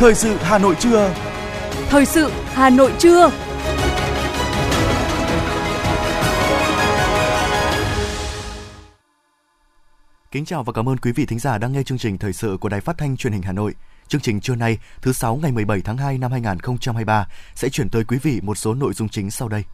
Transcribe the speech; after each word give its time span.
Thời 0.00 0.14
sự 0.14 0.36
Hà 0.40 0.58
Nội 0.58 0.74
trưa. 0.80 1.14
Thời 1.88 2.06
sự 2.06 2.30
Hà 2.44 2.70
Nội 2.70 2.92
trưa. 2.98 3.30
Kính 10.30 10.44
chào 10.44 10.62
và 10.62 10.72
cảm 10.72 10.88
ơn 10.88 10.96
quý 10.96 11.12
vị 11.12 11.26
thính 11.26 11.38
giả 11.38 11.58
đang 11.58 11.72
nghe 11.72 11.82
chương 11.82 11.98
trình 11.98 12.18
thời 12.18 12.32
sự 12.32 12.56
của 12.60 12.68
Đài 12.68 12.80
Phát 12.80 12.98
thanh 12.98 13.16
Truyền 13.16 13.32
hình 13.32 13.42
Hà 13.42 13.52
Nội. 13.52 13.74
Chương 14.08 14.20
trình 14.20 14.40
trưa 14.40 14.54
nay, 14.54 14.78
thứ 15.02 15.12
sáu 15.12 15.36
ngày 15.42 15.52
17 15.52 15.80
tháng 15.84 15.96
2 15.96 16.18
năm 16.18 16.32
2023 16.32 17.26
sẽ 17.54 17.68
chuyển 17.68 17.88
tới 17.88 18.04
quý 18.04 18.18
vị 18.22 18.40
một 18.42 18.54
số 18.58 18.74
nội 18.74 18.92
dung 18.92 19.08
chính 19.08 19.30
sau 19.30 19.48
đây. 19.48 19.64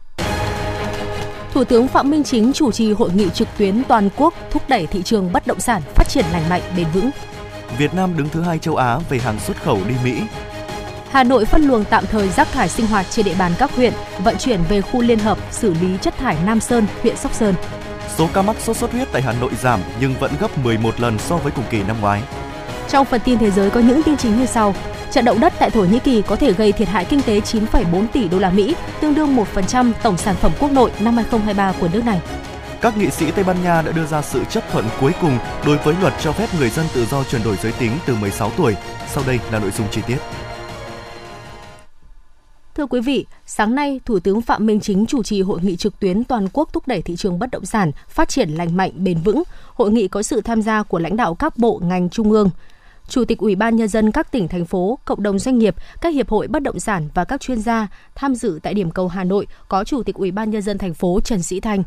Thủ 1.51 1.63
tướng 1.63 1.87
Phạm 1.87 2.09
Minh 2.09 2.23
Chính 2.23 2.53
chủ 2.53 2.71
trì 2.71 2.91
hội 2.91 3.09
nghị 3.13 3.29
trực 3.29 3.47
tuyến 3.57 3.83
toàn 3.87 4.09
quốc 4.17 4.33
thúc 4.51 4.63
đẩy 4.69 4.87
thị 4.87 5.03
trường 5.03 5.33
bất 5.33 5.47
động 5.47 5.59
sản 5.59 5.81
phát 5.95 6.07
triển 6.09 6.25
lành 6.31 6.49
mạnh 6.49 6.61
bền 6.77 6.87
vững. 6.93 7.09
Việt 7.77 7.93
Nam 7.93 8.17
đứng 8.17 8.29
thứ 8.29 8.41
hai 8.41 8.59
châu 8.59 8.75
Á 8.75 8.99
về 9.09 9.19
hàng 9.19 9.39
xuất 9.39 9.63
khẩu 9.63 9.79
đi 9.87 9.95
Mỹ. 10.03 10.21
Hà 11.11 11.23
Nội 11.23 11.45
phân 11.45 11.61
luồng 11.61 11.83
tạm 11.85 12.05
thời 12.05 12.29
rác 12.29 12.47
thải 12.51 12.69
sinh 12.69 12.87
hoạt 12.87 13.05
trên 13.09 13.25
địa 13.25 13.35
bàn 13.39 13.51
các 13.57 13.75
huyện, 13.75 13.93
vận 14.23 14.37
chuyển 14.37 14.59
về 14.69 14.81
khu 14.81 15.01
liên 15.01 15.19
hợp 15.19 15.37
xử 15.51 15.73
lý 15.73 15.97
chất 16.01 16.17
thải 16.17 16.37
Nam 16.45 16.59
Sơn, 16.59 16.87
huyện 17.01 17.17
Sóc 17.17 17.33
Sơn. 17.33 17.55
Số 18.17 18.27
ca 18.33 18.41
mắc 18.41 18.55
sốt 18.59 18.77
xuất 18.77 18.91
huyết 18.91 19.07
tại 19.11 19.21
Hà 19.21 19.33
Nội 19.33 19.51
giảm 19.61 19.79
nhưng 20.01 20.13
vẫn 20.13 20.31
gấp 20.39 20.57
11 20.57 20.99
lần 20.99 21.19
so 21.19 21.37
với 21.37 21.51
cùng 21.51 21.65
kỳ 21.69 21.83
năm 21.83 21.95
ngoái. 22.01 22.21
Trong 22.89 23.05
phần 23.05 23.21
tin 23.25 23.37
thế 23.37 23.51
giới 23.51 23.69
có 23.69 23.79
những 23.79 24.03
tin 24.03 24.17
chính 24.17 24.39
như 24.39 24.45
sau. 24.45 24.75
Trận 25.11 25.25
động 25.25 25.39
đất 25.39 25.53
tại 25.59 25.69
Thổ 25.69 25.81
Nhĩ 25.81 25.99
Kỳ 25.99 26.21
có 26.21 26.35
thể 26.35 26.53
gây 26.53 26.71
thiệt 26.71 26.87
hại 26.87 27.05
kinh 27.05 27.21
tế 27.21 27.39
9,4 27.39 28.07
tỷ 28.07 28.27
đô 28.27 28.39
la 28.39 28.49
Mỹ, 28.49 28.75
tương 29.01 29.15
đương 29.15 29.37
1% 29.53 29.91
tổng 30.03 30.17
sản 30.17 30.35
phẩm 30.35 30.51
quốc 30.59 30.71
nội 30.71 30.91
năm 30.99 31.15
2023 31.15 31.73
của 31.79 31.87
nước 31.93 32.05
này. 32.05 32.21
Các 32.81 32.97
nghị 32.97 33.09
sĩ 33.09 33.31
Tây 33.31 33.43
Ban 33.43 33.63
Nha 33.63 33.81
đã 33.81 33.91
đưa 33.91 34.05
ra 34.05 34.21
sự 34.21 34.43
chấp 34.49 34.63
thuận 34.71 34.85
cuối 35.01 35.11
cùng 35.21 35.37
đối 35.65 35.77
với 35.77 35.95
luật 36.01 36.13
cho 36.21 36.31
phép 36.31 36.47
người 36.59 36.69
dân 36.69 36.85
tự 36.95 37.05
do 37.05 37.23
chuyển 37.23 37.43
đổi 37.43 37.55
giới 37.63 37.71
tính 37.71 37.91
từ 38.05 38.15
16 38.15 38.51
tuổi. 38.57 38.75
Sau 39.07 39.23
đây 39.27 39.39
là 39.51 39.59
nội 39.59 39.71
dung 39.71 39.87
chi 39.91 40.01
tiết. 40.07 40.17
Thưa 42.75 42.85
quý 42.85 43.01
vị, 43.01 43.25
sáng 43.45 43.75
nay, 43.75 43.99
Thủ 44.05 44.19
tướng 44.19 44.41
Phạm 44.41 44.65
Minh 44.65 44.79
Chính 44.79 45.05
chủ 45.05 45.23
trì 45.23 45.41
hội 45.41 45.59
nghị 45.61 45.75
trực 45.75 45.99
tuyến 45.99 46.23
toàn 46.23 46.47
quốc 46.53 46.69
thúc 46.73 46.87
đẩy 46.87 47.01
thị 47.01 47.15
trường 47.15 47.39
bất 47.39 47.51
động 47.51 47.65
sản 47.65 47.91
phát 48.09 48.29
triển 48.29 48.49
lành 48.49 48.77
mạnh 48.77 48.91
bền 48.95 49.17
vững. 49.17 49.43
Hội 49.73 49.91
nghị 49.91 50.07
có 50.07 50.23
sự 50.23 50.41
tham 50.41 50.61
gia 50.61 50.83
của 50.83 50.99
lãnh 50.99 51.17
đạo 51.17 51.35
các 51.35 51.57
bộ 51.57 51.81
ngành 51.83 52.09
trung 52.09 52.31
ương. 52.31 52.49
Chủ 53.07 53.25
tịch 53.25 53.37
Ủy 53.37 53.55
ban 53.55 53.75
nhân 53.75 53.87
dân 53.87 54.11
các 54.11 54.31
tỉnh 54.31 54.47
thành 54.47 54.65
phố, 54.65 54.99
cộng 55.05 55.23
đồng 55.23 55.39
doanh 55.39 55.57
nghiệp, 55.57 55.75
các 56.01 56.13
hiệp 56.13 56.29
hội 56.29 56.47
bất 56.47 56.63
động 56.63 56.79
sản 56.79 57.09
và 57.13 57.23
các 57.23 57.41
chuyên 57.41 57.61
gia 57.61 57.87
tham 58.15 58.35
dự 58.35 58.59
tại 58.63 58.73
điểm 58.73 58.91
cầu 58.91 59.07
Hà 59.07 59.23
Nội 59.23 59.47
có 59.67 59.83
Chủ 59.83 60.03
tịch 60.03 60.15
Ủy 60.15 60.31
ban 60.31 60.49
nhân 60.49 60.61
dân 60.61 60.77
thành 60.77 60.93
phố 60.93 61.19
Trần 61.23 61.43
Sĩ 61.43 61.59
Thanh. 61.59 61.83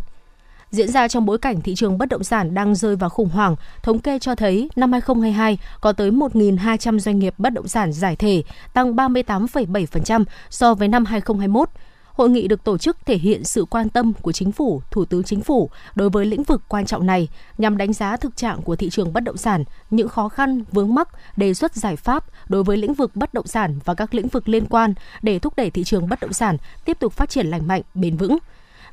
Diễn 0.71 0.89
ra 0.89 1.09
trong 1.09 1.27
bối 1.27 1.39
cảnh 1.39 1.61
thị 1.61 1.75
trường 1.75 1.99
bất 1.99 2.09
động 2.09 2.25
sản 2.25 2.55
đang 2.55 2.75
rơi 2.75 2.97
vào 2.97 3.11
khủng 3.11 3.29
hoảng, 3.29 3.57
thống 3.83 3.99
kê 3.99 4.19
cho 4.19 4.35
thấy 4.35 4.71
năm 4.77 4.93
2022 4.93 5.59
có 5.81 5.93
tới 5.93 6.11
1.200 6.11 6.99
doanh 6.99 7.19
nghiệp 7.19 7.35
bất 7.39 7.51
động 7.51 7.69
sản 7.69 7.93
giải 7.93 8.17
thể, 8.17 8.43
tăng 8.73 8.95
38,7% 8.95 10.25
so 10.51 10.75
với 10.75 10.89
năm 10.89 11.05
2021. 11.05 11.69
Hội 12.13 12.31
nghị 12.31 12.49
được 12.49 12.65
tổ 12.65 12.79
chức 12.79 12.97
thể 13.07 13.19
hiện 13.19 13.45
sự 13.45 13.65
quan 13.65 13.89
tâm 13.89 14.13
của 14.13 14.33
chính 14.33 14.53
phủ, 14.53 14.83
thủ 14.91 15.05
tướng 15.05 15.23
chính 15.23 15.41
phủ 15.41 15.71
đối 15.95 16.11
với 16.11 16.27
lĩnh 16.27 16.43
vực 16.43 16.63
quan 16.69 16.87
trọng 16.87 17.07
này 17.07 17.29
nhằm 17.59 17.77
đánh 17.77 17.93
giá 17.93 18.17
thực 18.17 18.37
trạng 18.37 18.63
của 18.63 18.77
thị 18.77 18.91
trường 18.91 19.13
bất 19.13 19.21
động 19.21 19.37
sản, 19.37 19.65
những 19.91 20.09
khó 20.09 20.29
khăn, 20.29 20.65
vướng 20.73 20.95
mắc, 20.95 21.09
đề 21.37 21.55
xuất 21.55 21.75
giải 21.75 21.97
pháp 21.97 22.25
đối 22.49 22.65
với 22.65 22.77
lĩnh 22.77 22.95
vực 22.95 23.17
bất 23.17 23.35
động 23.35 23.47
sản 23.47 23.79
và 23.85 23.95
các 23.95 24.15
lĩnh 24.15 24.29
vực 24.29 24.49
liên 24.49 24.67
quan 24.67 24.95
để 25.23 25.39
thúc 25.39 25.57
đẩy 25.57 25.71
thị 25.71 25.85
trường 25.85 26.09
bất 26.09 26.21
động 26.21 26.33
sản 26.33 26.57
tiếp 26.85 26.97
tục 27.01 27.13
phát 27.13 27.31
triển 27.31 27.47
lành 27.47 27.67
mạnh, 27.67 27.83
bền 27.95 28.17
vững. 28.17 28.39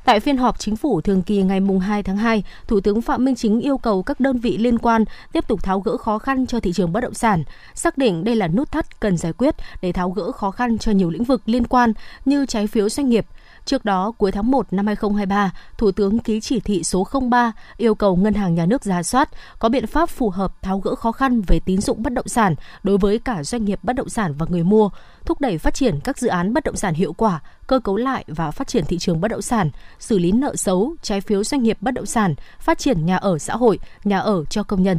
Tại 0.04 0.20
phiên 0.20 0.36
họp 0.36 0.58
chính 0.58 0.76
phủ 0.76 1.00
thường 1.00 1.22
kỳ 1.22 1.42
ngày 1.42 1.60
2 1.82 2.02
tháng 2.02 2.16
2, 2.16 2.44
Thủ 2.66 2.80
tướng 2.80 3.02
Phạm 3.02 3.24
Minh 3.24 3.34
Chính 3.34 3.60
yêu 3.60 3.78
cầu 3.78 4.02
các 4.02 4.20
đơn 4.20 4.38
vị 4.38 4.58
liên 4.58 4.78
quan 4.78 5.04
tiếp 5.32 5.48
tục 5.48 5.62
tháo 5.62 5.80
gỡ 5.80 5.96
khó 5.96 6.18
khăn 6.18 6.46
cho 6.46 6.60
thị 6.60 6.72
trường 6.72 6.92
bất 6.92 7.00
động 7.00 7.14
sản, 7.14 7.44
xác 7.74 7.98
định 7.98 8.24
đây 8.24 8.36
là 8.36 8.48
nút 8.48 8.72
thắt 8.72 9.00
cần 9.00 9.16
giải 9.16 9.32
quyết 9.32 9.54
để 9.82 9.92
tháo 9.92 10.10
gỡ 10.10 10.32
khó 10.32 10.50
khăn 10.50 10.78
cho 10.78 10.92
nhiều 10.92 11.10
lĩnh 11.10 11.24
vực 11.24 11.42
liên 11.46 11.66
quan 11.66 11.92
như 12.24 12.46
trái 12.46 12.66
phiếu 12.66 12.88
doanh 12.88 13.08
nghiệp, 13.08 13.26
Trước 13.68 13.84
đó, 13.84 14.12
cuối 14.18 14.32
tháng 14.32 14.50
1 14.50 14.72
năm 14.72 14.86
2023, 14.86 15.52
Thủ 15.78 15.92
tướng 15.92 16.18
ký 16.18 16.40
chỉ 16.40 16.60
thị 16.60 16.84
số 16.84 17.06
03 17.30 17.52
yêu 17.76 17.94
cầu 17.94 18.16
Ngân 18.16 18.34
hàng 18.34 18.54
Nhà 18.54 18.66
nước 18.66 18.84
ra 18.84 19.02
soát, 19.02 19.28
có 19.58 19.68
biện 19.68 19.86
pháp 19.86 20.08
phù 20.08 20.30
hợp 20.30 20.62
tháo 20.62 20.78
gỡ 20.78 20.94
khó 20.94 21.12
khăn 21.12 21.42
về 21.46 21.60
tín 21.60 21.80
dụng 21.80 22.02
bất 22.02 22.12
động 22.12 22.28
sản 22.28 22.54
đối 22.82 22.98
với 22.98 23.18
cả 23.18 23.44
doanh 23.44 23.64
nghiệp 23.64 23.78
bất 23.82 23.92
động 23.92 24.08
sản 24.08 24.34
và 24.38 24.46
người 24.48 24.62
mua, 24.62 24.90
thúc 25.24 25.40
đẩy 25.40 25.58
phát 25.58 25.74
triển 25.74 26.00
các 26.04 26.18
dự 26.18 26.28
án 26.28 26.54
bất 26.54 26.64
động 26.64 26.76
sản 26.76 26.94
hiệu 26.94 27.12
quả, 27.12 27.40
cơ 27.66 27.78
cấu 27.78 27.96
lại 27.96 28.24
và 28.28 28.50
phát 28.50 28.68
triển 28.68 28.84
thị 28.84 28.98
trường 28.98 29.20
bất 29.20 29.28
động 29.28 29.42
sản, 29.42 29.70
xử 29.98 30.18
lý 30.18 30.32
nợ 30.32 30.56
xấu, 30.56 30.94
trái 31.02 31.20
phiếu 31.20 31.44
doanh 31.44 31.62
nghiệp 31.62 31.78
bất 31.80 31.90
động 31.94 32.06
sản, 32.06 32.34
phát 32.60 32.78
triển 32.78 33.06
nhà 33.06 33.16
ở 33.16 33.38
xã 33.38 33.56
hội, 33.56 33.78
nhà 34.04 34.18
ở 34.18 34.44
cho 34.44 34.62
công 34.62 34.82
nhân. 34.82 34.98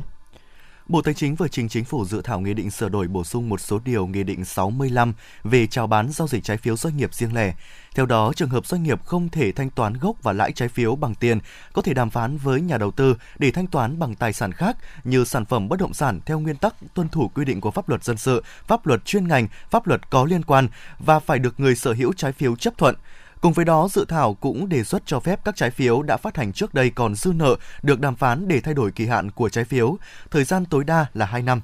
Bộ 0.89 1.01
Tài 1.01 1.13
chính 1.13 1.35
vừa 1.35 1.47
trình 1.47 1.69
chính 1.69 1.85
phủ 1.85 2.05
dự 2.05 2.21
thảo 2.21 2.39
nghị 2.39 2.53
định 2.53 2.71
sửa 2.71 2.89
đổi 2.89 3.07
bổ 3.07 3.23
sung 3.23 3.49
một 3.49 3.61
số 3.61 3.79
điều 3.85 4.07
nghị 4.07 4.23
định 4.23 4.45
65 4.45 5.13
về 5.43 5.67
chào 5.67 5.87
bán 5.87 6.11
giao 6.11 6.27
dịch 6.27 6.43
trái 6.43 6.57
phiếu 6.57 6.77
doanh 6.77 6.97
nghiệp 6.97 7.13
riêng 7.13 7.33
lẻ. 7.33 7.53
Theo 7.95 8.05
đó, 8.05 8.33
trường 8.35 8.49
hợp 8.49 8.65
doanh 8.65 8.83
nghiệp 8.83 9.03
không 9.05 9.29
thể 9.29 9.51
thanh 9.51 9.69
toán 9.69 9.93
gốc 9.93 10.15
và 10.23 10.33
lãi 10.33 10.51
trái 10.51 10.67
phiếu 10.67 10.95
bằng 10.95 11.15
tiền, 11.15 11.39
có 11.73 11.81
thể 11.81 11.93
đàm 11.93 12.09
phán 12.09 12.37
với 12.37 12.61
nhà 12.61 12.77
đầu 12.77 12.91
tư 12.91 13.15
để 13.39 13.51
thanh 13.51 13.67
toán 13.67 13.99
bằng 13.99 14.15
tài 14.15 14.33
sản 14.33 14.51
khác 14.51 14.77
như 15.03 15.25
sản 15.25 15.45
phẩm 15.45 15.69
bất 15.69 15.79
động 15.79 15.93
sản 15.93 16.19
theo 16.25 16.39
nguyên 16.39 16.55
tắc 16.55 16.75
tuân 16.93 17.09
thủ 17.09 17.27
quy 17.27 17.45
định 17.45 17.61
của 17.61 17.71
pháp 17.71 17.89
luật 17.89 18.03
dân 18.03 18.17
sự, 18.17 18.43
pháp 18.67 18.87
luật 18.87 19.05
chuyên 19.05 19.27
ngành, 19.27 19.47
pháp 19.69 19.87
luật 19.87 20.09
có 20.09 20.25
liên 20.25 20.43
quan 20.43 20.67
và 20.99 21.19
phải 21.19 21.39
được 21.39 21.59
người 21.59 21.75
sở 21.75 21.93
hữu 21.93 22.13
trái 22.13 22.31
phiếu 22.31 22.55
chấp 22.55 22.77
thuận. 22.77 22.95
Cùng 23.41 23.53
với 23.53 23.65
đó, 23.65 23.87
dự 23.91 24.05
thảo 24.05 24.33
cũng 24.33 24.69
đề 24.69 24.83
xuất 24.83 25.03
cho 25.05 25.19
phép 25.19 25.39
các 25.45 25.55
trái 25.55 25.71
phiếu 25.71 26.01
đã 26.01 26.17
phát 26.17 26.37
hành 26.37 26.53
trước 26.53 26.73
đây 26.73 26.89
còn 26.89 27.15
dư 27.15 27.33
nợ 27.33 27.55
được 27.81 27.99
đàm 27.99 28.15
phán 28.15 28.47
để 28.47 28.61
thay 28.61 28.73
đổi 28.73 28.91
kỳ 28.91 29.05
hạn 29.05 29.31
của 29.31 29.49
trái 29.49 29.65
phiếu, 29.65 29.97
thời 30.31 30.43
gian 30.43 30.65
tối 30.65 30.83
đa 30.83 31.05
là 31.13 31.25
2 31.25 31.41
năm. 31.41 31.61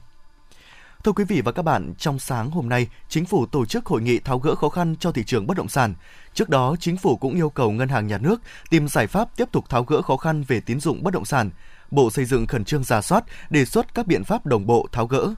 Thưa 1.04 1.12
quý 1.12 1.24
vị 1.24 1.42
và 1.42 1.52
các 1.52 1.62
bạn, 1.62 1.94
trong 1.98 2.20
sáng 2.20 2.52
hôm 2.52 2.70
nay, 2.70 2.88
Chính 3.10 3.26
phủ 3.26 3.46
tổ 3.46 3.66
chức 3.66 3.86
hội 3.86 4.02
nghị 4.02 4.20
tháo 4.20 4.40
gỡ 4.40 4.56
khó 4.56 4.70
khăn 4.70 4.96
cho 5.00 5.12
thị 5.12 5.24
trường 5.24 5.48
bất 5.48 5.58
động 5.58 5.68
sản. 5.68 5.94
Trước 6.34 6.50
đó, 6.50 6.76
Chính 6.80 6.98
phủ 6.98 7.18
cũng 7.18 7.36
yêu 7.36 7.50
cầu 7.50 7.72
Ngân 7.72 7.90
hàng 7.90 8.08
Nhà 8.08 8.18
nước 8.18 8.42
tìm 8.70 8.88
giải 8.88 9.08
pháp 9.08 9.30
tiếp 9.36 9.52
tục 9.52 9.70
tháo 9.70 9.84
gỡ 9.84 10.02
khó 10.02 10.18
khăn 10.18 10.44
về 10.44 10.60
tín 10.60 10.80
dụng 10.80 11.04
bất 11.04 11.14
động 11.14 11.26
sản. 11.26 11.50
Bộ 11.92 12.12
Xây 12.12 12.26
dựng 12.26 12.48
khẩn 12.48 12.66
trương 12.66 12.84
giả 12.84 13.02
soát, 13.02 13.24
đề 13.50 13.66
xuất 13.66 13.94
các 13.94 14.08
biện 14.08 14.24
pháp 14.24 14.46
đồng 14.46 14.66
bộ 14.66 14.88
tháo 14.92 15.08
gỡ. 15.08 15.34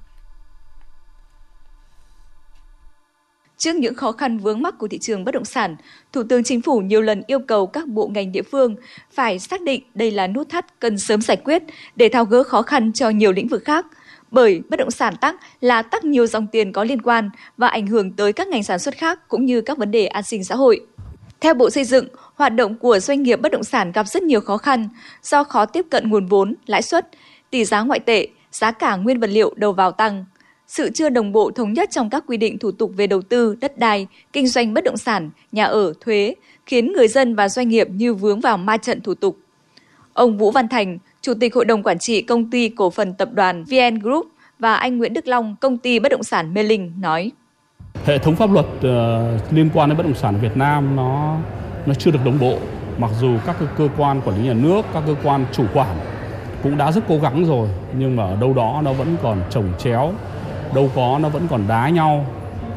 Trước 3.58 3.76
những 3.76 3.96
khó 3.96 4.12
khăn 4.12 4.38
vướng 4.38 4.62
mắc 4.62 4.78
của 4.78 4.88
thị 4.88 4.98
trường 4.98 5.24
bất 5.26 5.32
động 5.32 5.46
sản, 5.46 5.76
Thủ 6.14 6.24
tướng 6.24 6.44
Chính 6.44 6.62
phủ 6.62 6.80
nhiều 6.80 7.02
lần 7.02 7.24
yêu 7.28 7.40
cầu 7.40 7.68
các 7.68 7.88
bộ 7.88 8.08
ngành 8.08 8.32
địa 8.32 8.42
phương 8.42 8.76
phải 9.14 9.40
xác 9.40 9.62
định 9.62 9.82
đây 9.94 10.12
là 10.12 10.28
nút 10.28 10.50
thắt 10.50 10.80
cần 10.80 10.98
sớm 10.98 11.22
giải 11.22 11.38
quyết 11.38 11.64
để 11.96 12.10
tháo 12.10 12.26
gỡ 12.26 12.44
khó 12.44 12.62
khăn 12.62 12.94
cho 12.94 13.10
nhiều 13.10 13.32
lĩnh 13.32 13.48
vực 13.48 13.64
khác. 13.66 13.86
Bởi 14.32 14.62
bất 14.70 14.80
động 14.80 14.92
sản 14.92 15.16
tắc 15.22 15.36
là 15.62 15.82
tắc 15.82 16.06
nhiều 16.06 16.28
dòng 16.28 16.48
tiền 16.48 16.72
có 16.72 16.84
liên 16.84 17.02
quan 17.02 17.30
và 17.58 17.68
ảnh 17.68 17.88
hưởng 17.88 18.12
tới 18.12 18.34
các 18.34 18.48
ngành 18.48 18.64
sản 18.64 18.80
xuất 18.80 18.98
khác 18.98 19.28
cũng 19.28 19.46
như 19.46 19.62
các 19.62 19.78
vấn 19.78 19.92
đề 19.92 20.06
an 20.06 20.24
sinh 20.24 20.44
xã 20.44 20.56
hội. 20.56 20.86
Theo 21.42 21.54
Bộ 21.54 21.70
Xây 21.70 21.84
dựng, 21.84 22.08
hoạt 22.36 22.54
động 22.56 22.76
của 22.76 23.00
doanh 23.00 23.24
nghiệp 23.24 23.42
bất 23.42 23.52
động 23.52 23.64
sản 23.64 23.92
gặp 23.92 24.08
rất 24.08 24.24
nhiều 24.24 24.42
khó 24.42 24.58
khăn 24.58 24.90
do 25.24 25.44
khó 25.44 25.66
tiếp 25.66 25.86
cận 25.90 26.10
nguồn 26.10 26.26
vốn, 26.26 26.54
lãi 26.66 26.82
suất, 26.82 27.08
tỷ 27.50 27.66
giá 27.66 27.82
ngoại 27.82 28.00
tệ, 28.00 28.28
giá 28.52 28.72
cả 28.72 28.96
nguyên 28.96 29.20
vật 29.20 29.30
liệu 29.30 29.54
đầu 29.58 29.74
vào 29.74 29.92
tăng– 29.92 30.26
sự 30.68 30.90
chưa 30.94 31.10
đồng 31.10 31.32
bộ 31.32 31.52
thống 31.52 31.74
nhất 31.74 31.90
trong 31.92 32.10
các 32.10 32.24
quy 32.28 32.38
định 32.38 32.60
thủ 32.60 32.72
tục 32.72 32.92
về 32.98 33.08
đầu 33.08 33.22
tư, 33.22 33.56
đất 33.62 33.78
đai, 33.78 34.08
kinh 34.34 34.48
doanh 34.48 34.74
bất 34.74 34.84
động 34.84 34.98
sản, 34.98 35.30
nhà 35.52 35.66
ở, 35.66 35.94
thuế, 36.02 36.36
khiến 36.66 36.94
người 36.94 37.08
dân 37.08 37.36
và 37.36 37.50
doanh 37.50 37.70
nghiệp 37.70 37.88
như 37.90 38.14
vướng 38.14 38.42
vào 38.42 38.58
ma 38.58 38.78
trận 38.78 39.02
thủ 39.02 39.14
tục. 39.14 39.38
Ông 40.14 40.38
Vũ 40.38 40.52
Văn 40.52 40.68
Thành, 40.68 40.98
Chủ 41.22 41.34
tịch 41.34 41.56
Hội 41.56 41.66
đồng 41.66 41.84
Quản 41.84 42.00
trị 42.00 42.22
Công 42.22 42.50
ty 42.50 42.70
Cổ 42.70 42.90
phần 42.90 43.14
Tập 43.14 43.30
đoàn 43.34 43.64
VN 43.64 44.00
Group 44.00 44.28
và 44.60 44.76
anh 44.76 44.98
Nguyễn 44.98 45.14
Đức 45.14 45.28
Long, 45.28 45.56
Công 45.62 45.78
ty 45.78 46.00
Bất 46.00 46.10
động 46.10 46.24
sản 46.24 46.54
Mê 46.54 46.64
Linh 46.64 46.94
nói. 47.02 47.32
Hệ 48.06 48.18
thống 48.18 48.36
pháp 48.36 48.52
luật 48.52 48.66
uh, 48.66 49.54
liên 49.54 49.70
quan 49.74 49.90
đến 49.90 49.98
bất 49.98 50.04
động 50.04 50.16
sản 50.16 50.36
Việt 50.42 50.58
Nam 50.58 50.96
nó 50.96 51.38
nó 51.86 51.94
chưa 51.94 52.12
được 52.12 52.20
đồng 52.26 52.40
bộ. 52.40 52.58
Mặc 52.98 53.12
dù 53.22 53.38
các 53.46 53.56
cơ 53.78 53.90
quan 53.98 54.22
quản 54.22 54.38
lý 54.38 54.48
nhà 54.48 54.54
nước, 54.54 54.82
các 54.94 55.04
cơ 55.08 55.16
quan 55.24 55.46
chủ 55.54 55.64
quản 55.74 55.98
cũng 56.64 56.78
đã 56.78 56.92
rất 56.92 57.02
cố 57.08 57.20
gắng 57.20 57.46
rồi, 57.46 57.70
nhưng 57.98 58.16
mà 58.16 58.24
ở 58.24 58.36
đâu 58.36 58.54
đó 58.54 58.82
nó 58.84 58.94
vẫn 58.94 59.16
còn 59.24 59.42
trồng 59.50 59.74
chéo, 59.80 60.14
đâu 60.76 60.92
có 60.96 61.20
nó 61.22 61.30
vẫn 61.30 61.48
còn 61.50 61.68
đá 61.68 61.90
nhau. 61.90 62.26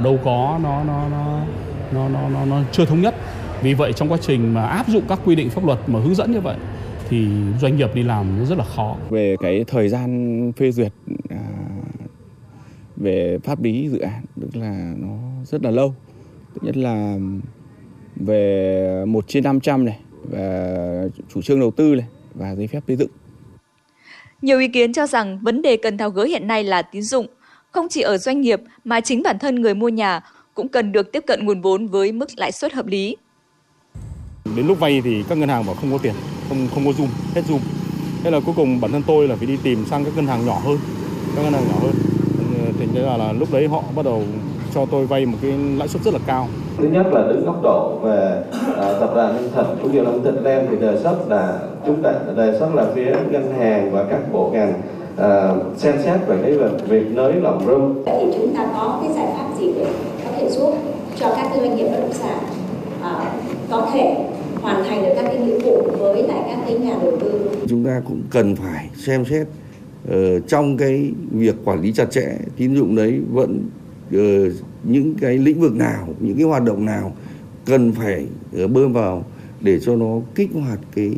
Đâu 0.04 0.18
có 0.24 0.58
nó 0.62 0.84
nó 0.84 1.08
nó 1.08 1.40
nó 1.92 2.08
nó 2.08 2.28
nó, 2.28 2.44
nó 2.44 2.62
chưa 2.72 2.84
thống 2.84 3.00
nhất. 3.00 3.14
Vì 3.62 3.74
vậy 3.74 3.92
trong 3.92 4.08
quá 4.08 4.18
trình 4.20 4.54
mà 4.54 4.66
áp 4.66 4.88
dụng 4.88 5.04
các 5.08 5.18
quy 5.24 5.34
định 5.34 5.50
pháp 5.50 5.64
luật 5.64 5.78
mà 5.86 6.00
hướng 6.00 6.14
dẫn 6.14 6.32
như 6.32 6.40
vậy 6.40 6.56
thì 7.08 7.26
doanh 7.60 7.76
nghiệp 7.76 7.94
đi 7.94 8.02
làm 8.02 8.38
nó 8.38 8.44
rất 8.44 8.58
là 8.58 8.64
khó. 8.64 8.96
Về 9.10 9.36
cái 9.40 9.64
thời 9.66 9.88
gian 9.88 10.52
phê 10.56 10.70
duyệt 10.70 10.92
à, 11.30 11.36
về 12.96 13.38
pháp 13.44 13.62
lý 13.62 13.88
dự 13.88 13.98
án 13.98 14.24
tức 14.40 14.60
là 14.60 14.94
nó 14.96 15.16
rất 15.44 15.64
là 15.64 15.70
lâu. 15.70 15.94
Thứ 16.54 16.60
nhất 16.62 16.76
là 16.76 17.16
về 18.16 19.04
một 19.06 19.24
trên 19.28 19.44
500 19.44 19.84
này 19.84 19.98
và 20.30 21.04
chủ 21.34 21.42
trương 21.42 21.60
đầu 21.60 21.70
tư 21.70 21.94
này 21.94 22.06
và 22.34 22.54
giấy 22.54 22.66
phép 22.66 22.80
xây 22.86 22.96
dựng. 22.96 23.10
Nhiều 24.42 24.58
ý 24.58 24.68
kiến 24.68 24.92
cho 24.92 25.06
rằng 25.06 25.38
vấn 25.42 25.62
đề 25.62 25.76
cần 25.76 25.98
tháo 25.98 26.10
gỡ 26.10 26.24
hiện 26.24 26.46
nay 26.46 26.64
là 26.64 26.82
tín 26.82 27.02
dụng 27.02 27.26
không 27.70 27.88
chỉ 27.88 28.00
ở 28.00 28.18
doanh 28.18 28.40
nghiệp 28.40 28.60
mà 28.84 29.00
chính 29.00 29.22
bản 29.22 29.38
thân 29.38 29.54
người 29.54 29.74
mua 29.74 29.88
nhà 29.88 30.20
cũng 30.54 30.68
cần 30.68 30.92
được 30.92 31.12
tiếp 31.12 31.24
cận 31.26 31.44
nguồn 31.44 31.60
vốn 31.60 31.86
với 31.86 32.12
mức 32.12 32.28
lãi 32.36 32.52
suất 32.52 32.72
hợp 32.72 32.86
lý. 32.86 33.16
Đến 34.56 34.66
lúc 34.66 34.80
vay 34.80 35.00
thì 35.04 35.24
các 35.28 35.38
ngân 35.38 35.48
hàng 35.48 35.66
bảo 35.66 35.74
không 35.74 35.92
có 35.92 35.98
tiền, 36.02 36.14
không 36.48 36.68
không 36.74 36.84
có 36.86 36.90
zoom, 36.90 37.06
hết 37.34 37.42
zoom. 37.48 37.58
Thế 38.24 38.30
là 38.30 38.40
cuối 38.46 38.54
cùng 38.56 38.80
bản 38.80 38.92
thân 38.92 39.02
tôi 39.06 39.28
là 39.28 39.36
phải 39.36 39.46
đi 39.46 39.56
tìm 39.62 39.84
sang 39.90 40.04
các 40.04 40.16
ngân 40.16 40.26
hàng 40.26 40.46
nhỏ 40.46 40.60
hơn, 40.64 40.78
các 41.36 41.42
ngân 41.42 41.52
hàng 41.52 41.64
nhỏ 41.68 41.74
hơn. 41.82 41.92
Thì 42.78 42.86
thế 42.94 43.00
là, 43.00 43.16
là 43.16 43.32
lúc 43.32 43.52
đấy 43.52 43.68
họ 43.68 43.82
bắt 43.96 44.04
đầu 44.04 44.22
cho 44.74 44.86
tôi 44.86 45.06
vay 45.06 45.26
một 45.26 45.38
cái 45.42 45.52
lãi 45.76 45.88
suất 45.88 46.02
rất 46.02 46.14
là 46.14 46.20
cao. 46.26 46.48
Thứ 46.76 46.88
nhất 46.88 47.06
là 47.12 47.22
đứng 47.22 47.44
góc 47.44 47.62
độ 47.62 47.98
về 48.02 48.42
uh, 48.70 49.00
tập 49.00 49.10
đoàn 49.14 49.34
Hưng 49.34 49.50
Thịnh 49.52 49.78
cũng 49.82 49.92
như 49.92 50.02
là 50.02 50.10
Hưng 50.10 50.24
Thịnh 50.24 50.44
Land 50.44 50.70
thì 50.70 50.76
đề 50.76 51.00
xuất 51.02 51.28
là 51.28 51.58
chúng 51.86 52.02
ta 52.02 52.12
đề 52.36 52.56
xuất 52.58 52.74
là 52.74 52.86
phía 52.94 53.16
ngân 53.30 53.54
hàng 53.58 53.92
và 53.92 54.04
các 54.10 54.32
bộ 54.32 54.50
ngành 54.52 54.72
uh, 55.20 55.78
xem 55.78 55.94
xét 56.04 56.20
về 56.26 56.38
cái 56.42 56.58
việc 56.88 57.10
nới 57.10 57.32
lỏng 57.32 57.66
room. 57.66 58.02
Vậy 58.04 58.14
thì 58.20 58.38
chúng 58.38 58.54
ta 58.56 58.66
có 58.72 58.98
cái 59.02 59.12
giải 59.14 59.26
pháp 59.36 59.48
gì 59.60 59.66
để 59.76 59.86
có 60.24 60.30
thể 60.36 60.50
giúp 60.50 60.74
cho 61.18 61.32
các 61.36 61.50
doanh 61.60 61.76
nghiệp 61.76 61.88
bất 61.88 61.98
động 62.00 62.12
sản 62.12 62.38
uh, 63.00 63.22
có 63.70 63.90
thể 63.92 64.28
hoàn 64.62 64.84
thành 64.84 65.02
được 65.02 65.12
các 65.16 65.22
cái 65.22 65.38
nghĩa 65.38 65.58
vụ 65.58 65.82
với 65.98 66.22
lại 66.22 66.42
các 66.48 66.58
cái 66.66 66.78
nhà 66.78 66.98
đầu 67.02 67.16
tư. 67.20 67.50
Chúng 67.68 67.84
ta 67.84 68.02
cũng 68.08 68.22
cần 68.30 68.56
phải 68.56 68.88
xem 68.96 69.24
xét 69.24 69.46
uh, 70.08 70.48
trong 70.48 70.76
cái 70.76 71.12
việc 71.30 71.56
quản 71.64 71.82
lý 71.82 71.92
chặt 71.92 72.10
chẽ 72.10 72.36
tín 72.56 72.74
dụng 72.74 72.96
đấy 72.96 73.20
vẫn 73.32 73.62
uh, 74.16 74.52
những 74.84 75.14
cái 75.20 75.38
lĩnh 75.38 75.60
vực 75.60 75.74
nào, 75.76 76.08
những 76.20 76.36
cái 76.36 76.44
hoạt 76.46 76.64
động 76.64 76.84
nào 76.84 77.12
cần 77.64 77.92
phải 77.92 78.26
uh, 78.64 78.70
bơm 78.70 78.92
vào 78.92 79.24
để 79.60 79.80
cho 79.80 79.96
nó 79.96 80.20
kích 80.34 80.50
hoạt 80.54 80.78
cái 80.94 81.10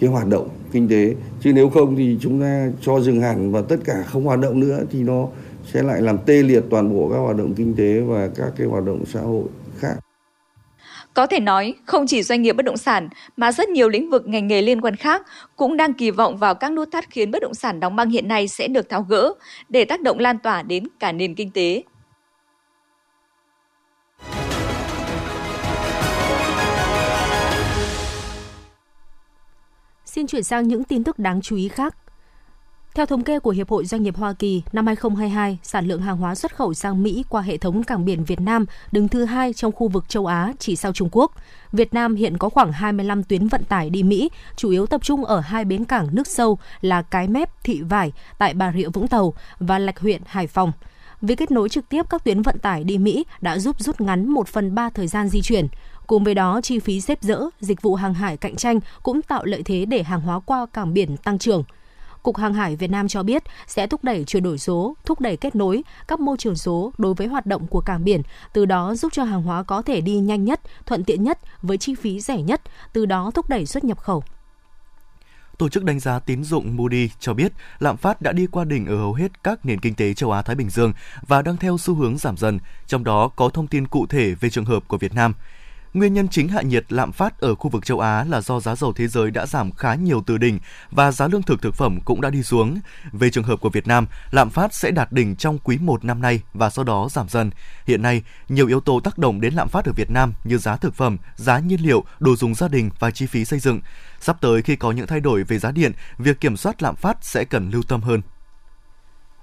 cái 0.00 0.10
hoạt 0.10 0.28
động 0.28 0.48
kinh 0.72 0.88
tế 0.88 1.14
chứ 1.44 1.52
nếu 1.52 1.70
không 1.70 1.96
thì 1.96 2.16
chúng 2.20 2.40
ta 2.40 2.68
cho 2.80 3.00
dừng 3.00 3.20
hẳn 3.20 3.52
và 3.52 3.62
tất 3.68 3.76
cả 3.84 4.02
không 4.06 4.24
hoạt 4.24 4.40
động 4.40 4.60
nữa 4.60 4.80
thì 4.90 4.98
nó 5.02 5.28
sẽ 5.72 5.82
lại 5.82 6.02
làm 6.02 6.18
tê 6.26 6.42
liệt 6.42 6.62
toàn 6.70 6.96
bộ 6.96 7.08
các 7.12 7.18
hoạt 7.18 7.36
động 7.36 7.54
kinh 7.54 7.74
tế 7.76 8.00
và 8.00 8.28
các 8.36 8.52
cái 8.56 8.66
hoạt 8.66 8.84
động 8.84 9.04
xã 9.06 9.20
hội 9.20 9.44
khác. 9.78 9.94
Có 11.14 11.26
thể 11.26 11.40
nói, 11.40 11.74
không 11.86 12.06
chỉ 12.06 12.22
doanh 12.22 12.42
nghiệp 12.42 12.52
bất 12.52 12.64
động 12.64 12.76
sản 12.76 13.08
mà 13.36 13.52
rất 13.52 13.68
nhiều 13.68 13.88
lĩnh 13.88 14.10
vực 14.10 14.28
ngành 14.28 14.48
nghề 14.48 14.62
liên 14.62 14.80
quan 14.80 14.96
khác 14.96 15.22
cũng 15.56 15.76
đang 15.76 15.92
kỳ 15.92 16.10
vọng 16.10 16.36
vào 16.36 16.54
các 16.54 16.72
nút 16.72 16.88
thắt 16.92 17.10
khiến 17.10 17.30
bất 17.30 17.42
động 17.42 17.54
sản 17.54 17.80
đóng 17.80 17.96
băng 17.96 18.10
hiện 18.10 18.28
nay 18.28 18.48
sẽ 18.48 18.68
được 18.68 18.88
tháo 18.88 19.02
gỡ 19.02 19.32
để 19.68 19.84
tác 19.84 20.00
động 20.00 20.18
lan 20.18 20.38
tỏa 20.38 20.62
đến 20.62 20.84
cả 21.00 21.12
nền 21.12 21.34
kinh 21.34 21.50
tế. 21.50 21.82
Xin 30.14 30.26
chuyển 30.26 30.44
sang 30.44 30.68
những 30.68 30.84
tin 30.84 31.04
tức 31.04 31.18
đáng 31.18 31.40
chú 31.42 31.56
ý 31.56 31.68
khác. 31.68 31.96
Theo 32.94 33.06
thống 33.06 33.22
kê 33.22 33.38
của 33.38 33.50
Hiệp 33.50 33.68
hội 33.68 33.84
Doanh 33.84 34.02
nghiệp 34.02 34.16
Hoa 34.16 34.32
Kỳ, 34.32 34.62
năm 34.72 34.86
2022, 34.86 35.58
sản 35.62 35.86
lượng 35.86 36.00
hàng 36.00 36.16
hóa 36.16 36.34
xuất 36.34 36.56
khẩu 36.56 36.74
sang 36.74 37.02
Mỹ 37.02 37.24
qua 37.28 37.42
hệ 37.42 37.56
thống 37.56 37.82
cảng 37.82 38.04
biển 38.04 38.24
Việt 38.24 38.40
Nam 38.40 38.66
đứng 38.92 39.08
thứ 39.08 39.24
hai 39.24 39.52
trong 39.52 39.72
khu 39.72 39.88
vực 39.88 40.08
châu 40.08 40.26
Á 40.26 40.52
chỉ 40.58 40.76
sau 40.76 40.92
Trung 40.92 41.08
Quốc. 41.12 41.32
Việt 41.72 41.94
Nam 41.94 42.14
hiện 42.14 42.38
có 42.38 42.48
khoảng 42.48 42.72
25 42.72 43.22
tuyến 43.22 43.48
vận 43.48 43.64
tải 43.64 43.90
đi 43.90 44.02
Mỹ, 44.02 44.30
chủ 44.56 44.70
yếu 44.70 44.86
tập 44.86 45.02
trung 45.04 45.24
ở 45.24 45.40
hai 45.40 45.64
bến 45.64 45.84
cảng 45.84 46.08
nước 46.12 46.26
sâu 46.26 46.58
là 46.80 47.02
Cái 47.02 47.28
Mép, 47.28 47.50
Thị 47.64 47.82
Vải 47.82 48.12
tại 48.38 48.54
Bà 48.54 48.72
Rịa 48.72 48.88
Vũng 48.88 49.08
Tàu 49.08 49.34
và 49.58 49.78
Lạch 49.78 49.98
huyện 49.98 50.22
Hải 50.26 50.46
Phòng. 50.46 50.72
Việc 51.20 51.38
kết 51.38 51.50
nối 51.50 51.68
trực 51.68 51.88
tiếp 51.88 52.06
các 52.10 52.24
tuyến 52.24 52.42
vận 52.42 52.58
tải 52.58 52.84
đi 52.84 52.98
Mỹ 52.98 53.24
đã 53.40 53.58
giúp 53.58 53.76
rút 53.78 54.00
ngắn 54.00 54.28
1 54.28 54.48
phần 54.48 54.74
3 54.74 54.90
thời 54.90 55.06
gian 55.06 55.28
di 55.28 55.42
chuyển. 55.42 55.68
Cùng 56.06 56.24
với 56.24 56.34
đó, 56.34 56.60
chi 56.60 56.78
phí 56.78 57.00
xếp 57.00 57.18
dỡ, 57.22 57.40
dịch 57.60 57.82
vụ 57.82 57.94
hàng 57.94 58.14
hải 58.14 58.36
cạnh 58.36 58.56
tranh 58.56 58.80
cũng 59.02 59.22
tạo 59.22 59.44
lợi 59.44 59.62
thế 59.62 59.84
để 59.84 60.02
hàng 60.02 60.20
hóa 60.20 60.40
qua 60.40 60.66
cảng 60.72 60.94
biển 60.94 61.16
tăng 61.16 61.38
trưởng. 61.38 61.64
Cục 62.22 62.36
Hàng 62.36 62.54
hải 62.54 62.76
Việt 62.76 62.90
Nam 62.90 63.08
cho 63.08 63.22
biết 63.22 63.42
sẽ 63.66 63.86
thúc 63.86 64.04
đẩy 64.04 64.24
chuyển 64.24 64.42
đổi 64.42 64.58
số, 64.58 64.96
thúc 65.04 65.20
đẩy 65.20 65.36
kết 65.36 65.56
nối 65.56 65.84
các 66.08 66.20
môi 66.20 66.36
trường 66.36 66.56
số 66.56 66.92
đối 66.98 67.14
với 67.14 67.26
hoạt 67.26 67.46
động 67.46 67.66
của 67.66 67.80
cảng 67.80 68.04
biển, 68.04 68.22
từ 68.52 68.64
đó 68.64 68.94
giúp 68.94 69.12
cho 69.12 69.24
hàng 69.24 69.42
hóa 69.42 69.62
có 69.62 69.82
thể 69.82 70.00
đi 70.00 70.18
nhanh 70.18 70.44
nhất, 70.44 70.60
thuận 70.86 71.04
tiện 71.04 71.24
nhất 71.24 71.38
với 71.62 71.78
chi 71.78 71.94
phí 71.94 72.20
rẻ 72.20 72.42
nhất, 72.42 72.60
từ 72.92 73.06
đó 73.06 73.30
thúc 73.34 73.48
đẩy 73.48 73.66
xuất 73.66 73.84
nhập 73.84 73.98
khẩu. 73.98 74.22
Tổ 75.58 75.68
chức 75.68 75.84
đánh 75.84 76.00
giá 76.00 76.18
tín 76.18 76.44
dụng 76.44 76.76
Moody 76.76 77.10
cho 77.20 77.34
biết 77.34 77.52
lạm 77.78 77.96
phát 77.96 78.22
đã 78.22 78.32
đi 78.32 78.46
qua 78.46 78.64
đỉnh 78.64 78.86
ở 78.86 78.96
hầu 78.96 79.14
hết 79.14 79.42
các 79.44 79.66
nền 79.66 79.80
kinh 79.80 79.94
tế 79.94 80.14
châu 80.14 80.30
Á 80.32 80.42
Thái 80.42 80.56
Bình 80.56 80.70
Dương 80.70 80.92
và 81.26 81.42
đang 81.42 81.56
theo 81.56 81.78
xu 81.78 81.94
hướng 81.94 82.18
giảm 82.18 82.36
dần, 82.36 82.58
trong 82.86 83.04
đó 83.04 83.28
có 83.28 83.48
thông 83.48 83.66
tin 83.66 83.86
cụ 83.86 84.06
thể 84.06 84.34
về 84.34 84.50
trường 84.50 84.64
hợp 84.64 84.88
của 84.88 84.98
Việt 84.98 85.14
Nam. 85.14 85.34
Nguyên 85.94 86.14
nhân 86.14 86.28
chính 86.28 86.48
hạ 86.48 86.62
nhiệt 86.62 86.92
lạm 86.92 87.12
phát 87.12 87.40
ở 87.40 87.54
khu 87.54 87.70
vực 87.70 87.86
châu 87.86 88.00
Á 88.00 88.24
là 88.24 88.40
do 88.40 88.60
giá 88.60 88.76
dầu 88.76 88.92
thế 88.92 89.08
giới 89.08 89.30
đã 89.30 89.46
giảm 89.46 89.72
khá 89.72 89.94
nhiều 89.94 90.22
từ 90.26 90.38
đỉnh 90.38 90.58
và 90.90 91.12
giá 91.12 91.28
lương 91.28 91.42
thực 91.42 91.62
thực 91.62 91.74
phẩm 91.74 92.00
cũng 92.04 92.20
đã 92.20 92.30
đi 92.30 92.42
xuống. 92.42 92.80
Về 93.12 93.30
trường 93.30 93.44
hợp 93.44 93.60
của 93.60 93.70
Việt 93.70 93.86
Nam, 93.86 94.06
lạm 94.30 94.50
phát 94.50 94.74
sẽ 94.74 94.90
đạt 94.90 95.12
đỉnh 95.12 95.36
trong 95.36 95.58
quý 95.58 95.78
1 95.78 96.04
năm 96.04 96.22
nay 96.22 96.40
và 96.54 96.70
sau 96.70 96.84
đó 96.84 97.08
giảm 97.10 97.28
dần. 97.28 97.50
Hiện 97.86 98.02
nay, 98.02 98.22
nhiều 98.48 98.66
yếu 98.66 98.80
tố 98.80 99.00
tác 99.00 99.18
động 99.18 99.40
đến 99.40 99.54
lạm 99.54 99.68
phát 99.68 99.84
ở 99.84 99.92
Việt 99.96 100.10
Nam 100.10 100.32
như 100.44 100.58
giá 100.58 100.76
thực 100.76 100.94
phẩm, 100.94 101.18
giá 101.36 101.58
nhiên 101.58 101.80
liệu, 101.80 102.04
đồ 102.20 102.36
dùng 102.36 102.54
gia 102.54 102.68
đình 102.68 102.90
và 102.98 103.10
chi 103.10 103.26
phí 103.26 103.44
xây 103.44 103.58
dựng. 103.58 103.80
Sắp 104.20 104.36
tới 104.40 104.62
khi 104.62 104.76
có 104.76 104.92
những 104.92 105.06
thay 105.06 105.20
đổi 105.20 105.44
về 105.44 105.58
giá 105.58 105.70
điện, 105.70 105.92
việc 106.18 106.40
kiểm 106.40 106.56
soát 106.56 106.82
lạm 106.82 106.96
phát 106.96 107.16
sẽ 107.20 107.44
cần 107.44 107.70
lưu 107.70 107.82
tâm 107.88 108.00
hơn. 108.00 108.20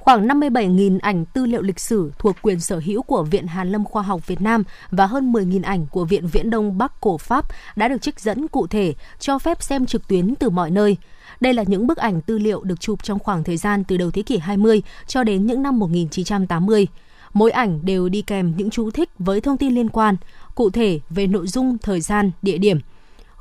Khoảng 0.01 0.27
57.000 0.27 0.99
ảnh 1.01 1.25
tư 1.25 1.45
liệu 1.45 1.61
lịch 1.61 1.79
sử 1.79 2.11
thuộc 2.19 2.35
quyền 2.41 2.59
sở 2.59 2.81
hữu 2.85 3.01
của 3.01 3.23
Viện 3.23 3.47
Hàn 3.47 3.71
Lâm 3.71 3.85
Khoa 3.85 4.01
học 4.01 4.27
Việt 4.27 4.41
Nam 4.41 4.63
và 4.91 5.05
hơn 5.05 5.33
10.000 5.33 5.63
ảnh 5.63 5.85
của 5.91 6.05
Viện 6.05 6.27
Viễn 6.27 6.49
Đông 6.49 6.77
Bắc 6.77 7.01
Cổ 7.01 7.17
Pháp 7.17 7.45
đã 7.75 7.87
được 7.87 8.01
trích 8.01 8.19
dẫn 8.19 8.47
cụ 8.47 8.67
thể, 8.67 8.93
cho 9.19 9.39
phép 9.39 9.63
xem 9.63 9.85
trực 9.85 10.07
tuyến 10.07 10.35
từ 10.35 10.49
mọi 10.49 10.71
nơi. 10.71 10.97
Đây 11.39 11.53
là 11.53 11.63
những 11.67 11.87
bức 11.87 11.97
ảnh 11.97 12.21
tư 12.21 12.37
liệu 12.37 12.63
được 12.63 12.79
chụp 12.79 13.03
trong 13.03 13.19
khoảng 13.19 13.43
thời 13.43 13.57
gian 13.57 13.83
từ 13.83 13.97
đầu 13.97 14.11
thế 14.11 14.21
kỷ 14.21 14.37
20 14.37 14.81
cho 15.07 15.23
đến 15.23 15.45
những 15.45 15.63
năm 15.63 15.79
1980. 15.79 16.87
Mỗi 17.33 17.51
ảnh 17.51 17.79
đều 17.85 18.09
đi 18.09 18.21
kèm 18.21 18.53
những 18.57 18.69
chú 18.69 18.91
thích 18.91 19.09
với 19.19 19.41
thông 19.41 19.57
tin 19.57 19.75
liên 19.75 19.89
quan, 19.89 20.15
cụ 20.55 20.69
thể 20.69 20.99
về 21.09 21.27
nội 21.27 21.47
dung, 21.47 21.77
thời 21.77 22.01
gian, 22.01 22.31
địa 22.41 22.57
điểm– 22.57 22.79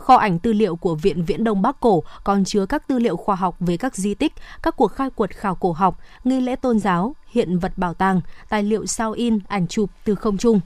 Kho 0.00 0.14
ảnh 0.14 0.38
tư 0.38 0.52
liệu 0.52 0.76
của 0.76 0.94
Viện 0.94 1.24
Viễn 1.24 1.44
Đông 1.44 1.62
Bắc 1.62 1.80
Cổ 1.80 2.02
còn 2.24 2.44
chứa 2.44 2.66
các 2.66 2.88
tư 2.88 2.98
liệu 2.98 3.16
khoa 3.16 3.36
học 3.36 3.56
về 3.60 3.76
các 3.76 3.96
di 3.96 4.14
tích, 4.14 4.32
các 4.62 4.76
cuộc 4.76 4.88
khai 4.88 5.10
quật 5.10 5.30
khảo 5.30 5.54
cổ 5.54 5.72
học, 5.72 5.98
nghi 6.24 6.40
lễ 6.40 6.56
tôn 6.56 6.78
giáo, 6.78 7.14
hiện 7.30 7.58
vật 7.58 7.72
bảo 7.76 7.94
tàng, 7.94 8.20
tài 8.48 8.62
liệu 8.62 8.86
sao 8.86 9.12
in, 9.12 9.38
ảnh 9.48 9.66
chụp 9.66 9.90
từ 10.04 10.14
không 10.14 10.38
trung. 10.38 10.60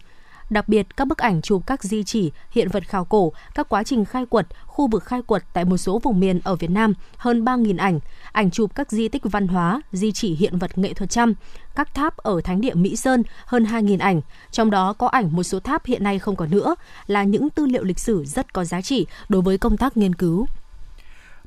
Đặc 0.50 0.69
biệt, 0.69 0.96
các 0.96 1.08
bức 1.08 1.19
ảnh 1.19 1.43
chụp 1.43 1.62
các 1.67 1.85
di 1.85 2.05
chỉ, 2.05 2.32
hiện 2.50 2.69
vật 2.69 2.88
khảo 2.88 3.05
cổ, 3.05 3.32
các 3.55 3.69
quá 3.69 3.82
trình 3.82 4.05
khai 4.05 4.26
quật, 4.26 4.46
khu 4.67 4.87
vực 4.87 5.05
khai 5.05 5.23
quật 5.23 5.44
tại 5.52 5.64
một 5.64 5.76
số 5.76 5.99
vùng 5.99 6.20
miền 6.20 6.41
ở 6.44 6.56
Việt 6.56 6.70
Nam, 6.70 6.94
hơn 7.17 7.44
3.000 7.44 7.79
ảnh, 7.79 8.00
ảnh 8.32 8.50
chụp 8.50 8.75
các 8.75 8.93
di 8.93 9.08
tích 9.08 9.23
văn 9.25 9.49
hóa, 9.49 9.81
di 9.93 10.12
chỉ 10.12 10.35
hiện 10.35 10.58
vật 10.58 10.79
nghệ 10.79 10.94
thuật 10.94 11.11
trăm, 11.11 11.35
các 11.75 11.94
tháp 11.94 12.17
ở 12.17 12.41
Thánh 12.41 12.61
địa 12.61 12.75
Mỹ 12.75 12.96
Sơn, 12.96 13.23
hơn 13.46 13.64
2.000 13.64 14.00
ảnh, 14.00 14.20
trong 14.50 14.70
đó 14.70 14.93
có 14.93 15.06
ảnh 15.06 15.37
một 15.37 15.43
số 15.43 15.61
tháp 15.61 15.87
hiện 15.87 16.05
nay 16.05 16.19
không 16.19 16.37
còn 16.37 16.50
nữa, 16.50 16.75
là 17.06 17.23
những 17.25 17.50
tư 17.50 17.67
liệu 17.67 17.85
lịch 17.85 17.99
sử 17.99 18.25
rất 18.25 18.52
có 18.52 18.64
giá 18.64 18.81
trị 18.81 19.06
đối 19.29 19.43
với 19.43 19.58
công 19.58 19.76
tác 19.76 19.97
nghiên 19.97 20.14
cứu. 20.14 20.47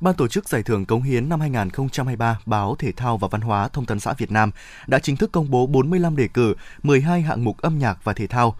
Ban 0.02 0.16
tổ 0.16 0.28
chức 0.28 0.50
Giải 0.50 0.64
thưởng 0.64 0.86
Cống 0.86 1.02
hiến 1.02 1.30
năm 1.30 1.40
2023 1.40 2.40
Báo 2.46 2.76
Thể 2.80 2.92
thao 2.92 3.18
và 3.18 3.28
Văn 3.32 3.42
hóa 3.42 3.68
Thông 3.68 3.86
tấn 3.86 4.00
xã 4.00 4.14
Việt 4.14 4.32
Nam 4.32 4.52
đã 4.88 5.00
chính 5.00 5.18
thức 5.18 5.32
công 5.32 5.52
bố 5.52 5.68
45 5.68 6.16
đề 6.16 6.28
cử, 6.28 6.54
12 6.84 7.22
hạng 7.22 7.44
mục 7.44 7.58
âm 7.58 7.80
nhạc 7.80 8.04
và 8.04 8.14
thể 8.14 8.28
thao. 8.28 8.56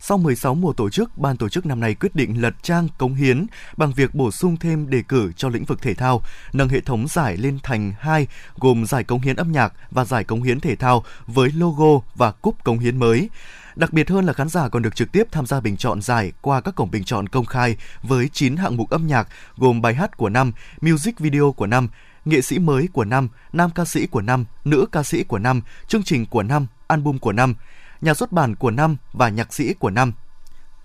Sau 0.00 0.18
16 0.18 0.54
mùa 0.54 0.72
tổ 0.72 0.90
chức, 0.90 1.18
ban 1.18 1.36
tổ 1.36 1.48
chức 1.48 1.66
năm 1.66 1.80
nay 1.80 1.94
quyết 1.94 2.14
định 2.14 2.42
lật 2.42 2.54
trang 2.62 2.88
cống 2.98 3.14
hiến 3.14 3.46
bằng 3.76 3.92
việc 3.92 4.14
bổ 4.14 4.30
sung 4.30 4.56
thêm 4.56 4.90
đề 4.90 5.02
cử 5.08 5.32
cho 5.36 5.48
lĩnh 5.48 5.64
vực 5.64 5.82
thể 5.82 5.94
thao, 5.94 6.22
nâng 6.52 6.68
hệ 6.68 6.80
thống 6.80 7.08
giải 7.08 7.36
lên 7.36 7.58
thành 7.62 7.92
hai 8.00 8.26
gồm 8.56 8.86
giải 8.86 9.04
cống 9.04 9.20
hiến 9.20 9.36
âm 9.36 9.52
nhạc 9.52 9.72
và 9.90 10.04
giải 10.04 10.24
cống 10.24 10.42
hiến 10.42 10.60
thể 10.60 10.76
thao 10.76 11.04
với 11.26 11.50
logo 11.52 12.06
và 12.14 12.30
cúp 12.30 12.64
cống 12.64 12.78
hiến 12.78 12.98
mới. 12.98 13.28
Đặc 13.76 13.92
biệt 13.92 14.10
hơn 14.10 14.24
là 14.24 14.32
khán 14.32 14.48
giả 14.48 14.68
còn 14.68 14.82
được 14.82 14.96
trực 14.96 15.12
tiếp 15.12 15.26
tham 15.32 15.46
gia 15.46 15.60
bình 15.60 15.76
chọn 15.76 16.02
giải 16.02 16.32
qua 16.40 16.60
các 16.60 16.74
cổng 16.74 16.90
bình 16.90 17.04
chọn 17.04 17.28
công 17.28 17.44
khai 17.44 17.76
với 18.02 18.28
9 18.32 18.56
hạng 18.56 18.76
mục 18.76 18.90
âm 18.90 19.06
nhạc 19.06 19.28
gồm 19.56 19.82
bài 19.82 19.94
hát 19.94 20.16
của 20.16 20.28
năm, 20.28 20.52
music 20.80 21.18
video 21.18 21.52
của 21.52 21.66
năm, 21.66 21.88
nghệ 22.24 22.40
sĩ 22.40 22.58
mới 22.58 22.88
của 22.92 23.04
năm, 23.04 23.28
nam 23.52 23.70
ca 23.74 23.84
sĩ 23.84 24.06
của 24.06 24.20
năm, 24.20 24.44
nữ 24.64 24.86
ca 24.92 25.02
sĩ 25.02 25.24
của 25.24 25.38
năm, 25.38 25.60
chương 25.88 26.02
trình 26.02 26.26
của 26.26 26.42
năm, 26.42 26.66
album 26.86 27.18
của 27.18 27.32
năm 27.32 27.54
nhà 28.00 28.14
xuất 28.14 28.32
bản 28.32 28.56
của 28.56 28.70
năm 28.70 28.96
và 29.12 29.28
nhạc 29.28 29.54
sĩ 29.54 29.74
của 29.74 29.90
năm. 29.90 30.12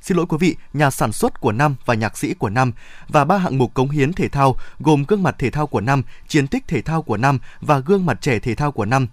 Xin 0.02 0.18
lỗi 0.18 0.26
quý 0.30 0.38
vị, 0.40 0.56
nhà 0.74 0.92
sản 0.92 1.12
xuất 1.12 1.42
của 1.42 1.52
năm 1.52 1.76
và 1.86 1.94
nhạc 1.94 2.18
sĩ 2.18 2.34
của 2.34 2.50
năm 2.50 2.72
và 3.08 3.26
ba 3.26 3.38
hạng 3.38 3.58
mục 3.58 3.74
cống 3.74 3.90
hiến 3.90 4.14
thể 4.14 4.28
thao 4.28 4.56
gồm 4.80 5.04
gương 5.08 5.24
mặt 5.24 5.36
thể 5.40 5.50
thao 5.50 5.68
của 5.68 5.82
năm, 5.82 6.04
chiến 6.28 6.48
tích 6.48 6.68
thể 6.68 6.82
thao 6.82 7.02
của 7.02 7.18
năm 7.18 7.40
và 7.62 7.80
gương 7.80 8.06
mặt 8.06 8.18
trẻ 8.22 8.40
thể 8.40 8.56
thao 8.56 8.72
của 8.72 8.86
năm. 8.86 9.08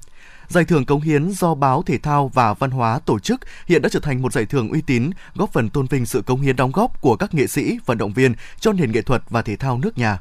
Giải 0.49 0.65
thưởng 0.65 0.87
cống 0.87 1.01
hiến 1.01 1.31
do 1.31 1.55
báo 1.55 1.83
Thể 1.83 1.99
thao 1.99 2.29
và 2.35 2.55
Văn 2.55 2.71
hóa 2.71 2.99
tổ 2.99 3.19
chức 3.19 3.41
hiện 3.67 3.83
đã 3.83 3.89
trở 3.89 4.01
thành 4.01 4.23
một 4.23 4.33
giải 4.33 4.47
thưởng 4.47 4.69
uy 4.69 4.81
tín, 4.81 5.11
góp 5.35 5.53
phần 5.53 5.71
tôn 5.71 5.87
vinh 5.87 6.07
sự 6.07 6.23
cống 6.23 6.41
hiến 6.41 6.57
đóng 6.57 6.73
góp 6.73 7.01
của 7.01 7.17
các 7.17 7.35
nghệ 7.35 7.47
sĩ, 7.47 7.79
vận 7.87 7.99
động 7.99 8.13
viên 8.13 8.35
cho 8.61 8.73
nền 8.73 8.93
nghệ 8.93 9.03
thuật 9.03 9.23
và 9.31 9.43
thể 9.43 9.57
thao 9.57 9.79
nước 9.79 9.99
nhà. 9.99 10.19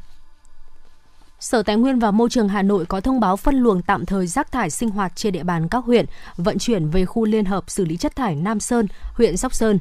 Sở 1.39 1.63
Tài 1.63 1.75
nguyên 1.75 1.99
và 1.99 2.11
Môi 2.11 2.29
trường 2.29 2.49
Hà 2.49 2.61
Nội 2.61 2.85
có 2.85 3.01
thông 3.01 3.19
báo 3.19 3.35
phân 3.37 3.55
luồng 3.55 3.81
tạm 3.81 4.05
thời 4.05 4.27
rác 4.27 4.51
thải 4.51 4.69
sinh 4.69 4.89
hoạt 4.89 5.15
trên 5.15 5.33
địa 5.33 5.43
bàn 5.43 5.67
các 5.67 5.83
huyện, 5.83 6.05
vận 6.37 6.57
chuyển 6.57 6.89
về 6.89 7.05
khu 7.05 7.25
liên 7.25 7.45
hợp 7.45 7.63
xử 7.67 7.85
lý 7.85 7.97
chất 7.97 8.15
thải 8.15 8.35
Nam 8.35 8.59
Sơn, 8.59 8.87
huyện 9.13 9.37
Sóc 9.37 9.53
Sơn. 9.53 9.79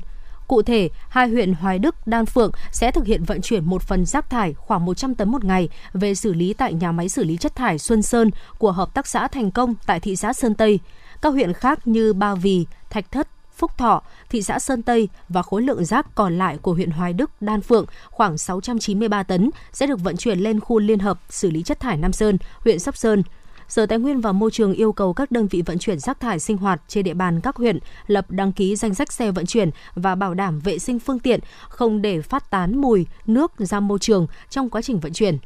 Cụ 0.49 0.63
thể, 0.63 0.91
hai 1.09 1.29
huyện 1.29 1.53
Hoài 1.53 1.79
Đức, 1.79 2.07
Đan 2.07 2.27
Phượng 2.27 2.51
sẽ 2.73 2.91
thực 2.91 3.07
hiện 3.07 3.25
vận 3.25 3.43
chuyển 3.43 3.65
một 3.65 3.83
phần 3.83 4.07
rác 4.07 4.31
thải 4.31 4.55
khoảng 4.55 4.85
100 4.85 5.15
tấn 5.15 5.31
một 5.31 5.45
ngày 5.45 5.69
về 5.93 6.15
xử 6.15 6.33
lý 6.33 6.53
tại 6.53 6.73
nhà 6.73 6.93
máy 6.93 7.09
xử 7.09 7.25
lý 7.25 7.37
chất 7.37 7.55
thải 7.55 7.79
Xuân 7.79 8.03
Sơn 8.03 8.31
của 8.59 8.73
Hợp 8.73 8.95
tác 8.95 9.07
xã 9.07 9.29
Thành 9.29 9.51
Công 9.51 9.75
tại 9.87 10.01
thị 10.01 10.17
xã 10.17 10.33
Sơn 10.33 10.55
Tây. 10.55 10.81
Các 11.23 11.31
huyện 11.31 11.53
khác 11.53 11.87
như 11.89 12.13
Ba 12.13 12.35
Vì, 12.35 12.67
Thạch 12.91 13.13
Thất, 13.13 13.29
Phúc 13.59 13.79
Thọ, 13.79 14.03
thị 14.31 14.43
xã 14.43 14.59
Sơn 14.59 14.83
Tây 14.83 15.09
và 15.29 15.43
khối 15.43 15.63
lượng 15.63 15.85
rác 15.85 16.15
còn 16.15 16.39
lại 16.39 16.59
của 16.63 16.73
huyện 16.73 16.91
Hoài 16.91 17.13
Đức, 17.13 17.31
Đan 17.41 17.61
Phượng 17.61 17.87
khoảng 18.11 18.39
693 18.39 19.23
tấn 19.23 19.51
sẽ 19.73 19.87
được 19.87 20.01
vận 20.01 20.17
chuyển 20.17 20.39
lên 20.39 20.61
khu 20.61 20.79
liên 20.79 20.99
hợp 20.99 21.21
xử 21.29 21.51
lý 21.51 21.63
chất 21.63 21.81
thải 21.81 21.97
Nam 21.97 22.13
Sơn, 22.13 22.39
huyện 22.65 22.79
Sóc 22.79 22.97
Sơn. 22.97 23.23
Sở 23.69 23.87
Tài 23.87 23.99
nguyên 23.99 24.21
và 24.21 24.33
Môi 24.33 24.51
trường 24.51 24.73
yêu 24.73 24.93
cầu 24.93 25.13
các 25.13 25.31
đơn 25.31 25.47
vị 25.47 25.63
vận 25.67 25.79
chuyển 25.79 25.99
rác 25.99 26.21
thải 26.21 26.39
sinh 26.39 26.57
hoạt 26.57 26.83
trên 26.89 27.05
địa 27.05 27.15
bàn 27.15 27.41
các 27.41 27.57
huyện 27.57 27.79
lập 28.07 28.31
đăng 28.31 28.53
ký 28.53 28.77
danh 28.77 28.95
sách 28.95 29.13
xe 29.13 29.31
vận 29.31 29.47
chuyển 29.47 29.71
và 29.95 30.15
bảo 30.15 30.35
đảm 30.35 30.61
vệ 30.61 30.79
sinh 30.79 30.99
phương 30.99 31.19
tiện, 31.19 31.41
không 31.69 32.03
để 32.03 32.23
phát 32.23 32.51
tán 32.51 32.81
mùi, 32.81 33.07
nước 33.27 33.53
ra 33.59 33.81
môi 33.81 33.99
trường 33.99 34.27
trong 34.51 34.71
quá 34.71 34.83
trình 34.83 35.01
vận 35.01 35.13
chuyển. 35.13 35.39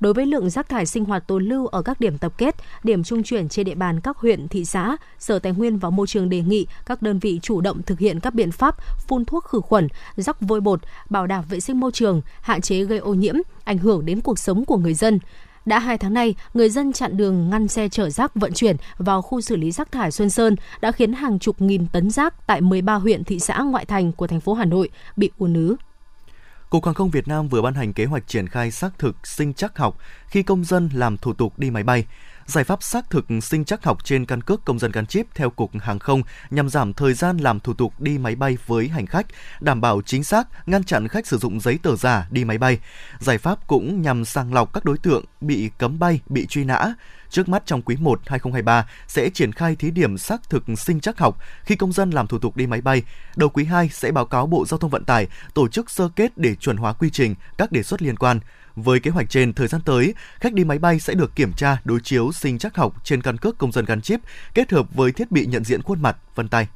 Đối 0.00 0.14
với 0.14 0.26
lượng 0.26 0.50
rác 0.50 0.68
thải 0.68 0.86
sinh 0.86 1.04
hoạt 1.04 1.26
tồn 1.26 1.44
lưu 1.44 1.66
ở 1.66 1.82
các 1.82 2.00
điểm 2.00 2.18
tập 2.18 2.32
kết, 2.38 2.56
điểm 2.82 3.04
trung 3.04 3.22
chuyển 3.22 3.48
trên 3.48 3.66
địa 3.66 3.74
bàn 3.74 4.00
các 4.00 4.16
huyện, 4.16 4.48
thị 4.48 4.64
xã, 4.64 4.96
Sở 5.18 5.38
Tài 5.38 5.52
nguyên 5.52 5.78
và 5.78 5.90
Môi 5.90 6.06
trường 6.06 6.28
đề 6.28 6.40
nghị 6.40 6.66
các 6.86 7.02
đơn 7.02 7.18
vị 7.18 7.40
chủ 7.42 7.60
động 7.60 7.82
thực 7.82 7.98
hiện 7.98 8.20
các 8.20 8.34
biện 8.34 8.52
pháp 8.52 8.76
phun 9.08 9.24
thuốc 9.24 9.44
khử 9.44 9.60
khuẩn, 9.60 9.88
rắc 10.16 10.40
vôi 10.40 10.60
bột, 10.60 10.80
bảo 11.10 11.26
đảm 11.26 11.44
vệ 11.48 11.60
sinh 11.60 11.80
môi 11.80 11.92
trường, 11.92 12.22
hạn 12.40 12.60
chế 12.60 12.84
gây 12.84 12.98
ô 12.98 13.14
nhiễm, 13.14 13.34
ảnh 13.64 13.78
hưởng 13.78 14.06
đến 14.06 14.20
cuộc 14.20 14.38
sống 14.38 14.64
của 14.64 14.76
người 14.76 14.94
dân. 14.94 15.18
Đã 15.64 15.78
hai 15.78 15.98
tháng 15.98 16.14
nay, 16.14 16.34
người 16.54 16.68
dân 16.68 16.92
chặn 16.92 17.16
đường 17.16 17.50
ngăn 17.50 17.68
xe 17.68 17.88
chở 17.88 18.10
rác 18.10 18.34
vận 18.34 18.52
chuyển 18.52 18.76
vào 18.98 19.22
khu 19.22 19.40
xử 19.40 19.56
lý 19.56 19.70
rác 19.70 19.92
thải 19.92 20.10
Xuân 20.10 20.30
Sơn 20.30 20.56
đã 20.80 20.92
khiến 20.92 21.12
hàng 21.12 21.38
chục 21.38 21.60
nghìn 21.60 21.86
tấn 21.86 22.10
rác 22.10 22.46
tại 22.46 22.60
13 22.60 22.94
huyện 22.94 23.24
thị 23.24 23.38
xã 23.38 23.58
ngoại 23.58 23.84
thành 23.84 24.12
của 24.12 24.26
thành 24.26 24.40
phố 24.40 24.54
Hà 24.54 24.64
Nội 24.64 24.88
bị 25.16 25.30
ùn 25.38 25.54
ứ. 25.54 25.76
Cục 26.70 26.84
Hàng 26.86 26.94
không 26.94 27.10
Việt 27.10 27.28
Nam 27.28 27.48
vừa 27.48 27.62
ban 27.62 27.74
hành 27.74 27.92
kế 27.92 28.04
hoạch 28.04 28.26
triển 28.26 28.48
khai 28.48 28.70
xác 28.70 28.98
thực 28.98 29.26
sinh 29.26 29.54
chắc 29.54 29.78
học 29.78 29.98
khi 30.26 30.42
công 30.42 30.64
dân 30.64 30.90
làm 30.94 31.16
thủ 31.16 31.32
tục 31.32 31.58
đi 31.58 31.70
máy 31.70 31.82
bay. 31.82 32.06
Giải 32.50 32.64
pháp 32.64 32.82
xác 32.82 33.10
thực 33.10 33.26
sinh 33.42 33.64
chắc 33.64 33.84
học 33.84 34.04
trên 34.04 34.26
căn 34.26 34.40
cước 34.40 34.64
công 34.64 34.78
dân 34.78 34.92
gắn 34.92 35.06
chip 35.06 35.26
theo 35.34 35.50
Cục 35.50 35.70
Hàng 35.80 35.98
không 35.98 36.22
nhằm 36.50 36.68
giảm 36.68 36.92
thời 36.92 37.14
gian 37.14 37.36
làm 37.36 37.60
thủ 37.60 37.74
tục 37.74 38.00
đi 38.00 38.18
máy 38.18 38.34
bay 38.34 38.58
với 38.66 38.88
hành 38.88 39.06
khách, 39.06 39.26
đảm 39.60 39.80
bảo 39.80 40.02
chính 40.06 40.24
xác, 40.24 40.48
ngăn 40.68 40.84
chặn 40.84 41.08
khách 41.08 41.26
sử 41.26 41.38
dụng 41.38 41.60
giấy 41.60 41.78
tờ 41.82 41.96
giả 41.96 42.28
đi 42.30 42.44
máy 42.44 42.58
bay. 42.58 42.78
Giải 43.18 43.38
pháp 43.38 43.66
cũng 43.66 44.02
nhằm 44.02 44.24
sàng 44.24 44.54
lọc 44.54 44.72
các 44.72 44.84
đối 44.84 44.98
tượng 44.98 45.24
bị 45.40 45.70
cấm 45.78 45.98
bay, 45.98 46.20
bị 46.28 46.46
truy 46.46 46.64
nã. 46.64 46.94
Trước 47.30 47.48
mắt 47.48 47.62
trong 47.66 47.82
quý 47.82 47.96
1 48.00 48.20
2023 48.26 48.86
sẽ 49.06 49.30
triển 49.34 49.52
khai 49.52 49.76
thí 49.76 49.90
điểm 49.90 50.18
xác 50.18 50.50
thực 50.50 50.64
sinh 50.76 51.00
chắc 51.00 51.18
học 51.18 51.38
khi 51.64 51.76
công 51.76 51.92
dân 51.92 52.10
làm 52.10 52.26
thủ 52.26 52.38
tục 52.38 52.56
đi 52.56 52.66
máy 52.66 52.80
bay. 52.80 53.02
Đầu 53.36 53.48
quý 53.48 53.64
2 53.64 53.88
sẽ 53.88 54.12
báo 54.12 54.26
cáo 54.26 54.46
Bộ 54.46 54.66
Giao 54.66 54.78
thông 54.78 54.90
Vận 54.90 55.04
tải 55.04 55.26
tổ 55.54 55.68
chức 55.68 55.90
sơ 55.90 56.08
kết 56.16 56.38
để 56.38 56.54
chuẩn 56.54 56.76
hóa 56.76 56.92
quy 56.92 57.10
trình, 57.10 57.34
các 57.58 57.72
đề 57.72 57.82
xuất 57.82 58.02
liên 58.02 58.16
quan. 58.16 58.40
Với 58.82 59.00
kế 59.00 59.10
hoạch 59.10 59.30
trên, 59.30 59.52
thời 59.52 59.68
gian 59.68 59.80
tới, 59.84 60.14
khách 60.40 60.52
đi 60.52 60.64
máy 60.64 60.78
bay 60.78 61.00
sẽ 61.00 61.14
được 61.14 61.36
kiểm 61.36 61.52
tra 61.52 61.80
đối 61.84 62.00
chiếu 62.00 62.32
sinh 62.32 62.58
chắc 62.58 62.76
học 62.76 62.94
trên 63.04 63.22
căn 63.22 63.36
cước 63.36 63.58
công 63.58 63.72
dân 63.72 63.84
gắn 63.84 64.00
chip 64.00 64.20
kết 64.54 64.72
hợp 64.72 64.86
với 64.94 65.12
thiết 65.12 65.30
bị 65.30 65.46
nhận 65.46 65.64
diện 65.64 65.82
khuôn 65.82 66.02
mặt, 66.02 66.16
vân 66.34 66.48
tay. 66.48 66.68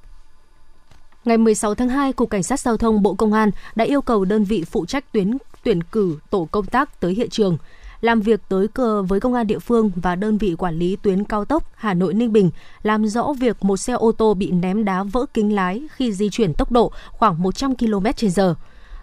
Ngày 1.25 1.38
16 1.38 1.75
tháng 1.75 1.88
2, 1.88 2.12
Cục 2.12 2.30
Cảnh 2.30 2.42
sát 2.42 2.61
Giao 2.61 2.76
thông 2.76 3.02
Bộ 3.02 3.14
Công 3.14 3.32
an 3.32 3.50
đã 3.75 3.84
yêu 3.84 4.02
cầu 4.02 4.25
đơn 4.25 4.44
vị 4.44 4.64
phụ 4.70 4.87
trách 4.87 5.12
tuyến 5.12 5.38
tuyển 5.64 5.82
cử 5.82 6.18
tổ 6.30 6.49
công 6.50 6.66
tác 6.66 7.00
tới 7.00 7.14
hiện 7.14 7.30
trường 7.30 7.58
làm 8.00 8.20
việc 8.20 8.40
tới 8.49 8.68
cờ 8.68 9.02
với 9.02 9.20
công 9.20 9.34
an 9.34 9.46
địa 9.46 9.58
phương 9.58 9.90
và 9.96 10.14
đơn 10.14 10.38
vị 10.38 10.54
quản 10.58 10.78
lý 10.78 10.96
tuyến 10.96 11.25
cao 11.25 11.44
tốc 11.44 11.70
Hà 11.75 11.94
Nội 11.94 12.14
Ninh 12.14 12.32
Bình 12.32 12.50
làm 12.82 13.06
rõ 13.06 13.32
việc 13.38 13.64
một 13.64 13.76
xe 13.76 13.92
ô 13.92 14.12
tô 14.12 14.34
bị 14.34 14.50
ném 14.50 14.84
đá 14.84 15.02
vỡ 15.02 15.26
kính 15.34 15.54
lái 15.54 15.82
khi 15.96 16.12
di 16.12 16.30
chuyển 16.30 16.54
tốc 16.54 16.73
độ 16.73 16.92
khoảng 17.11 17.42
100 17.42 17.75
km/h. 17.75 18.54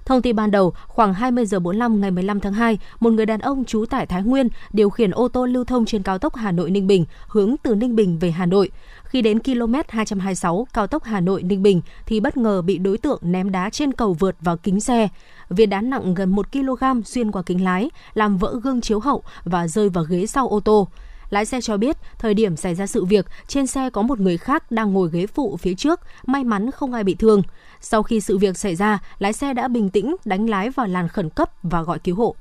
Thông 0.05 0.21
tin 0.21 0.35
ban 0.35 0.51
đầu, 0.51 0.73
khoảng 0.87 1.13
20 1.13 1.45
giờ 1.45 1.59
45 1.59 2.01
ngày 2.01 2.11
15 2.11 2.39
tháng 2.39 2.53
2, 2.53 2.79
một 2.99 3.13
người 3.13 3.25
đàn 3.25 3.39
ông 3.39 3.65
trú 3.65 3.85
tại 3.89 4.05
Thái 4.05 4.23
Nguyên 4.23 4.49
điều 4.73 4.89
khiển 4.89 5.11
ô 5.11 5.27
tô 5.27 5.45
lưu 5.45 5.63
thông 5.63 5.85
trên 5.85 6.03
cao 6.03 6.17
tốc 6.17 6.35
Hà 6.35 6.51
Nội 6.51 6.71
Ninh 6.71 6.87
Bình 6.87 7.05
hướng 7.27 7.55
từ 7.63 7.75
Ninh 7.75 7.95
Bình 7.95 8.19
về 8.19 8.31
Hà 8.31 8.45
Nội. 8.45 8.69
Khi 9.03 9.21
đến 9.21 9.39
km 9.39 9.73
226 9.89 10.67
cao 10.73 10.87
tốc 10.87 11.03
Hà 11.03 11.19
Nội 11.19 11.43
Ninh 11.43 11.63
Bình 11.63 11.81
thì 12.05 12.19
bất 12.19 12.37
ngờ 12.37 12.61
bị 12.61 12.77
đối 12.77 12.97
tượng 12.97 13.19
ném 13.21 13.51
đá 13.51 13.69
trên 13.69 13.93
cầu 13.93 14.13
vượt 14.13 14.35
vào 14.41 14.57
kính 14.57 14.79
xe. 14.79 15.07
Viên 15.49 15.69
đá 15.69 15.81
nặng 15.81 16.13
gần 16.13 16.29
1 16.29 16.51
kg 16.51 17.01
xuyên 17.05 17.31
qua 17.31 17.41
kính 17.41 17.63
lái, 17.63 17.89
làm 18.13 18.37
vỡ 18.37 18.59
gương 18.63 18.81
chiếu 18.81 18.99
hậu 18.99 19.23
và 19.43 19.67
rơi 19.67 19.89
vào 19.89 20.03
ghế 20.03 20.25
sau 20.25 20.47
ô 20.47 20.59
tô. 20.59 20.87
Lái 21.31 21.45
xe 21.45 21.61
cho 21.61 21.77
biết, 21.77 21.97
thời 22.19 22.33
điểm 22.33 22.55
xảy 22.55 22.75
ra 22.75 22.87
sự 22.87 23.05
việc, 23.05 23.25
trên 23.47 23.67
xe 23.67 23.89
có 23.89 24.01
một 24.01 24.19
người 24.19 24.37
khác 24.37 24.71
đang 24.71 24.93
ngồi 24.93 25.09
ghế 25.11 25.27
phụ 25.27 25.57
phía 25.57 25.73
trước, 25.73 25.99
may 26.25 26.43
mắn 26.43 26.71
không 26.71 26.93
ai 26.93 27.03
bị 27.03 27.15
thương. 27.15 27.41
Sau 27.81 28.03
khi 28.03 28.21
sự 28.21 28.37
việc 28.37 28.57
xảy 28.57 28.75
ra, 28.75 28.99
lái 29.19 29.33
xe 29.33 29.53
đã 29.53 29.67
bình 29.67 29.89
tĩnh 29.89 30.15
đánh 30.25 30.49
lái 30.49 30.69
vào 30.69 30.87
làn 30.87 31.07
khẩn 31.07 31.29
cấp 31.29 31.49
và 31.63 31.81
gọi 31.81 31.99
cứu 31.99 32.15
hộ. 32.15 32.35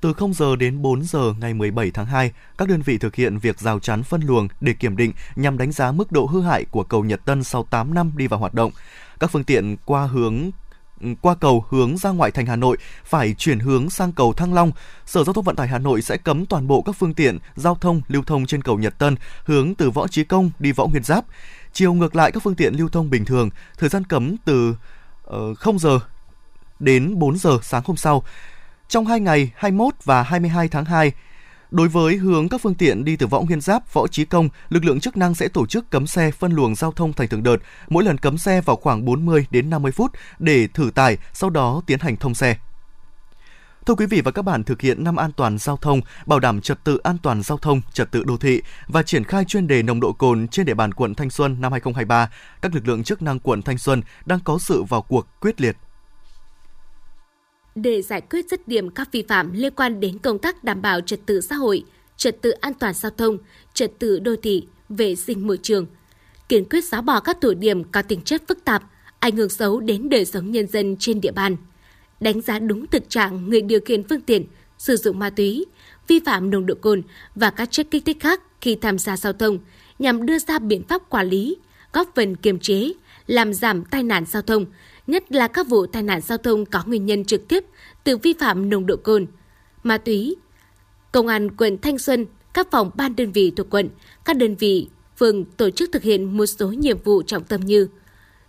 Từ 0.00 0.12
0 0.12 0.34
giờ 0.34 0.56
đến 0.56 0.82
4 0.82 1.02
giờ 1.02 1.34
ngày 1.40 1.54
17 1.54 1.90
tháng 1.90 2.06
2, 2.06 2.32
các 2.58 2.68
đơn 2.68 2.82
vị 2.82 2.98
thực 2.98 3.14
hiện 3.14 3.38
việc 3.38 3.60
rào 3.60 3.78
chắn 3.78 4.02
phân 4.02 4.22
luồng 4.22 4.48
để 4.60 4.72
kiểm 4.72 4.96
định 4.96 5.12
nhằm 5.36 5.58
đánh 5.58 5.72
giá 5.72 5.92
mức 5.92 6.12
độ 6.12 6.26
hư 6.26 6.42
hại 6.42 6.64
của 6.64 6.82
cầu 6.82 7.04
Nhật 7.04 7.24
Tân 7.24 7.44
sau 7.44 7.64
8 7.70 7.94
năm 7.94 8.12
đi 8.16 8.26
vào 8.26 8.40
hoạt 8.40 8.54
động. 8.54 8.72
Các 9.20 9.30
phương 9.30 9.44
tiện 9.44 9.76
qua 9.84 10.06
hướng 10.06 10.50
qua 11.20 11.34
cầu 11.34 11.64
hướng 11.68 11.96
ra 11.96 12.10
ngoại 12.10 12.30
thành 12.30 12.46
Hà 12.46 12.56
Nội 12.56 12.76
phải 13.04 13.34
chuyển 13.38 13.58
hướng 13.58 13.90
sang 13.90 14.12
cầu 14.12 14.32
Thăng 14.32 14.54
Long. 14.54 14.72
Sở 15.06 15.24
Giao 15.24 15.32
thông 15.32 15.44
Vận 15.44 15.56
tải 15.56 15.68
Hà 15.68 15.78
Nội 15.78 16.02
sẽ 16.02 16.16
cấm 16.16 16.46
toàn 16.46 16.66
bộ 16.66 16.82
các 16.82 16.96
phương 16.98 17.14
tiện 17.14 17.38
giao 17.56 17.74
thông 17.74 18.00
lưu 18.08 18.22
thông 18.26 18.46
trên 18.46 18.62
cầu 18.62 18.78
Nhật 18.78 18.98
Tân 18.98 19.16
hướng 19.44 19.74
từ 19.74 19.90
Võ 19.90 20.08
Chí 20.08 20.24
Công 20.24 20.50
đi 20.58 20.72
Võ 20.72 20.86
Nguyên 20.86 21.04
Giáp. 21.04 21.24
Chiều 21.72 21.94
ngược 21.94 22.16
lại 22.16 22.32
các 22.32 22.42
phương 22.42 22.54
tiện 22.54 22.74
lưu 22.74 22.88
thông 22.88 23.10
bình 23.10 23.24
thường, 23.24 23.50
thời 23.78 23.88
gian 23.88 24.04
cấm 24.04 24.36
từ 24.44 24.76
ờ, 25.24 25.50
uh, 25.50 25.58
0 25.58 25.78
giờ 25.78 25.98
đến 26.78 27.18
4 27.18 27.38
giờ 27.38 27.58
sáng 27.62 27.82
hôm 27.86 27.96
sau. 27.96 28.22
Trong 28.88 29.06
hai 29.06 29.20
ngày 29.20 29.52
21 29.56 29.94
và 30.04 30.22
22 30.22 30.68
tháng 30.68 30.84
2, 30.84 31.12
Đối 31.70 31.88
với 31.88 32.16
hướng 32.16 32.48
các 32.48 32.60
phương 32.60 32.74
tiện 32.74 33.04
đi 33.04 33.16
từ 33.16 33.26
Võ 33.26 33.40
Nguyên 33.40 33.60
Giáp, 33.60 33.92
Võ 33.92 34.06
Chí 34.06 34.24
Công, 34.24 34.48
lực 34.68 34.84
lượng 34.84 35.00
chức 35.00 35.16
năng 35.16 35.34
sẽ 35.34 35.48
tổ 35.48 35.66
chức 35.66 35.90
cấm 35.90 36.06
xe 36.06 36.30
phân 36.30 36.52
luồng 36.52 36.74
giao 36.74 36.92
thông 36.92 37.12
thành 37.12 37.28
từng 37.28 37.42
đợt, 37.42 37.56
mỗi 37.88 38.04
lần 38.04 38.18
cấm 38.18 38.38
xe 38.38 38.60
vào 38.60 38.76
khoảng 38.76 39.04
40 39.04 39.46
đến 39.50 39.70
50 39.70 39.92
phút 39.92 40.12
để 40.38 40.66
thử 40.66 40.90
tải, 40.94 41.16
sau 41.32 41.50
đó 41.50 41.82
tiến 41.86 41.98
hành 41.98 42.16
thông 42.16 42.34
xe. 42.34 42.56
Thưa 43.86 43.94
quý 43.94 44.06
vị 44.06 44.20
và 44.20 44.30
các 44.30 44.42
bạn, 44.42 44.64
thực 44.64 44.80
hiện 44.80 45.04
năm 45.04 45.16
an 45.16 45.30
toàn 45.36 45.58
giao 45.58 45.76
thông, 45.76 46.00
bảo 46.26 46.40
đảm 46.40 46.60
trật 46.60 46.84
tự 46.84 46.98
an 46.98 47.16
toàn 47.22 47.42
giao 47.42 47.58
thông, 47.58 47.80
trật 47.92 48.10
tự 48.10 48.24
đô 48.24 48.36
thị 48.36 48.62
và 48.86 49.02
triển 49.02 49.24
khai 49.24 49.44
chuyên 49.44 49.66
đề 49.66 49.82
nồng 49.82 50.00
độ 50.00 50.12
cồn 50.12 50.48
trên 50.48 50.66
địa 50.66 50.74
bàn 50.74 50.94
quận 50.94 51.14
Thanh 51.14 51.30
Xuân 51.30 51.56
năm 51.60 51.72
2023, 51.72 52.30
các 52.62 52.74
lực 52.74 52.88
lượng 52.88 53.04
chức 53.04 53.22
năng 53.22 53.38
quận 53.38 53.62
Thanh 53.62 53.78
Xuân 53.78 54.02
đang 54.24 54.40
có 54.44 54.58
sự 54.58 54.82
vào 54.82 55.02
cuộc 55.02 55.26
quyết 55.40 55.60
liệt 55.60 55.76
để 57.74 58.02
giải 58.02 58.20
quyết 58.20 58.50
dứt 58.50 58.68
điểm 58.68 58.90
các 58.90 59.12
vi 59.12 59.24
phạm 59.28 59.52
liên 59.52 59.72
quan 59.76 60.00
đến 60.00 60.18
công 60.18 60.38
tác 60.38 60.64
đảm 60.64 60.82
bảo 60.82 61.00
trật 61.00 61.20
tự 61.26 61.40
xã 61.40 61.56
hội, 61.56 61.84
trật 62.16 62.42
tự 62.42 62.50
an 62.50 62.74
toàn 62.74 62.94
giao 62.94 63.12
thông, 63.16 63.38
trật 63.74 63.98
tự 63.98 64.18
đô 64.18 64.36
thị, 64.42 64.66
vệ 64.88 65.14
sinh 65.14 65.46
môi 65.46 65.58
trường, 65.62 65.86
kiên 66.48 66.64
quyết 66.64 66.84
xóa 66.84 67.00
bỏ 67.00 67.20
các 67.20 67.40
tụ 67.40 67.54
điểm 67.54 67.84
có 67.84 68.02
tính 68.02 68.20
chất 68.20 68.42
phức 68.48 68.64
tạp, 68.64 68.82
ảnh 69.18 69.36
hưởng 69.36 69.48
xấu 69.48 69.80
đến 69.80 70.08
đời 70.08 70.24
sống 70.24 70.50
nhân 70.50 70.66
dân 70.66 70.96
trên 70.98 71.20
địa 71.20 71.32
bàn, 71.32 71.56
đánh 72.20 72.40
giá 72.40 72.58
đúng 72.58 72.86
thực 72.86 73.10
trạng 73.10 73.50
người 73.50 73.60
điều 73.60 73.80
khiển 73.80 74.02
phương 74.08 74.20
tiện 74.20 74.44
sử 74.78 74.96
dụng 74.96 75.18
ma 75.18 75.30
túy, 75.30 75.66
vi 76.08 76.20
phạm 76.26 76.50
nồng 76.50 76.66
độ 76.66 76.74
cồn 76.74 77.02
và 77.34 77.50
các 77.50 77.70
chất 77.70 77.86
kích 77.90 78.02
thích 78.06 78.16
khác 78.20 78.42
khi 78.60 78.76
tham 78.80 78.98
gia 78.98 79.16
giao 79.16 79.32
thông 79.32 79.58
nhằm 79.98 80.26
đưa 80.26 80.38
ra 80.38 80.58
biện 80.58 80.82
pháp 80.88 81.10
quản 81.10 81.28
lý, 81.28 81.56
góp 81.92 82.08
phần 82.14 82.36
kiềm 82.36 82.58
chế, 82.58 82.92
làm 83.26 83.54
giảm 83.54 83.84
tai 83.84 84.02
nạn 84.02 84.24
giao 84.28 84.42
thông, 84.42 84.66
nhất 85.10 85.32
là 85.32 85.48
các 85.48 85.68
vụ 85.68 85.86
tai 85.86 86.02
nạn 86.02 86.20
giao 86.20 86.38
thông 86.38 86.66
có 86.66 86.82
nguyên 86.86 87.06
nhân 87.06 87.24
trực 87.24 87.48
tiếp 87.48 87.64
từ 88.04 88.16
vi 88.16 88.32
phạm 88.38 88.70
nồng 88.70 88.86
độ 88.86 88.96
cồn, 88.96 89.26
ma 89.82 89.98
túy. 89.98 90.36
Công 91.12 91.26
an 91.26 91.50
quận 91.56 91.78
Thanh 91.78 91.98
Xuân, 91.98 92.26
các 92.54 92.70
phòng 92.70 92.90
ban 92.94 93.16
đơn 93.16 93.32
vị 93.32 93.52
thuộc 93.56 93.66
quận, 93.70 93.88
các 94.24 94.36
đơn 94.36 94.54
vị, 94.54 94.88
phường 95.16 95.44
tổ 95.44 95.70
chức 95.70 95.92
thực 95.92 96.02
hiện 96.02 96.36
một 96.36 96.46
số 96.46 96.68
nhiệm 96.68 96.98
vụ 97.04 97.22
trọng 97.22 97.44
tâm 97.44 97.60
như 97.60 97.88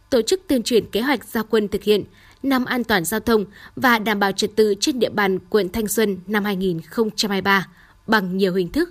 tổ 0.09 0.21
chức 0.21 0.41
tuyên 0.47 0.63
truyền 0.63 0.85
kế 0.85 1.01
hoạch 1.01 1.25
gia 1.25 1.43
quân 1.43 1.67
thực 1.67 1.83
hiện 1.83 2.03
năm 2.43 2.65
an 2.65 2.83
toàn 2.83 3.05
giao 3.05 3.19
thông 3.19 3.45
và 3.75 3.99
đảm 3.99 4.19
bảo 4.19 4.31
trật 4.31 4.55
tự 4.55 4.75
trên 4.79 4.99
địa 4.99 5.09
bàn 5.09 5.39
quận 5.39 5.69
Thanh 5.69 5.87
Xuân 5.87 6.17
năm 6.27 6.43
2023 6.43 7.67
bằng 8.07 8.37
nhiều 8.37 8.53
hình 8.53 8.71
thức. 8.71 8.89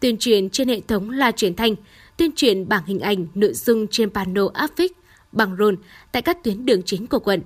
Tuyên 0.00 0.16
truyền 0.18 0.50
trên 0.50 0.68
hệ 0.68 0.80
thống 0.80 1.10
loa 1.10 1.30
truyền 1.30 1.56
thanh, 1.56 1.74
tuyên 2.16 2.30
truyền 2.36 2.68
bảng 2.68 2.86
hình 2.86 3.00
ảnh, 3.00 3.26
nội 3.34 3.52
dung 3.54 3.86
trên 3.90 4.10
pano 4.10 4.48
áp 4.54 4.70
phích, 4.76 4.92
bằng 5.32 5.56
rôn 5.58 5.76
tại 6.12 6.22
các 6.22 6.44
tuyến 6.44 6.66
đường 6.66 6.82
chính 6.84 7.06
của 7.06 7.18
quận. 7.18 7.42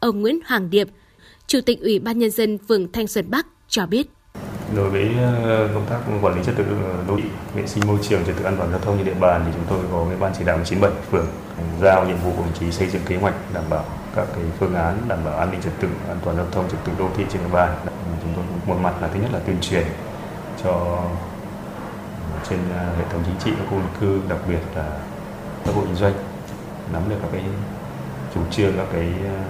Ông 0.00 0.20
Nguyễn 0.20 0.40
Hoàng 0.46 0.70
Điệp, 0.70 0.88
Chủ 1.46 1.60
tịch 1.66 1.80
Ủy 1.80 1.98
ban 1.98 2.18
Nhân 2.18 2.30
dân 2.30 2.58
phường 2.68 2.92
Thanh 2.92 3.06
Xuân 3.06 3.30
Bắc 3.30 3.46
cho 3.68 3.86
biết. 3.86 4.06
Đối 4.76 4.90
với 4.90 5.08
ờ, 5.44 5.68
công 5.74 5.86
tác 5.90 5.98
quản 6.22 6.34
lý 6.34 6.44
trật 6.44 6.56
tự 6.56 6.64
ờ, 6.64 7.04
đô 7.08 7.16
thị, 7.16 7.28
vệ 7.54 7.66
sinh 7.66 7.86
môi 7.86 7.98
trường, 8.02 8.24
trật 8.24 8.36
tự 8.36 8.44
an 8.44 8.56
toàn 8.56 8.70
giao 8.70 8.80
thông 8.80 8.96
trên 8.96 9.06
địa 9.06 9.20
bàn 9.20 9.42
thì 9.46 9.52
chúng 9.54 9.64
tôi 9.68 9.88
có 9.92 10.06
cái 10.08 10.16
ban 10.20 10.32
chỉ 10.38 10.44
đạo 10.44 10.60
97 10.64 11.02
phường 11.10 11.26
giao 11.80 12.06
nhiệm 12.06 12.16
vụ 12.16 12.32
của 12.36 12.42
đồng 12.42 12.54
chí 12.60 12.70
xây 12.70 12.88
dựng 12.88 13.02
kế 13.06 13.16
hoạch 13.16 13.34
đảm 13.54 13.64
bảo 13.70 13.84
các 14.16 14.26
cái 14.34 14.44
phương 14.58 14.74
án 14.74 14.98
đảm 15.08 15.18
bảo 15.24 15.38
an 15.38 15.50
ninh 15.50 15.62
trật 15.62 15.72
tự, 15.80 15.88
an 16.08 16.18
toàn 16.24 16.36
giao 16.36 16.46
thông, 16.52 16.70
trật 16.70 16.84
tự 16.84 16.92
đô 16.98 17.08
thị 17.16 17.24
trên 17.32 17.42
địa 17.42 17.52
bàn. 17.52 17.78
Chúng 18.22 18.32
tôi 18.36 18.44
một 18.66 18.80
mặt 18.82 19.02
là 19.02 19.08
thứ 19.08 19.20
nhất 19.20 19.30
là 19.32 19.38
tuyên 19.38 19.56
truyền 19.60 19.86
cho 20.64 20.70
ờ, 22.32 22.38
trên 22.48 22.58
hệ 22.98 23.04
thống 23.12 23.22
chính 23.26 23.38
trị 23.44 23.50
các 23.58 23.64
khu 23.70 23.76
dân 23.76 23.88
cư, 24.00 24.20
đặc 24.28 24.38
biệt 24.48 24.60
là 24.76 25.00
các 25.64 25.74
hộ 25.74 25.82
kinh 25.82 25.94
doanh 25.94 26.14
nắm 26.92 27.02
được 27.08 27.16
các 27.22 27.28
cái 27.32 27.44
chủ 28.34 28.40
trương 28.50 28.72
các 28.76 28.86
cái 28.92 29.12
ờ, 29.24 29.42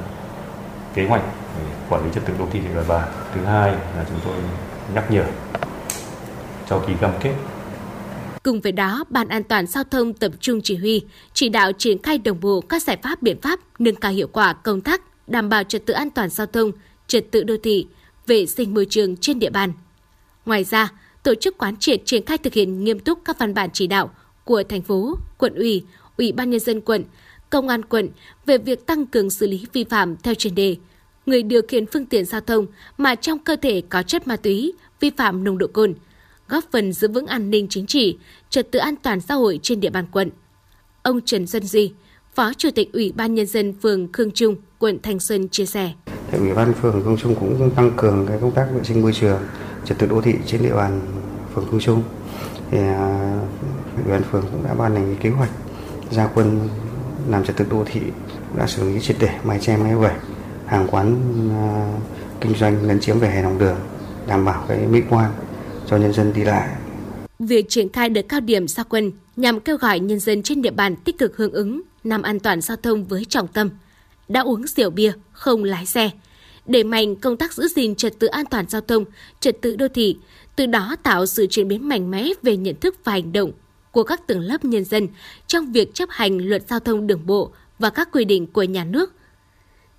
kế 0.94 1.06
hoạch 1.06 1.22
để 1.58 1.64
quản 1.88 2.04
lý 2.04 2.10
trật 2.14 2.26
tự 2.26 2.32
đô 2.38 2.46
thị 2.52 2.60
trên 2.64 2.74
địa 2.74 2.84
bàn. 2.88 3.08
Thứ 3.34 3.44
hai 3.44 3.72
là 3.72 4.04
chúng 4.08 4.20
tôi 4.24 4.34
nhắc 4.94 5.10
nhở 5.10 5.24
cho 6.68 6.82
ký 6.86 6.92
cam 7.00 7.10
kết 7.22 7.34
Cùng 8.42 8.60
với 8.60 8.72
đó, 8.72 9.04
Ban 9.10 9.28
an 9.28 9.42
toàn 9.44 9.66
giao 9.66 9.84
thông 9.84 10.12
tập 10.12 10.32
trung 10.40 10.60
chỉ 10.62 10.76
huy, 10.76 11.02
chỉ 11.32 11.48
đạo 11.48 11.72
triển 11.72 12.02
khai 12.02 12.18
đồng 12.18 12.40
bộ 12.40 12.60
các 12.60 12.82
giải 12.82 12.98
pháp 13.02 13.22
biện 13.22 13.40
pháp 13.40 13.60
nâng 13.78 13.94
cao 13.94 14.12
hiệu 14.12 14.28
quả 14.32 14.52
công 14.52 14.80
tác 14.80 15.02
đảm 15.26 15.48
bảo 15.48 15.64
trật 15.64 15.86
tự 15.86 15.94
an 15.94 16.10
toàn 16.10 16.28
giao 16.28 16.46
thông, 16.46 16.72
trật 17.06 17.30
tự 17.30 17.42
đô 17.42 17.54
thị, 17.62 17.86
vệ 18.26 18.46
sinh 18.46 18.74
môi 18.74 18.86
trường 18.90 19.16
trên 19.16 19.38
địa 19.38 19.50
bàn. 19.50 19.72
Ngoài 20.46 20.64
ra, 20.64 20.88
tổ 21.22 21.34
chức 21.34 21.58
quán 21.58 21.76
triệt 21.76 22.00
triển 22.04 22.24
khai 22.24 22.38
thực 22.38 22.52
hiện 22.52 22.84
nghiêm 22.84 22.98
túc 22.98 23.18
các 23.24 23.38
văn 23.38 23.54
bản 23.54 23.70
chỉ 23.72 23.86
đạo 23.86 24.10
của 24.44 24.62
thành 24.68 24.82
phố, 24.82 25.16
quận 25.38 25.54
ủy, 25.54 25.84
ủy 26.16 26.32
ban 26.32 26.50
nhân 26.50 26.60
dân 26.60 26.80
quận, 26.80 27.04
công 27.50 27.68
an 27.68 27.84
quận 27.84 28.08
về 28.46 28.58
việc 28.58 28.86
tăng 28.86 29.06
cường 29.06 29.30
xử 29.30 29.46
lý 29.46 29.66
vi 29.72 29.84
phạm 29.84 30.16
theo 30.16 30.34
chuyên 30.34 30.54
đề. 30.54 30.76
Người 31.26 31.42
điều 31.42 31.60
khiển 31.68 31.86
phương 31.86 32.06
tiện 32.06 32.24
giao 32.24 32.40
thông 32.40 32.66
mà 32.98 33.14
trong 33.14 33.38
cơ 33.38 33.56
thể 33.56 33.82
có 33.88 34.02
chất 34.02 34.26
ma 34.26 34.36
túy, 34.36 34.72
vi 35.00 35.10
phạm 35.16 35.44
nồng 35.44 35.58
độ 35.58 35.66
cồn, 35.66 35.94
góp 36.48 36.64
phần 36.72 36.92
giữ 36.92 37.08
vững 37.08 37.26
an 37.26 37.50
ninh 37.50 37.66
chính 37.70 37.86
trị, 37.86 38.18
trật 38.50 38.70
tự 38.70 38.78
an 38.78 38.94
toàn 39.02 39.20
xã 39.20 39.34
hội 39.34 39.60
trên 39.62 39.80
địa 39.80 39.90
bàn 39.90 40.06
quận. 40.12 40.30
Ông 41.02 41.20
Trần 41.20 41.46
Xuân 41.46 41.66
Duy, 41.66 41.92
Phó 42.34 42.52
Chủ 42.52 42.70
tịch 42.74 42.92
Ủy 42.92 43.12
ban 43.16 43.34
Nhân 43.34 43.46
dân 43.46 43.74
phường 43.82 44.12
Khương 44.12 44.30
Trung, 44.30 44.56
quận 44.78 44.98
Thanh 45.02 45.20
Xuân 45.20 45.48
chia 45.48 45.66
sẻ. 45.66 45.92
Ủy 46.32 46.54
ban 46.54 46.72
phường 46.72 47.02
Khương 47.04 47.16
Trung 47.16 47.34
cũng 47.34 47.70
tăng 47.76 47.92
cường 47.96 48.26
cái 48.28 48.38
công 48.40 48.52
tác 48.52 48.66
vệ 48.74 48.84
sinh 48.84 49.02
môi 49.02 49.12
trường, 49.12 49.38
trật 49.84 49.98
tự 49.98 50.06
đô 50.06 50.20
thị 50.20 50.34
trên 50.46 50.62
địa 50.62 50.74
bàn 50.74 51.00
phường 51.54 51.66
Khương 51.70 51.80
Trung. 51.80 52.02
Thì 52.70 52.78
à, 52.78 53.40
Ủy 54.04 54.12
ban 54.12 54.22
phường 54.22 54.44
cũng 54.52 54.64
đã 54.64 54.74
ban 54.74 54.94
hành 54.94 55.16
kế 55.20 55.30
hoạch 55.30 55.50
ra 56.10 56.28
quân 56.34 56.68
làm 57.28 57.44
trật 57.44 57.56
tự 57.56 57.64
đô 57.70 57.84
thị 57.86 58.00
đã 58.56 58.66
xử 58.66 58.88
lý 58.88 59.00
triệt 59.00 59.16
để 59.20 59.30
mái 59.44 59.58
che 59.58 59.76
máy 59.76 59.94
vẩy 59.94 60.14
hàng 60.66 60.88
quán 60.90 61.16
à, 61.52 61.64
kinh 62.40 62.54
doanh 62.54 62.86
lấn 62.86 63.00
chiếm 63.00 63.18
về 63.18 63.30
hè 63.30 63.42
lòng 63.42 63.58
đường 63.58 63.76
đảm 64.26 64.44
bảo 64.44 64.64
cái 64.68 64.78
mỹ 64.78 65.00
quan 65.10 65.32
cho 65.86 65.96
nhân 65.96 66.12
dân 66.12 66.32
đi 66.32 66.44
lại. 66.44 66.68
Việc 67.38 67.66
triển 67.68 67.88
khai 67.92 68.08
đợt 68.08 68.22
cao 68.28 68.40
điểm 68.40 68.68
gia 68.68 68.82
quân 68.82 69.12
nhằm 69.36 69.60
kêu 69.60 69.76
gọi 69.76 70.00
nhân 70.00 70.20
dân 70.20 70.42
trên 70.42 70.62
địa 70.62 70.70
bàn 70.70 70.96
tích 70.96 71.18
cực 71.18 71.36
hưởng 71.36 71.52
ứng 71.52 71.82
năm 72.04 72.22
an 72.22 72.40
toàn 72.40 72.60
giao 72.60 72.76
thông 72.76 73.04
với 73.04 73.24
trọng 73.24 73.48
tâm 73.48 73.70
đã 74.28 74.40
uống 74.40 74.66
rượu 74.66 74.90
bia 74.90 75.12
không 75.32 75.64
lái 75.64 75.86
xe, 75.86 76.10
đẩy 76.66 76.84
mạnh 76.84 77.16
công 77.16 77.36
tác 77.36 77.52
giữ 77.52 77.68
gìn 77.68 77.94
trật 77.94 78.18
tự 78.18 78.26
an 78.26 78.46
toàn 78.50 78.64
giao 78.68 78.80
thông, 78.80 79.04
trật 79.40 79.60
tự 79.60 79.76
đô 79.76 79.88
thị, 79.88 80.16
từ 80.56 80.66
đó 80.66 80.96
tạo 81.02 81.26
sự 81.26 81.46
chuyển 81.50 81.68
biến 81.68 81.88
mạnh 81.88 82.10
mẽ 82.10 82.28
về 82.42 82.56
nhận 82.56 82.74
thức 82.80 82.96
và 83.04 83.12
hành 83.12 83.32
động 83.32 83.52
của 83.90 84.02
các 84.02 84.26
tầng 84.26 84.40
lớp 84.40 84.64
nhân 84.64 84.84
dân 84.84 85.08
trong 85.46 85.72
việc 85.72 85.94
chấp 85.94 86.08
hành 86.10 86.48
luật 86.48 86.68
giao 86.68 86.80
thông 86.80 87.06
đường 87.06 87.26
bộ 87.26 87.52
và 87.78 87.90
các 87.90 88.08
quy 88.12 88.24
định 88.24 88.46
của 88.46 88.62
nhà 88.62 88.84
nước. 88.84 89.14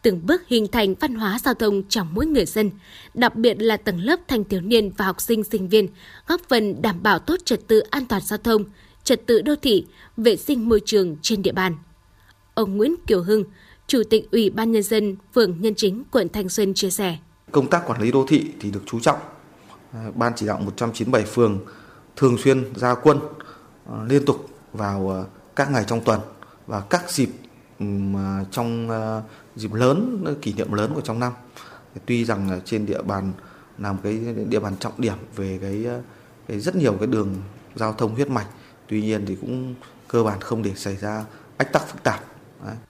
Từng 0.01 0.25
bước 0.25 0.47
hình 0.47 0.67
thành 0.67 0.95
văn 0.95 1.15
hóa 1.15 1.39
giao 1.39 1.53
thông 1.53 1.83
trong 1.83 2.07
mỗi 2.13 2.25
người 2.25 2.45
dân, 2.45 2.71
đặc 3.13 3.35
biệt 3.35 3.61
là 3.61 3.77
tầng 3.77 3.99
lớp 3.99 4.19
thanh 4.27 4.43
thiếu 4.43 4.61
niên 4.61 4.91
và 4.97 5.05
học 5.05 5.21
sinh 5.21 5.43
sinh 5.43 5.69
viên, 5.69 5.87
góp 6.27 6.41
phần 6.49 6.81
đảm 6.81 7.03
bảo 7.03 7.19
tốt 7.19 7.35
trật 7.45 7.67
tự 7.67 7.79
an 7.79 8.05
toàn 8.05 8.21
giao 8.21 8.37
thông, 8.37 8.63
trật 9.03 9.25
tự 9.25 9.41
đô 9.41 9.55
thị, 9.55 9.85
vệ 10.17 10.35
sinh 10.35 10.69
môi 10.69 10.81
trường 10.85 11.17
trên 11.21 11.41
địa 11.41 11.51
bàn. 11.51 11.75
Ông 12.53 12.77
Nguyễn 12.77 12.95
Kiều 13.07 13.23
Hưng, 13.23 13.43
Chủ 13.87 14.03
tịch 14.09 14.31
Ủy 14.31 14.49
ban 14.49 14.71
Nhân 14.71 14.83
dân 14.83 15.15
phường 15.35 15.61
Nhân 15.61 15.73
Chính, 15.75 16.03
quận 16.11 16.29
Thanh 16.29 16.49
Xuân 16.49 16.73
chia 16.73 16.89
sẻ. 16.89 17.17
Công 17.51 17.69
tác 17.69 17.83
quản 17.87 18.01
lý 18.01 18.11
đô 18.11 18.25
thị 18.27 18.45
thì 18.59 18.71
được 18.71 18.83
chú 18.85 18.99
trọng. 18.99 19.19
Ban 20.15 20.33
chỉ 20.35 20.47
đạo 20.47 20.59
197 20.65 21.23
phường 21.23 21.59
thường 22.15 22.37
xuyên 22.37 22.75
ra 22.75 22.95
quân 22.95 23.19
Ờ, 23.91 24.05
liên 24.09 24.25
tục 24.25 24.49
vào 24.73 25.09
ờ, 25.09 25.25
các 25.55 25.71
ngày 25.71 25.83
trong 25.87 26.01
tuần 26.01 26.19
và 26.67 26.81
các 26.81 27.11
dịp 27.11 27.29
ờ, 28.15 28.45
trong 28.51 28.89
dịp 29.55 29.73
lớn 29.73 30.25
kỷ 30.41 30.53
niệm 30.53 30.73
lớn 30.73 30.91
của 30.95 31.01
trong 31.01 31.19
năm. 31.19 31.33
Tuy 32.05 32.25
rằng 32.25 32.61
trên 32.65 32.85
địa 32.85 33.01
bàn 33.01 33.31
là 33.77 33.93
một 33.93 33.99
cái 34.03 34.19
địa 34.49 34.59
bàn 34.59 34.73
trọng 34.79 34.93
điểm 34.97 35.13
về 35.35 35.59
cái, 35.61 35.85
cái 36.47 36.59
rất 36.59 36.75
nhiều 36.75 36.93
cái 36.93 37.07
đường 37.07 37.35
giao 37.75 37.93
thông 37.93 38.15
huyết 38.15 38.29
mạch 38.29 38.47
tuy 38.87 39.01
nhiên 39.01 39.25
thì 39.25 39.35
cũng 39.41 39.75
cơ 40.07 40.23
bản 40.23 40.41
không 40.41 40.63
để 40.63 40.71
xảy 40.75 40.95
ra 40.95 41.25
ách 41.57 41.73
tắc 41.73 41.87
phức 41.87 42.03
tạp. 42.03 42.25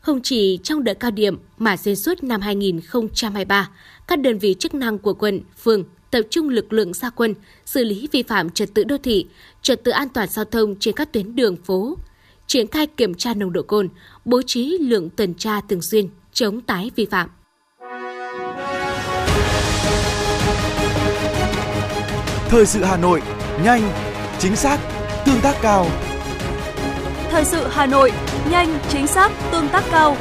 Không 0.01 0.19
chỉ 0.23 0.59
trong 0.63 0.83
đợt 0.83 0.93
cao 0.99 1.11
điểm 1.11 1.37
mà 1.57 1.77
xuyên 1.77 1.95
suốt 1.95 2.23
năm 2.23 2.41
2023, 2.41 3.69
các 4.07 4.19
đơn 4.19 4.37
vị 4.37 4.55
chức 4.59 4.73
năng 4.73 4.97
của 4.97 5.13
quận, 5.13 5.41
phường 5.63 5.83
tập 6.11 6.21
trung 6.29 6.49
lực 6.49 6.73
lượng 6.73 6.93
gia 6.93 7.09
quân, 7.09 7.35
xử 7.65 7.83
lý 7.83 8.07
vi 8.11 8.23
phạm 8.23 8.49
trật 8.49 8.73
tự 8.73 8.83
đô 8.83 8.97
thị, 8.97 9.27
trật 9.61 9.83
tự 9.83 9.91
an 9.91 10.09
toàn 10.09 10.29
giao 10.29 10.45
thông 10.45 10.75
trên 10.79 10.95
các 10.95 11.13
tuyến 11.13 11.35
đường 11.35 11.55
phố, 11.55 11.97
triển 12.47 12.67
khai 12.67 12.87
kiểm 12.87 13.13
tra 13.13 13.33
nồng 13.33 13.53
độ 13.53 13.61
cồn, 13.61 13.89
bố 14.25 14.41
trí 14.41 14.77
lượng 14.81 15.09
tuần 15.09 15.33
tra 15.33 15.61
thường 15.69 15.81
xuyên, 15.81 16.09
chống 16.33 16.61
tái 16.61 16.91
vi 16.95 17.05
phạm. 17.05 17.29
Thời 22.49 22.65
sự 22.65 22.83
Hà 22.83 22.97
Nội, 22.97 23.21
nhanh, 23.63 23.91
chính 24.39 24.55
xác, 24.55 24.79
tương 25.25 25.41
tác 25.41 25.55
cao. 25.61 25.87
Thời 27.29 27.45
sự 27.45 27.67
Hà 27.69 27.85
Nội, 27.85 28.11
nhanh, 28.51 28.79
chính 28.89 29.07
xác, 29.07 29.31
tương 29.51 29.69
tác 29.69 29.83
cao. 29.91 30.17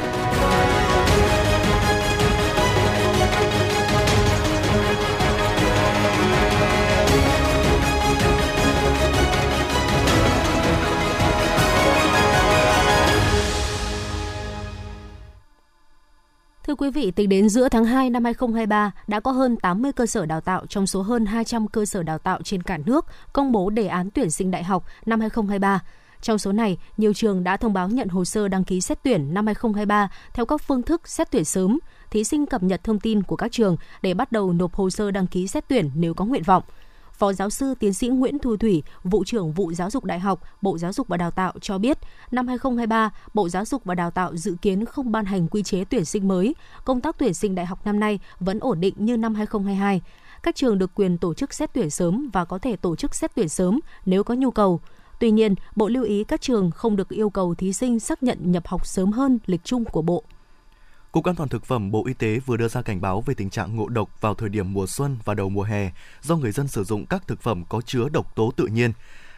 Thưa 16.67 16.75
quý 16.75 16.91
vị, 16.91 17.11
tính 17.11 17.29
đến 17.29 17.49
giữa 17.49 17.69
tháng 17.69 17.85
2 17.85 18.09
năm 18.09 18.23
2023, 18.23 18.91
đã 19.07 19.19
có 19.19 19.31
hơn 19.31 19.57
80 19.57 19.91
cơ 19.91 20.05
sở 20.05 20.25
đào 20.25 20.41
tạo 20.41 20.65
trong 20.65 20.87
số 20.87 21.01
hơn 21.01 21.25
200 21.25 21.67
cơ 21.67 21.85
sở 21.85 22.03
đào 22.03 22.17
tạo 22.17 22.39
trên 22.43 22.63
cả 22.63 22.77
nước 22.85 23.05
công 23.33 23.51
bố 23.51 23.69
đề 23.69 23.87
án 23.87 24.09
tuyển 24.11 24.31
sinh 24.31 24.51
đại 24.51 24.63
học 24.63 24.85
năm 25.05 25.19
2023. 25.19 25.79
Trong 26.21 26.37
số 26.37 26.51
này, 26.51 26.77
nhiều 26.97 27.13
trường 27.13 27.43
đã 27.43 27.57
thông 27.57 27.73
báo 27.73 27.89
nhận 27.89 28.07
hồ 28.07 28.25
sơ 28.25 28.47
đăng 28.47 28.63
ký 28.63 28.81
xét 28.81 29.03
tuyển 29.03 29.33
năm 29.33 29.45
2023 29.45 30.09
theo 30.33 30.45
các 30.45 30.61
phương 30.61 30.81
thức 30.81 31.07
xét 31.07 31.31
tuyển 31.31 31.45
sớm. 31.45 31.79
Thí 32.11 32.23
sinh 32.23 32.45
cập 32.45 32.63
nhật 32.63 32.83
thông 32.83 32.99
tin 32.99 33.23
của 33.23 33.35
các 33.35 33.51
trường 33.51 33.77
để 34.01 34.13
bắt 34.13 34.31
đầu 34.31 34.53
nộp 34.53 34.73
hồ 34.73 34.89
sơ 34.89 35.11
đăng 35.11 35.27
ký 35.27 35.47
xét 35.47 35.67
tuyển 35.67 35.91
nếu 35.95 36.13
có 36.13 36.25
nguyện 36.25 36.43
vọng. 36.43 36.63
Phó 37.21 37.33
giáo 37.33 37.49
sư 37.49 37.73
tiến 37.79 37.93
sĩ 37.93 38.07
Nguyễn 38.07 38.39
Thu 38.39 38.57
Thủy, 38.57 38.83
vụ 39.03 39.23
trưởng 39.23 39.51
vụ 39.51 39.73
giáo 39.73 39.89
dục 39.89 40.05
đại 40.05 40.19
học, 40.19 40.41
Bộ 40.61 40.77
Giáo 40.77 40.93
dục 40.93 41.07
và 41.07 41.17
Đào 41.17 41.31
tạo 41.31 41.53
cho 41.61 41.77
biết, 41.77 41.97
năm 42.31 42.47
2023, 42.47 43.11
Bộ 43.33 43.49
Giáo 43.49 43.65
dục 43.65 43.85
và 43.85 43.95
Đào 43.95 44.11
tạo 44.11 44.35
dự 44.35 44.55
kiến 44.61 44.85
không 44.85 45.11
ban 45.11 45.25
hành 45.25 45.47
quy 45.47 45.63
chế 45.63 45.83
tuyển 45.85 46.05
sinh 46.05 46.27
mới. 46.27 46.55
Công 46.85 47.01
tác 47.01 47.17
tuyển 47.17 47.33
sinh 47.33 47.55
đại 47.55 47.65
học 47.65 47.85
năm 47.85 47.99
nay 47.99 48.19
vẫn 48.39 48.59
ổn 48.59 48.79
định 48.79 48.93
như 48.97 49.17
năm 49.17 49.35
2022. 49.35 50.01
Các 50.43 50.55
trường 50.55 50.77
được 50.77 50.91
quyền 50.95 51.17
tổ 51.17 51.33
chức 51.33 51.53
xét 51.53 51.73
tuyển 51.73 51.89
sớm 51.89 52.29
và 52.33 52.45
có 52.45 52.57
thể 52.57 52.75
tổ 52.75 52.95
chức 52.95 53.15
xét 53.15 53.31
tuyển 53.35 53.49
sớm 53.49 53.79
nếu 54.05 54.23
có 54.23 54.33
nhu 54.33 54.51
cầu. 54.51 54.79
Tuy 55.19 55.31
nhiên, 55.31 55.55
Bộ 55.75 55.87
lưu 55.87 56.03
ý 56.03 56.23
các 56.23 56.41
trường 56.41 56.71
không 56.71 56.95
được 56.95 57.09
yêu 57.09 57.29
cầu 57.29 57.55
thí 57.55 57.73
sinh 57.73 57.99
xác 57.99 58.23
nhận 58.23 58.51
nhập 58.51 58.67
học 58.67 58.85
sớm 58.85 59.11
hơn 59.11 59.39
lịch 59.45 59.63
chung 59.63 59.85
của 59.85 60.01
Bộ. 60.01 60.23
Cục 61.11 61.25
An 61.25 61.35
toàn 61.35 61.49
thực 61.49 61.65
phẩm 61.65 61.91
Bộ 61.91 62.05
Y 62.05 62.13
tế 62.13 62.39
vừa 62.39 62.57
đưa 62.57 62.67
ra 62.67 62.81
cảnh 62.81 63.01
báo 63.01 63.21
về 63.21 63.33
tình 63.33 63.49
trạng 63.49 63.75
ngộ 63.75 63.87
độc 63.87 64.21
vào 64.21 64.33
thời 64.33 64.49
điểm 64.49 64.73
mùa 64.73 64.87
xuân 64.87 65.17
và 65.25 65.33
đầu 65.33 65.49
mùa 65.49 65.63
hè 65.63 65.91
do 66.21 66.35
người 66.35 66.51
dân 66.51 66.67
sử 66.67 66.83
dụng 66.83 67.05
các 67.05 67.27
thực 67.27 67.41
phẩm 67.41 67.63
có 67.69 67.81
chứa 67.81 68.09
độc 68.09 68.35
tố 68.35 68.51
tự 68.55 68.65
nhiên. 68.65 68.91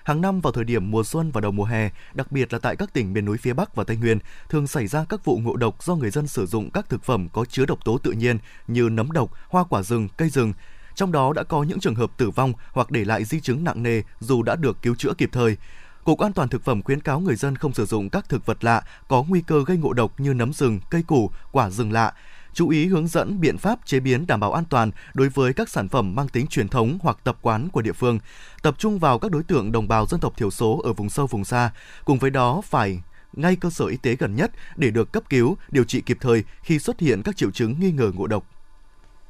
Hàng 0.04 0.22
năm 0.22 0.42
vào 0.42 0.54
thời 0.54 0.64
điểm 0.64 0.92
mùa 0.92 1.04
xuân 1.04 1.32
và 1.32 1.42
đầu 1.42 1.52
mùa 1.52 1.64
hè, 1.64 1.90
đặc 2.14 2.32
biệt 2.32 2.54
là 2.54 2.60
tại 2.60 2.76
các 2.76 2.94
tỉnh 2.94 3.14
miền 3.14 3.26
núi 3.26 3.38
phía 3.38 3.54
Bắc 3.54 3.76
và 3.76 3.84
Tây 3.84 3.98
Nguyên, 3.98 4.20
thường 4.50 4.68
xảy 4.68 4.88
ra 4.88 5.06
các 5.10 5.26
vụ 5.26 5.38
ngộ 5.38 5.56
độc 5.56 5.84
do 5.84 5.96
người 5.96 6.12
dân 6.12 6.28
sử 6.28 6.46
dụng 6.46 6.70
các 6.72 6.90
thực 6.90 7.04
phẩm 7.04 7.30
có 7.34 7.46
chứa 7.46 7.66
độc 7.66 7.86
tố 7.86 7.98
tự 7.98 8.12
nhiên 8.12 8.38
như 8.68 8.90
nấm 8.90 9.12
độc, 9.12 9.32
hoa 9.50 9.64
quả 9.64 9.84
rừng, 9.84 10.08
cây 10.18 10.30
rừng. 10.30 10.54
Trong 10.96 11.12
đó 11.12 11.34
đã 11.34 11.44
có 11.44 11.64
những 11.64 11.80
trường 11.80 11.96
hợp 11.96 12.12
tử 12.18 12.30
vong 12.30 12.54
hoặc 12.72 12.92
để 12.92 13.06
lại 13.06 13.24
di 13.24 13.40
chứng 13.40 13.64
nặng 13.64 13.84
nề 13.84 14.02
dù 14.20 14.44
đã 14.44 14.56
được 14.56 14.82
cứu 14.82 14.96
chữa 14.96 15.14
kịp 15.18 15.30
thời. 15.32 15.58
Cục 16.04 16.20
An 16.20 16.34
toàn 16.34 16.50
thực 16.50 16.64
phẩm 16.64 16.82
khuyến 16.82 17.02
cáo 17.02 17.20
người 17.20 17.36
dân 17.36 17.56
không 17.56 17.74
sử 17.74 17.86
dụng 17.86 18.10
các 18.10 18.30
thực 18.30 18.46
vật 18.46 18.64
lạ 18.64 18.82
có 19.08 19.24
nguy 19.24 19.42
cơ 19.42 19.64
gây 19.66 19.78
ngộ 19.78 19.94
độc 19.94 20.20
như 20.20 20.34
nấm 20.34 20.54
rừng, 20.54 20.80
cây 20.90 21.04
củ, 21.08 21.32
quả 21.52 21.70
rừng 21.70 21.92
lạ. 21.92 22.14
Chú 22.54 22.70
ý 22.70 22.86
hướng 22.86 23.08
dẫn 23.08 23.42
biện 23.42 23.58
pháp 23.58 23.80
chế 23.86 24.00
biến 24.00 24.28
đảm 24.28 24.40
bảo 24.40 24.54
an 24.54 24.64
toàn 24.70 24.92
đối 25.14 25.30
với 25.30 25.54
các 25.54 25.70
sản 25.70 25.90
phẩm 25.90 26.16
mang 26.16 26.28
tính 26.28 26.48
truyền 26.48 26.68
thống 26.68 26.98
hoặc 27.02 27.18
tập 27.24 27.38
quán 27.42 27.70
của 27.70 27.82
địa 27.82 27.92
phương, 27.92 28.20
tập 28.62 28.76
trung 28.78 29.00
vào 29.00 29.20
các 29.20 29.32
đối 29.32 29.44
tượng 29.44 29.72
đồng 29.72 29.88
bào 29.88 30.06
dân 30.06 30.20
tộc 30.20 30.38
thiểu 30.38 30.52
số 30.52 30.82
ở 30.84 30.94
vùng 30.94 31.10
sâu 31.10 31.28
vùng 31.28 31.46
xa. 31.46 31.72
Cùng 32.06 32.18
với 32.18 32.30
đó 32.30 32.62
phải 32.62 33.02
ngay 33.34 33.56
cơ 33.56 33.70
sở 33.70 33.86
y 33.86 33.98
tế 33.98 34.16
gần 34.16 34.36
nhất 34.36 34.52
để 34.76 34.90
được 34.90 35.12
cấp 35.12 35.24
cứu, 35.30 35.58
điều 35.72 35.84
trị 35.84 36.02
kịp 36.02 36.18
thời 36.22 36.44
khi 36.62 36.80
xuất 36.80 37.00
hiện 37.00 37.24
các 37.24 37.38
triệu 37.38 37.52
chứng 37.52 37.80
nghi 37.80 37.92
ngờ 37.92 38.12
ngộ 38.16 38.28
độc. 38.28 38.53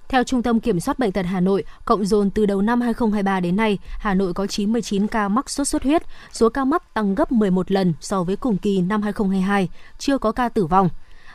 Theo 0.10 0.24
Trung 0.24 0.44
tâm 0.44 0.60
Kiểm 0.60 0.80
soát 0.80 1.00
Bệnh 1.00 1.12
tật 1.12 1.26
Hà 1.26 1.40
Nội, 1.40 1.64
cộng 1.86 2.06
dồn 2.06 2.30
từ 2.30 2.46
đầu 2.46 2.62
năm 2.62 2.82
2023 2.82 3.40
đến 3.40 3.56
nay, 3.56 3.78
Hà 4.00 4.14
Nội 4.14 4.34
có 4.34 4.48
99 4.48 5.08
ca 5.08 5.28
mắc 5.28 5.50
sốt 5.50 5.68
xuất 5.68 5.84
huyết, 5.84 6.04
số 6.32 6.50
ca 6.50 6.66
mắc 6.66 6.94
tăng 6.94 7.16
gấp 7.16 7.32
11 7.32 7.72
lần 7.72 7.94
so 8.02 8.24
với 8.24 8.36
cùng 8.36 8.58
kỳ 8.58 8.82
năm 8.82 9.02
2022, 9.02 9.70
chưa 9.98 10.18
có 10.18 10.32
ca 10.32 10.50
tử 10.50 10.66
vong. 10.66 10.90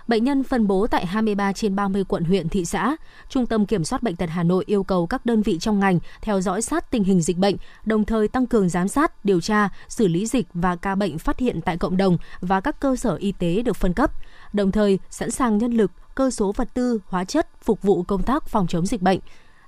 Bệnh 0.08 0.24
nhân 0.24 0.44
phân 0.44 0.66
bố 0.66 0.86
tại 0.86 1.06
23 1.06 1.52
trên 1.52 1.76
30 1.76 2.04
quận 2.04 2.24
huyện 2.24 2.48
thị 2.48 2.64
xã. 2.64 2.96
Trung 3.28 3.46
tâm 3.46 3.66
Kiểm 3.66 3.84
soát 3.84 4.02
Bệnh 4.02 4.16
tật 4.16 4.30
Hà 4.30 4.42
Nội 4.42 4.64
yêu 4.66 4.82
cầu 4.82 5.06
các 5.06 5.26
đơn 5.26 5.42
vị 5.42 5.58
trong 5.58 5.80
ngành 5.80 5.98
theo 6.22 6.40
dõi 6.40 6.62
sát 6.62 6.90
tình 6.90 7.04
hình 7.04 7.20
dịch 7.20 7.36
bệnh, 7.36 7.56
đồng 7.84 8.04
thời 8.04 8.28
tăng 8.28 8.46
cường 8.46 8.68
giám 8.68 8.88
sát, 8.88 9.24
điều 9.24 9.40
tra, 9.40 9.68
xử 9.88 10.08
lý 10.08 10.26
dịch 10.26 10.46
và 10.54 10.76
ca 10.76 10.94
bệnh 10.94 11.18
phát 11.18 11.38
hiện 11.38 11.60
tại 11.60 11.76
cộng 11.76 11.96
đồng 11.96 12.18
và 12.40 12.60
các 12.60 12.80
cơ 12.80 12.96
sở 12.96 13.14
y 13.14 13.32
tế 13.32 13.62
được 13.62 13.76
phân 13.76 13.92
cấp, 13.92 14.12
đồng 14.52 14.72
thời 14.72 14.98
sẵn 15.10 15.30
sàng 15.30 15.58
nhân 15.58 15.72
lực, 15.72 15.90
cơ 16.14 16.30
số 16.30 16.52
vật 16.52 16.68
tư, 16.74 17.00
hóa 17.06 17.24
chất 17.24 17.48
phục 17.62 17.82
vụ 17.82 18.02
công 18.02 18.22
tác 18.22 18.48
phòng 18.48 18.66
chống 18.66 18.86
dịch 18.86 19.02
bệnh. 19.02 19.18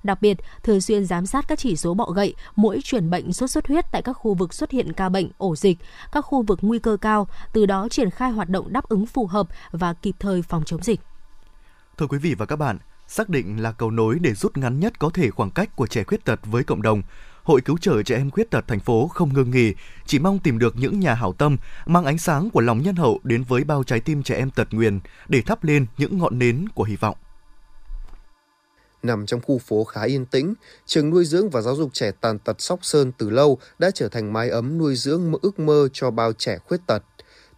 Đặc 0.03 0.23
biệt, 0.23 0.39
thường 0.63 0.81
xuyên 0.81 1.07
giám 1.07 1.27
sát 1.27 1.49
các 1.49 1.59
chỉ 1.59 1.77
số 1.77 1.95
bọ 1.95 2.07
gậy, 2.07 2.35
mũi 2.57 2.81
truyền 2.85 3.11
bệnh 3.11 3.33
sốt 3.33 3.51
xuất 3.51 3.69
huyết 3.69 3.85
tại 3.93 4.03
các 4.03 4.13
khu 4.13 4.35
vực 4.35 4.55
xuất 4.55 4.71
hiện 4.71 4.93
ca 4.93 5.09
bệnh, 5.09 5.29
ổ 5.39 5.57
dịch, 5.57 5.79
các 6.13 6.21
khu 6.21 6.43
vực 6.43 6.59
nguy 6.63 6.79
cơ 6.79 6.97
cao, 7.01 7.29
từ 7.53 7.67
đó 7.67 7.89
triển 7.91 8.11
khai 8.11 8.31
hoạt 8.31 8.49
động 8.49 8.73
đáp 8.73 8.89
ứng 8.89 9.07
phù 9.07 9.27
hợp 9.27 9.49
và 9.71 9.93
kịp 9.93 10.15
thời 10.19 10.43
phòng 10.43 10.63
chống 10.67 10.83
dịch. 10.83 11.01
Thưa 11.99 12.07
quý 12.07 12.19
vị 12.19 12.35
và 12.35 12.47
các 12.47 12.57
bạn, 12.57 12.79
xác 13.09 13.29
định 13.29 13.63
là 13.63 13.73
cầu 13.73 13.91
nối 13.91 14.19
để 14.19 14.35
rút 14.35 14.57
ngắn 14.57 14.81
nhất 14.81 14.99
có 14.99 15.11
thể 15.15 15.31
khoảng 15.31 15.51
cách 15.51 15.77
của 15.77 15.87
trẻ 15.87 16.05
khuyết 16.05 16.25
tật 16.25 16.41
với 16.45 16.65
cộng 16.65 16.83
đồng. 16.83 17.03
Hội 17.43 17.61
cứu 17.61 17.79
trợ 17.79 18.03
trẻ 18.03 18.17
em 18.17 18.31
khuyết 18.31 18.51
tật 18.51 18.65
thành 18.69 18.81
phố 18.81 19.09
không 19.09 19.35
ngừng 19.35 19.51
nghỉ, 19.51 19.75
chỉ 20.07 20.19
mong 20.19 20.39
tìm 20.39 20.59
được 20.59 20.77
những 20.77 21.01
nhà 21.01 21.15
hảo 21.15 21.33
tâm 21.33 21.57
mang 21.87 22.05
ánh 22.05 22.19
sáng 22.19 22.51
của 22.51 22.61
lòng 22.61 22.83
nhân 22.83 22.97
hậu 22.97 23.21
đến 23.23 23.45
với 23.49 23.65
bao 23.65 23.85
trái 23.85 24.01
tim 24.01 24.23
trẻ 24.23 24.37
em 24.37 24.51
tật 24.51 24.69
nguyền 24.71 25.01
để 25.29 25.43
thắp 25.43 25.65
lên 25.65 25.87
những 25.99 26.19
ngọn 26.19 26.39
nến 26.39 26.69
của 26.75 26.85
hy 26.85 26.97
vọng. 26.97 27.17
Nằm 29.03 29.27
trong 29.27 29.41
khu 29.41 29.59
phố 29.59 29.85
khá 29.85 30.03
yên 30.03 30.27
tĩnh, 30.27 30.55
trường 30.87 31.11
nuôi 31.11 31.25
dưỡng 31.25 31.51
và 31.51 31.61
giáo 31.61 31.77
dục 31.77 31.91
trẻ 31.93 32.11
tàn 32.21 32.39
tật 32.39 32.61
Sóc 32.61 32.79
Sơn 32.83 33.13
từ 33.19 33.31
lâu 33.31 33.59
đã 33.79 33.91
trở 33.95 34.09
thành 34.09 34.33
mái 34.33 34.49
ấm 34.49 34.79
nuôi 34.79 34.97
dưỡng 34.97 35.33
ước 35.43 35.59
mơ 35.59 35.89
cho 35.93 36.11
bao 36.11 36.33
trẻ 36.33 36.59
khuyết 36.59 36.81
tật. 36.87 37.03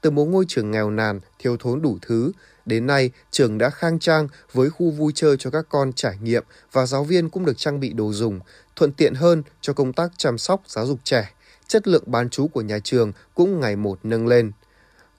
Từ 0.01 0.11
một 0.11 0.25
ngôi 0.25 0.45
trường 0.49 0.71
nghèo 0.71 0.91
nàn, 0.91 1.21
thiếu 1.39 1.57
thốn 1.61 1.83
đủ 1.83 1.99
thứ, 2.03 2.33
đến 2.67 2.87
nay 2.87 3.11
trường 3.31 3.59
đã 3.59 3.71
khang 3.71 3.99
trang 3.99 4.29
với 4.53 4.71
khu 4.71 4.91
vui 4.91 5.13
chơi 5.15 5.37
cho 5.39 5.51
các 5.51 5.67
con 5.69 5.93
trải 5.93 6.19
nghiệm 6.23 6.45
và 6.73 6.87
giáo 6.87 7.05
viên 7.05 7.29
cũng 7.29 7.45
được 7.45 7.59
trang 7.59 7.81
bị 7.81 7.93
đồ 7.93 8.13
dùng, 8.13 8.41
thuận 8.77 8.93
tiện 8.93 9.15
hơn 9.15 9.43
cho 9.61 9.73
công 9.73 9.93
tác 9.93 10.13
chăm 10.17 10.39
sóc 10.39 10.63
giáo 10.67 10.87
dục 10.87 10.99
trẻ. 11.05 11.33
Chất 11.67 11.89
lượng 11.89 12.05
bán 12.07 12.31
trú 12.31 12.49
của 12.49 12.61
nhà 12.61 12.79
trường 12.79 13.13
cũng 13.35 13.61
ngày 13.61 13.77
một 13.77 13.99
nâng 14.03 14.27
lên 14.27 14.53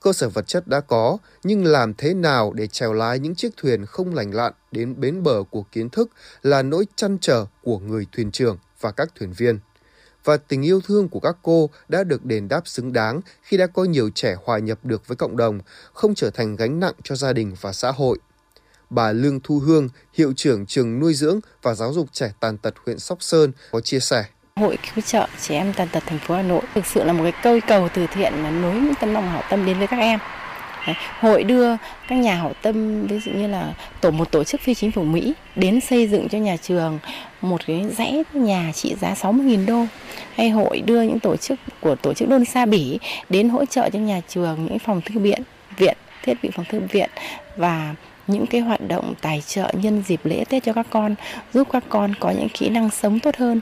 cơ 0.04 0.12
sở 0.12 0.28
vật 0.28 0.46
chất 0.46 0.68
đã 0.68 0.80
có, 0.80 1.18
nhưng 1.44 1.64
làm 1.64 1.94
thế 1.94 2.14
nào 2.14 2.52
để 2.52 2.66
chèo 2.66 2.92
lái 2.92 3.18
những 3.18 3.34
chiếc 3.34 3.56
thuyền 3.56 3.86
không 3.86 4.14
lành 4.14 4.34
lặn 4.34 4.52
đến 4.72 5.00
bến 5.00 5.22
bờ 5.22 5.42
của 5.50 5.62
kiến 5.72 5.90
thức 5.90 6.10
là 6.42 6.62
nỗi 6.62 6.86
chăn 6.96 7.18
trở 7.20 7.46
của 7.62 7.78
người 7.78 8.06
thuyền 8.12 8.30
trưởng 8.30 8.58
và 8.80 8.92
các 8.92 9.08
thuyền 9.14 9.32
viên. 9.32 9.58
Và 10.24 10.36
tình 10.36 10.62
yêu 10.62 10.80
thương 10.80 11.08
của 11.08 11.20
các 11.20 11.36
cô 11.42 11.70
đã 11.88 12.04
được 12.04 12.24
đền 12.24 12.48
đáp 12.48 12.68
xứng 12.68 12.92
đáng 12.92 13.20
khi 13.42 13.56
đã 13.56 13.66
có 13.66 13.84
nhiều 13.84 14.10
trẻ 14.14 14.36
hòa 14.44 14.58
nhập 14.58 14.78
được 14.82 15.08
với 15.08 15.16
cộng 15.16 15.36
đồng, 15.36 15.60
không 15.92 16.14
trở 16.14 16.30
thành 16.30 16.56
gánh 16.56 16.80
nặng 16.80 16.94
cho 17.02 17.16
gia 17.16 17.32
đình 17.32 17.54
và 17.60 17.72
xã 17.72 17.92
hội. 17.92 18.18
Bà 18.90 19.12
Lương 19.12 19.40
Thu 19.40 19.58
Hương, 19.58 19.88
hiệu 20.12 20.32
trưởng 20.36 20.66
trường 20.66 21.00
nuôi 21.00 21.14
dưỡng 21.14 21.40
và 21.62 21.74
giáo 21.74 21.92
dục 21.92 22.06
trẻ 22.12 22.32
tàn 22.40 22.58
tật 22.58 22.74
huyện 22.86 22.98
Sóc 22.98 23.22
Sơn 23.22 23.52
có 23.70 23.80
chia 23.80 24.00
sẻ. 24.00 24.24
Hội 24.60 24.78
cứu 24.82 25.02
trợ 25.06 25.26
trẻ 25.40 25.54
em 25.54 25.72
tàn 25.72 25.88
tật 25.92 26.02
thành 26.06 26.18
phố 26.18 26.34
Hà 26.34 26.42
Nội 26.42 26.62
thực 26.74 26.86
sự 26.86 27.04
là 27.04 27.12
một 27.12 27.22
cái 27.22 27.32
cây 27.42 27.60
cầu 27.60 27.88
từ 27.94 28.06
thiện 28.06 28.32
mà 28.42 28.50
nối 28.50 28.74
những 28.74 28.94
tấm 29.00 29.14
lòng 29.14 29.28
hảo 29.28 29.42
tâm 29.50 29.66
đến 29.66 29.78
với 29.78 29.86
các 29.86 29.98
em. 29.98 30.18
Đấy, 30.86 30.96
hội 31.20 31.44
đưa 31.44 31.76
các 32.08 32.14
nhà 32.14 32.34
hảo 32.34 32.52
tâm 32.62 33.06
ví 33.06 33.20
dụ 33.20 33.32
như 33.32 33.46
là 33.46 33.74
tổ 34.00 34.10
một 34.10 34.30
tổ 34.30 34.44
chức 34.44 34.60
phi 34.60 34.74
chính 34.74 34.90
phủ 34.90 35.02
Mỹ 35.02 35.32
đến 35.56 35.80
xây 35.80 36.06
dựng 36.06 36.28
cho 36.28 36.38
nhà 36.38 36.56
trường 36.56 36.98
một 37.40 37.60
cái 37.66 37.84
dãy 37.98 38.24
nhà 38.32 38.72
trị 38.74 38.94
giá 39.00 39.14
60.000 39.14 39.66
đô 39.66 39.84
hay 40.34 40.50
hội 40.50 40.80
đưa 40.80 41.02
những 41.02 41.20
tổ 41.20 41.36
chức 41.36 41.58
của 41.80 41.94
tổ 41.94 42.14
chức 42.14 42.28
Đôn 42.28 42.44
Sa 42.44 42.66
Bỉ 42.66 42.98
đến 43.28 43.48
hỗ 43.48 43.64
trợ 43.64 43.90
cho 43.90 43.98
nhà 43.98 44.20
trường 44.28 44.66
những 44.66 44.78
phòng 44.78 45.00
thư 45.00 45.20
viện 45.20 45.42
viện 45.76 45.96
thiết 46.22 46.34
bị 46.42 46.50
phòng 46.56 46.64
thư 46.68 46.80
viện 46.90 47.10
và 47.56 47.94
những 48.26 48.46
cái 48.46 48.60
hoạt 48.60 48.80
động 48.88 49.14
tài 49.20 49.42
trợ 49.46 49.72
nhân 49.72 50.02
dịp 50.06 50.20
lễ 50.24 50.44
Tết 50.48 50.64
cho 50.64 50.72
các 50.72 50.86
con 50.90 51.14
giúp 51.54 51.68
các 51.72 51.84
con 51.88 52.14
có 52.20 52.30
những 52.30 52.48
kỹ 52.48 52.68
năng 52.68 52.90
sống 52.90 53.20
tốt 53.20 53.36
hơn 53.36 53.60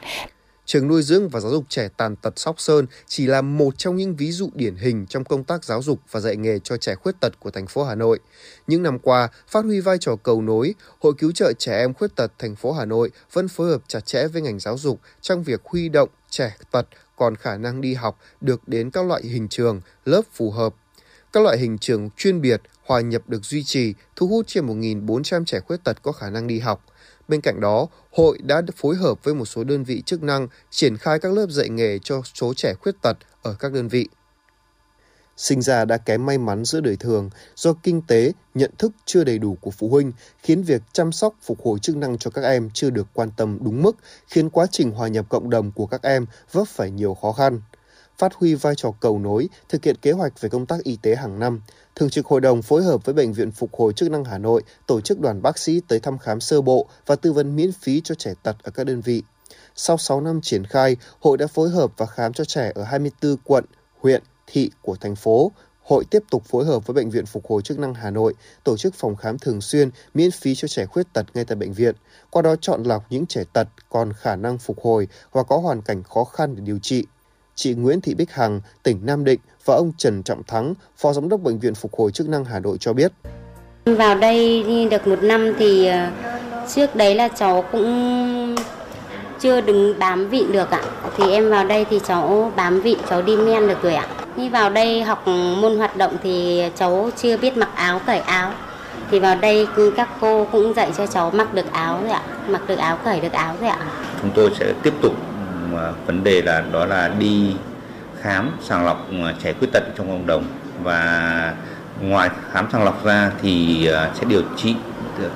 Trường 0.72 0.88
nuôi 0.88 1.02
dưỡng 1.02 1.28
và 1.28 1.40
giáo 1.40 1.50
dục 1.50 1.64
trẻ 1.68 1.88
tàn 1.96 2.16
tật 2.16 2.38
Sóc 2.38 2.60
Sơn 2.60 2.86
chỉ 3.06 3.26
là 3.26 3.42
một 3.42 3.78
trong 3.78 3.96
những 3.96 4.16
ví 4.16 4.32
dụ 4.32 4.50
điển 4.54 4.76
hình 4.76 5.06
trong 5.06 5.24
công 5.24 5.44
tác 5.44 5.64
giáo 5.64 5.82
dục 5.82 5.98
và 6.10 6.20
dạy 6.20 6.36
nghề 6.36 6.58
cho 6.58 6.76
trẻ 6.76 6.94
khuyết 6.94 7.20
tật 7.20 7.40
của 7.40 7.50
thành 7.50 7.66
phố 7.66 7.84
Hà 7.84 7.94
Nội. 7.94 8.18
Những 8.66 8.82
năm 8.82 8.98
qua, 8.98 9.28
phát 9.48 9.64
huy 9.64 9.80
vai 9.80 9.96
trò 10.00 10.16
cầu 10.16 10.42
nối, 10.42 10.74
Hội 11.00 11.12
cứu 11.18 11.32
trợ 11.32 11.52
trẻ 11.58 11.78
em 11.78 11.94
khuyết 11.94 12.16
tật 12.16 12.32
thành 12.38 12.56
phố 12.56 12.72
Hà 12.72 12.84
Nội 12.84 13.10
vẫn 13.32 13.48
phối 13.48 13.70
hợp 13.70 13.82
chặt 13.88 14.06
chẽ 14.06 14.26
với 14.26 14.42
ngành 14.42 14.58
giáo 14.58 14.78
dục 14.78 15.00
trong 15.20 15.42
việc 15.42 15.60
huy 15.64 15.88
động 15.88 16.08
trẻ 16.30 16.56
tật 16.70 16.86
còn 17.16 17.36
khả 17.36 17.56
năng 17.56 17.80
đi 17.80 17.94
học 17.94 18.18
được 18.40 18.68
đến 18.68 18.90
các 18.90 19.06
loại 19.06 19.22
hình 19.22 19.48
trường, 19.48 19.80
lớp 20.04 20.22
phù 20.32 20.50
hợp. 20.50 20.74
Các 21.32 21.42
loại 21.42 21.58
hình 21.58 21.78
trường 21.78 22.10
chuyên 22.16 22.40
biệt, 22.40 22.62
hòa 22.86 23.00
nhập 23.00 23.22
được 23.28 23.44
duy 23.44 23.64
trì, 23.64 23.94
thu 24.16 24.26
hút 24.26 24.46
trên 24.46 24.66
1.400 24.66 25.44
trẻ 25.44 25.60
khuyết 25.60 25.84
tật 25.84 26.02
có 26.02 26.12
khả 26.12 26.30
năng 26.30 26.46
đi 26.46 26.58
học. 26.58 26.84
Bên 27.28 27.40
cạnh 27.40 27.60
đó, 27.60 27.86
hội 28.12 28.38
đã 28.42 28.62
phối 28.76 28.96
hợp 28.96 29.24
với 29.24 29.34
một 29.34 29.44
số 29.44 29.64
đơn 29.64 29.84
vị 29.84 30.02
chức 30.06 30.22
năng 30.22 30.48
triển 30.70 30.96
khai 30.96 31.18
các 31.18 31.32
lớp 31.32 31.46
dạy 31.50 31.68
nghề 31.68 31.98
cho 31.98 32.22
số 32.34 32.54
trẻ 32.54 32.74
khuyết 32.74 33.02
tật 33.02 33.16
ở 33.42 33.54
các 33.58 33.72
đơn 33.72 33.88
vị. 33.88 34.08
Sinh 35.36 35.62
ra 35.62 35.84
đã 35.84 35.96
kém 35.96 36.26
may 36.26 36.38
mắn 36.38 36.64
giữa 36.64 36.80
đời 36.80 36.96
thường 36.96 37.30
do 37.56 37.72
kinh 37.82 38.02
tế, 38.02 38.32
nhận 38.54 38.70
thức 38.78 38.92
chưa 39.04 39.24
đầy 39.24 39.38
đủ 39.38 39.56
của 39.60 39.70
phụ 39.70 39.88
huynh 39.88 40.12
khiến 40.42 40.62
việc 40.62 40.82
chăm 40.92 41.12
sóc 41.12 41.34
phục 41.42 41.60
hồi 41.62 41.78
chức 41.78 41.96
năng 41.96 42.18
cho 42.18 42.30
các 42.30 42.42
em 42.42 42.70
chưa 42.74 42.90
được 42.90 43.06
quan 43.12 43.30
tâm 43.36 43.58
đúng 43.60 43.82
mức, 43.82 43.96
khiến 44.28 44.50
quá 44.50 44.66
trình 44.70 44.90
hòa 44.90 45.08
nhập 45.08 45.26
cộng 45.28 45.50
đồng 45.50 45.72
của 45.72 45.86
các 45.86 46.02
em 46.02 46.26
vấp 46.52 46.68
phải 46.68 46.90
nhiều 46.90 47.14
khó 47.14 47.32
khăn 47.32 47.60
phát 48.18 48.34
huy 48.34 48.54
vai 48.54 48.74
trò 48.74 48.90
cầu 49.00 49.18
nối, 49.18 49.48
thực 49.68 49.84
hiện 49.84 49.96
kế 50.02 50.12
hoạch 50.12 50.40
về 50.40 50.48
công 50.48 50.66
tác 50.66 50.84
y 50.84 50.98
tế 51.02 51.16
hàng 51.16 51.38
năm. 51.38 51.60
Thường 51.94 52.10
trực 52.10 52.26
Hội 52.26 52.40
đồng 52.40 52.62
phối 52.62 52.82
hợp 52.82 53.04
với 53.04 53.14
Bệnh 53.14 53.32
viện 53.32 53.50
Phục 53.50 53.74
hồi 53.74 53.92
chức 53.92 54.10
năng 54.10 54.24
Hà 54.24 54.38
Nội 54.38 54.62
tổ 54.86 55.00
chức 55.00 55.20
đoàn 55.20 55.42
bác 55.42 55.58
sĩ 55.58 55.80
tới 55.88 56.00
thăm 56.00 56.18
khám 56.18 56.40
sơ 56.40 56.60
bộ 56.60 56.86
và 57.06 57.16
tư 57.16 57.32
vấn 57.32 57.56
miễn 57.56 57.72
phí 57.72 58.00
cho 58.04 58.14
trẻ 58.14 58.34
tật 58.42 58.56
ở 58.62 58.70
các 58.70 58.84
đơn 58.84 59.00
vị. 59.00 59.22
Sau 59.74 59.98
6 59.98 60.20
năm 60.20 60.40
triển 60.42 60.64
khai, 60.64 60.96
hội 61.20 61.38
đã 61.38 61.46
phối 61.46 61.70
hợp 61.70 61.92
và 61.96 62.06
khám 62.06 62.32
cho 62.32 62.44
trẻ 62.44 62.72
ở 62.74 62.82
24 62.82 63.36
quận, 63.44 63.64
huyện, 64.00 64.22
thị 64.46 64.70
của 64.82 64.96
thành 65.00 65.16
phố. 65.16 65.52
Hội 65.82 66.04
tiếp 66.10 66.22
tục 66.30 66.42
phối 66.46 66.64
hợp 66.64 66.86
với 66.86 66.94
Bệnh 66.94 67.10
viện 67.10 67.26
Phục 67.26 67.46
hồi 67.46 67.62
chức 67.62 67.78
năng 67.78 67.94
Hà 67.94 68.10
Nội 68.10 68.34
tổ 68.64 68.76
chức 68.76 68.94
phòng 68.94 69.16
khám 69.16 69.38
thường 69.38 69.60
xuyên 69.60 69.90
miễn 70.14 70.30
phí 70.30 70.54
cho 70.54 70.68
trẻ 70.68 70.86
khuyết 70.86 71.12
tật 71.12 71.26
ngay 71.34 71.44
tại 71.44 71.56
bệnh 71.56 71.72
viện, 71.72 71.94
qua 72.30 72.42
đó 72.42 72.56
chọn 72.60 72.82
lọc 72.82 73.04
những 73.10 73.26
trẻ 73.26 73.44
tật 73.52 73.68
còn 73.88 74.12
khả 74.12 74.36
năng 74.36 74.58
phục 74.58 74.80
hồi 74.80 75.08
và 75.32 75.42
có 75.42 75.58
hoàn 75.58 75.82
cảnh 75.82 76.02
khó 76.02 76.24
khăn 76.24 76.56
để 76.56 76.62
điều 76.66 76.78
trị 76.78 77.06
chị 77.54 77.74
Nguyễn 77.74 78.00
Thị 78.00 78.14
Bích 78.14 78.32
Hằng, 78.32 78.60
tỉnh 78.82 78.98
Nam 79.02 79.24
Định 79.24 79.40
và 79.64 79.74
ông 79.74 79.92
Trần 79.98 80.22
Trọng 80.22 80.42
Thắng, 80.42 80.74
Phó 80.96 81.12
Giám 81.12 81.28
đốc 81.28 81.40
Bệnh 81.40 81.58
viện 81.58 81.74
Phục 81.74 81.94
hồi 81.98 82.12
chức 82.12 82.28
năng 82.28 82.44
Hà 82.44 82.58
Nội 82.58 82.76
cho 82.80 82.92
biết. 82.92 83.12
Vào 83.84 84.14
đây 84.14 84.64
được 84.90 85.06
một 85.06 85.22
năm 85.22 85.52
thì 85.58 85.86
ờ, 85.86 86.08
trước 86.74 86.96
đấy 86.96 87.14
là 87.14 87.28
cháu 87.28 87.64
cũng 87.72 88.56
chưa 89.40 89.60
đứng 89.60 89.98
bám 89.98 90.28
vị 90.28 90.44
được 90.52 90.70
ạ. 90.70 90.82
Thì 91.16 91.30
em 91.30 91.50
vào 91.50 91.64
đây 91.64 91.86
thì 91.90 92.00
cháu 92.06 92.52
bám 92.56 92.80
vị, 92.80 92.96
cháu 93.10 93.22
đi 93.22 93.36
men 93.36 93.68
được 93.68 93.82
rồi 93.82 93.94
ạ. 93.94 94.08
Khi 94.36 94.48
vào 94.48 94.70
đây 94.70 95.02
học 95.02 95.28
môn 95.28 95.76
hoạt 95.78 95.96
động 95.96 96.16
thì 96.22 96.62
cháu 96.76 97.10
chưa 97.16 97.36
biết 97.36 97.56
mặc 97.56 97.70
áo 97.74 98.00
cởi 98.06 98.18
áo. 98.18 98.52
Thì 99.10 99.18
vào 99.18 99.36
đây 99.36 99.66
các 99.96 100.08
cô 100.20 100.46
cũng 100.52 100.74
dạy 100.74 100.92
cho 100.98 101.06
cháu 101.06 101.30
mặc 101.30 101.54
được 101.54 101.72
áo 101.72 101.98
rồi 102.02 102.10
ạ, 102.10 102.22
mặc 102.48 102.62
được 102.68 102.78
áo 102.78 102.98
cởi 103.04 103.20
được 103.20 103.32
áo 103.32 103.56
rồi 103.60 103.68
ạ. 103.68 103.78
Chúng 104.20 104.30
tôi 104.34 104.50
sẽ 104.58 104.72
tiếp 104.82 104.92
tục 105.02 105.12
À, 105.76 105.92
vấn 106.06 106.24
đề 106.24 106.42
là 106.42 106.64
đó 106.72 106.86
là 106.86 107.08
đi 107.18 107.56
khám 108.20 108.50
sàng 108.60 108.86
lọc 108.86 109.06
à, 109.24 109.34
trẻ 109.42 109.52
khuyết 109.58 109.72
tật 109.72 109.82
trong 109.98 110.08
cộng 110.08 110.26
đồng. 110.26 110.44
Và 110.82 111.54
ngoài 112.00 112.30
khám 112.52 112.66
sàng 112.72 112.84
lọc 112.84 113.04
ra 113.04 113.30
thì 113.42 113.86
à, 113.86 114.10
sẽ 114.14 114.24
điều 114.24 114.42
trị 114.56 114.74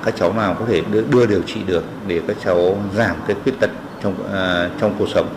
các 0.05 0.13
cháu 0.17 0.33
nào 0.33 0.55
có 0.59 0.65
thể 0.67 0.81
đưa, 0.91 1.01
đưa 1.01 1.25
điều 1.25 1.41
trị 1.41 1.59
được 1.67 1.83
để 2.07 2.21
các 2.27 2.37
cháu 2.45 2.77
giảm 2.93 3.15
cái 3.27 3.35
khuyết 3.43 3.53
tật 3.59 3.69
trong 4.03 4.13
uh, 4.13 4.81
trong 4.81 4.95
cuộc 4.99 5.07
sống. 5.13 5.27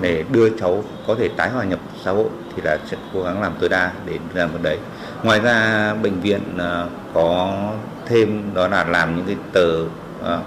Để 0.00 0.24
đưa 0.32 0.48
cháu 0.48 0.84
có 1.06 1.14
thể 1.18 1.28
tái 1.36 1.50
hòa 1.50 1.64
nhập 1.64 1.78
xã 2.04 2.10
hội 2.10 2.28
thì 2.56 2.62
là 2.62 2.78
sẽ 2.90 2.96
cố 3.14 3.22
gắng 3.22 3.42
làm 3.42 3.52
tối 3.60 3.68
đa 3.68 3.92
để 4.06 4.18
làm 4.34 4.52
được 4.52 4.62
đấy. 4.62 4.78
Ngoài 5.22 5.40
ra 5.40 5.94
bệnh 6.02 6.20
viện 6.20 6.40
uh, 6.56 6.90
có 7.14 7.58
thêm 8.06 8.54
đó 8.54 8.68
là 8.68 8.84
làm 8.84 9.16
những 9.16 9.26
cái 9.26 9.36
tờ 9.52 9.80
uh, 9.82 9.86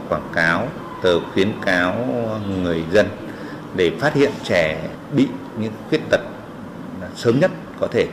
quảng 0.10 0.30
cáo 0.34 0.68
tờ 1.02 1.20
khuyến 1.34 1.52
cáo 1.66 2.08
người 2.62 2.84
dân 2.92 3.08
để 3.76 3.92
phát 4.00 4.14
hiện 4.14 4.32
trẻ 4.44 4.90
bị 5.16 5.28
những 5.60 5.74
khuyết 5.90 6.02
tật 6.10 6.22
sớm 7.16 7.40
nhất 7.40 7.52
có 7.80 7.88
thể 7.92 8.08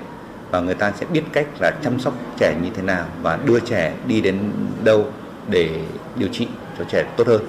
và 0.51 0.61
người 0.61 0.75
ta 0.75 0.93
sẽ 1.01 1.07
biết 1.07 1.23
cách 1.33 1.47
là 1.61 1.71
chăm 1.85 2.01
sóc 2.01 2.15
trẻ 2.39 2.57
như 2.63 2.71
thế 2.75 2.83
nào 2.83 3.07
và 3.23 3.37
đưa 3.37 3.61
trẻ 3.61 3.97
đi 4.07 4.21
đến 4.21 4.53
đâu 4.85 5.05
để 5.49 5.85
điều 6.17 6.29
trị 6.33 6.49
cho 6.79 6.85
trẻ 6.85 7.15
tốt 7.17 7.27
hơn. 7.27 7.49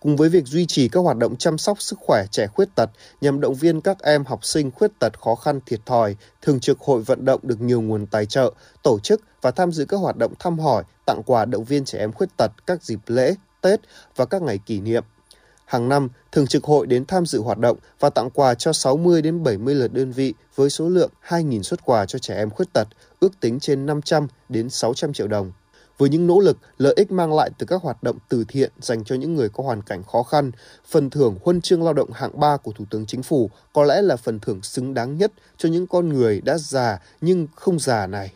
Cùng 0.00 0.16
với 0.16 0.28
việc 0.28 0.46
duy 0.46 0.66
trì 0.66 0.88
các 0.88 1.00
hoạt 1.00 1.16
động 1.16 1.36
chăm 1.36 1.58
sóc 1.58 1.82
sức 1.82 1.98
khỏe 2.00 2.24
trẻ 2.30 2.46
khuyết 2.46 2.68
tật 2.74 2.90
nhằm 3.20 3.40
động 3.40 3.54
viên 3.54 3.80
các 3.80 4.02
em 4.02 4.24
học 4.24 4.44
sinh 4.44 4.70
khuyết 4.70 4.90
tật 4.98 5.20
khó 5.20 5.34
khăn 5.34 5.60
thiệt 5.66 5.80
thòi, 5.86 6.16
Thường 6.42 6.60
trực 6.60 6.80
Hội 6.80 7.02
vận 7.02 7.24
động 7.24 7.40
được 7.42 7.60
nhiều 7.60 7.80
nguồn 7.80 8.06
tài 8.06 8.26
trợ, 8.26 8.52
tổ 8.82 8.98
chức 8.98 9.20
và 9.42 9.50
tham 9.50 9.72
dự 9.72 9.84
các 9.84 9.96
hoạt 9.96 10.16
động 10.16 10.32
thăm 10.38 10.58
hỏi, 10.58 10.84
tặng 11.06 11.22
quà 11.26 11.44
động 11.44 11.64
viên 11.64 11.84
trẻ 11.84 11.98
em 11.98 12.12
khuyết 12.12 12.28
tật 12.36 12.50
các 12.66 12.82
dịp 12.82 13.00
lễ, 13.06 13.34
Tết 13.60 13.80
và 14.16 14.24
các 14.24 14.42
ngày 14.42 14.58
kỷ 14.66 14.80
niệm. 14.80 15.04
Hàng 15.72 15.88
năm, 15.88 16.08
Thường 16.32 16.46
trực 16.46 16.64
hội 16.64 16.86
đến 16.86 17.04
tham 17.04 17.26
dự 17.26 17.40
hoạt 17.42 17.58
động 17.58 17.76
và 18.00 18.10
tặng 18.10 18.30
quà 18.30 18.54
cho 18.54 18.72
60 18.72 19.22
đến 19.22 19.42
70 19.42 19.74
lượt 19.74 19.92
đơn 19.92 20.12
vị 20.12 20.34
với 20.54 20.70
số 20.70 20.88
lượng 20.88 21.10
2.000 21.28 21.62
xuất 21.62 21.84
quà 21.84 22.06
cho 22.06 22.18
trẻ 22.18 22.36
em 22.36 22.50
khuyết 22.50 22.72
tật, 22.72 22.88
ước 23.20 23.40
tính 23.40 23.60
trên 23.60 23.86
500 23.86 24.26
đến 24.48 24.70
600 24.70 25.12
triệu 25.12 25.28
đồng. 25.28 25.52
Với 25.98 26.08
những 26.08 26.26
nỗ 26.26 26.40
lực, 26.40 26.58
lợi 26.78 26.94
ích 26.96 27.12
mang 27.12 27.32
lại 27.34 27.50
từ 27.58 27.66
các 27.66 27.82
hoạt 27.82 28.02
động 28.02 28.18
từ 28.28 28.44
thiện 28.48 28.72
dành 28.80 29.04
cho 29.04 29.14
những 29.14 29.34
người 29.34 29.48
có 29.48 29.64
hoàn 29.64 29.82
cảnh 29.82 30.02
khó 30.02 30.22
khăn, 30.22 30.50
phần 30.88 31.10
thưởng 31.10 31.36
huân 31.44 31.60
chương 31.60 31.82
lao 31.82 31.92
động 31.92 32.10
hạng 32.12 32.40
3 32.40 32.56
của 32.56 32.72
Thủ 32.72 32.84
tướng 32.90 33.06
Chính 33.06 33.22
phủ 33.22 33.50
có 33.72 33.84
lẽ 33.84 34.02
là 34.02 34.16
phần 34.16 34.40
thưởng 34.40 34.62
xứng 34.62 34.94
đáng 34.94 35.18
nhất 35.18 35.32
cho 35.56 35.68
những 35.68 35.86
con 35.86 36.08
người 36.08 36.40
đã 36.40 36.58
già 36.58 36.98
nhưng 37.20 37.46
không 37.56 37.78
già 37.78 38.06
này. 38.06 38.32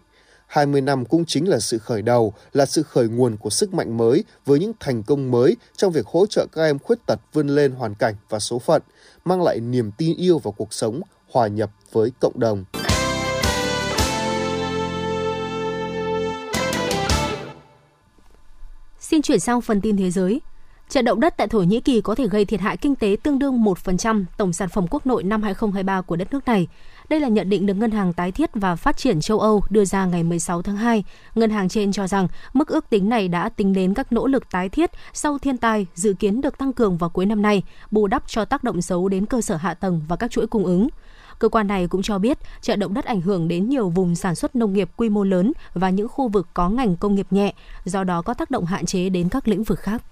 20 0.46 0.80
năm 0.80 1.04
cũng 1.04 1.24
chính 1.24 1.48
là 1.48 1.58
sự 1.58 1.78
khởi 1.78 2.02
đầu, 2.02 2.34
là 2.52 2.66
sự 2.66 2.82
khởi 2.82 3.08
nguồn 3.08 3.36
của 3.36 3.50
sức 3.50 3.74
mạnh 3.74 3.96
mới 3.96 4.24
với 4.46 4.58
những 4.58 4.72
thành 4.80 5.02
công 5.02 5.30
mới 5.30 5.56
trong 5.76 5.92
việc 5.92 6.06
hỗ 6.06 6.26
trợ 6.26 6.46
các 6.52 6.62
em 6.62 6.78
khuyết 6.78 7.06
tật 7.06 7.20
vươn 7.32 7.48
lên 7.48 7.72
hoàn 7.72 7.94
cảnh 7.94 8.14
và 8.28 8.38
số 8.38 8.58
phận, 8.58 8.82
mang 9.24 9.42
lại 9.42 9.60
niềm 9.60 9.90
tin 9.98 10.16
yêu 10.16 10.38
vào 10.38 10.52
cuộc 10.52 10.72
sống, 10.72 11.00
hòa 11.30 11.46
nhập 11.46 11.70
với 11.92 12.10
cộng 12.20 12.40
đồng. 12.40 12.64
Xin 19.00 19.22
chuyển 19.22 19.40
sang 19.40 19.60
phần 19.60 19.80
tin 19.80 19.96
thế 19.96 20.10
giới. 20.10 20.40
Trận 20.88 21.04
động 21.04 21.20
đất 21.20 21.36
tại 21.36 21.48
Thổ 21.48 21.58
Nhĩ 21.58 21.80
Kỳ 21.80 22.00
có 22.00 22.14
thể 22.14 22.28
gây 22.28 22.44
thiệt 22.44 22.60
hại 22.60 22.76
kinh 22.76 22.94
tế 22.94 23.16
tương 23.22 23.38
đương 23.38 23.64
1% 23.64 24.24
tổng 24.36 24.52
sản 24.52 24.68
phẩm 24.68 24.86
quốc 24.90 25.06
nội 25.06 25.22
năm 25.22 25.42
2023 25.42 26.00
của 26.00 26.16
đất 26.16 26.32
nước 26.32 26.46
này. 26.46 26.68
Đây 27.08 27.20
là 27.20 27.28
nhận 27.28 27.48
định 27.48 27.66
được 27.66 27.74
Ngân 27.74 27.90
hàng 27.90 28.12
Tái 28.12 28.32
thiết 28.32 28.50
và 28.54 28.76
Phát 28.76 28.96
triển 28.96 29.20
châu 29.20 29.40
Âu 29.40 29.62
đưa 29.70 29.84
ra 29.84 30.04
ngày 30.04 30.22
16 30.22 30.62
tháng 30.62 30.76
2. 30.76 31.04
Ngân 31.34 31.50
hàng 31.50 31.68
trên 31.68 31.92
cho 31.92 32.06
rằng 32.06 32.28
mức 32.52 32.68
ước 32.68 32.90
tính 32.90 33.08
này 33.08 33.28
đã 33.28 33.48
tính 33.48 33.72
đến 33.72 33.94
các 33.94 34.12
nỗ 34.12 34.26
lực 34.26 34.50
tái 34.50 34.68
thiết 34.68 34.90
sau 35.12 35.38
thiên 35.38 35.56
tai 35.56 35.86
dự 35.94 36.12
kiến 36.12 36.40
được 36.40 36.58
tăng 36.58 36.72
cường 36.72 36.96
vào 36.96 37.10
cuối 37.10 37.26
năm 37.26 37.42
nay, 37.42 37.62
bù 37.90 38.06
đắp 38.06 38.22
cho 38.28 38.44
tác 38.44 38.64
động 38.64 38.82
xấu 38.82 39.08
đến 39.08 39.26
cơ 39.26 39.40
sở 39.40 39.56
hạ 39.56 39.74
tầng 39.74 40.02
và 40.08 40.16
các 40.16 40.30
chuỗi 40.30 40.46
cung 40.46 40.64
ứng. 40.64 40.88
Cơ 41.38 41.48
quan 41.48 41.66
này 41.66 41.86
cũng 41.86 42.02
cho 42.02 42.18
biết 42.18 42.38
trận 42.62 42.80
động 42.80 42.94
đất 42.94 43.04
ảnh 43.04 43.20
hưởng 43.20 43.48
đến 43.48 43.68
nhiều 43.68 43.88
vùng 43.88 44.14
sản 44.14 44.34
xuất 44.34 44.56
nông 44.56 44.72
nghiệp 44.72 44.90
quy 44.96 45.08
mô 45.08 45.24
lớn 45.24 45.52
và 45.74 45.90
những 45.90 46.08
khu 46.08 46.28
vực 46.28 46.48
có 46.54 46.68
ngành 46.68 46.96
công 46.96 47.14
nghiệp 47.14 47.26
nhẹ, 47.30 47.54
do 47.84 48.04
đó 48.04 48.22
có 48.22 48.34
tác 48.34 48.50
động 48.50 48.64
hạn 48.64 48.86
chế 48.86 49.08
đến 49.08 49.28
các 49.28 49.48
lĩnh 49.48 49.62
vực 49.62 49.80
khác. 49.80 50.02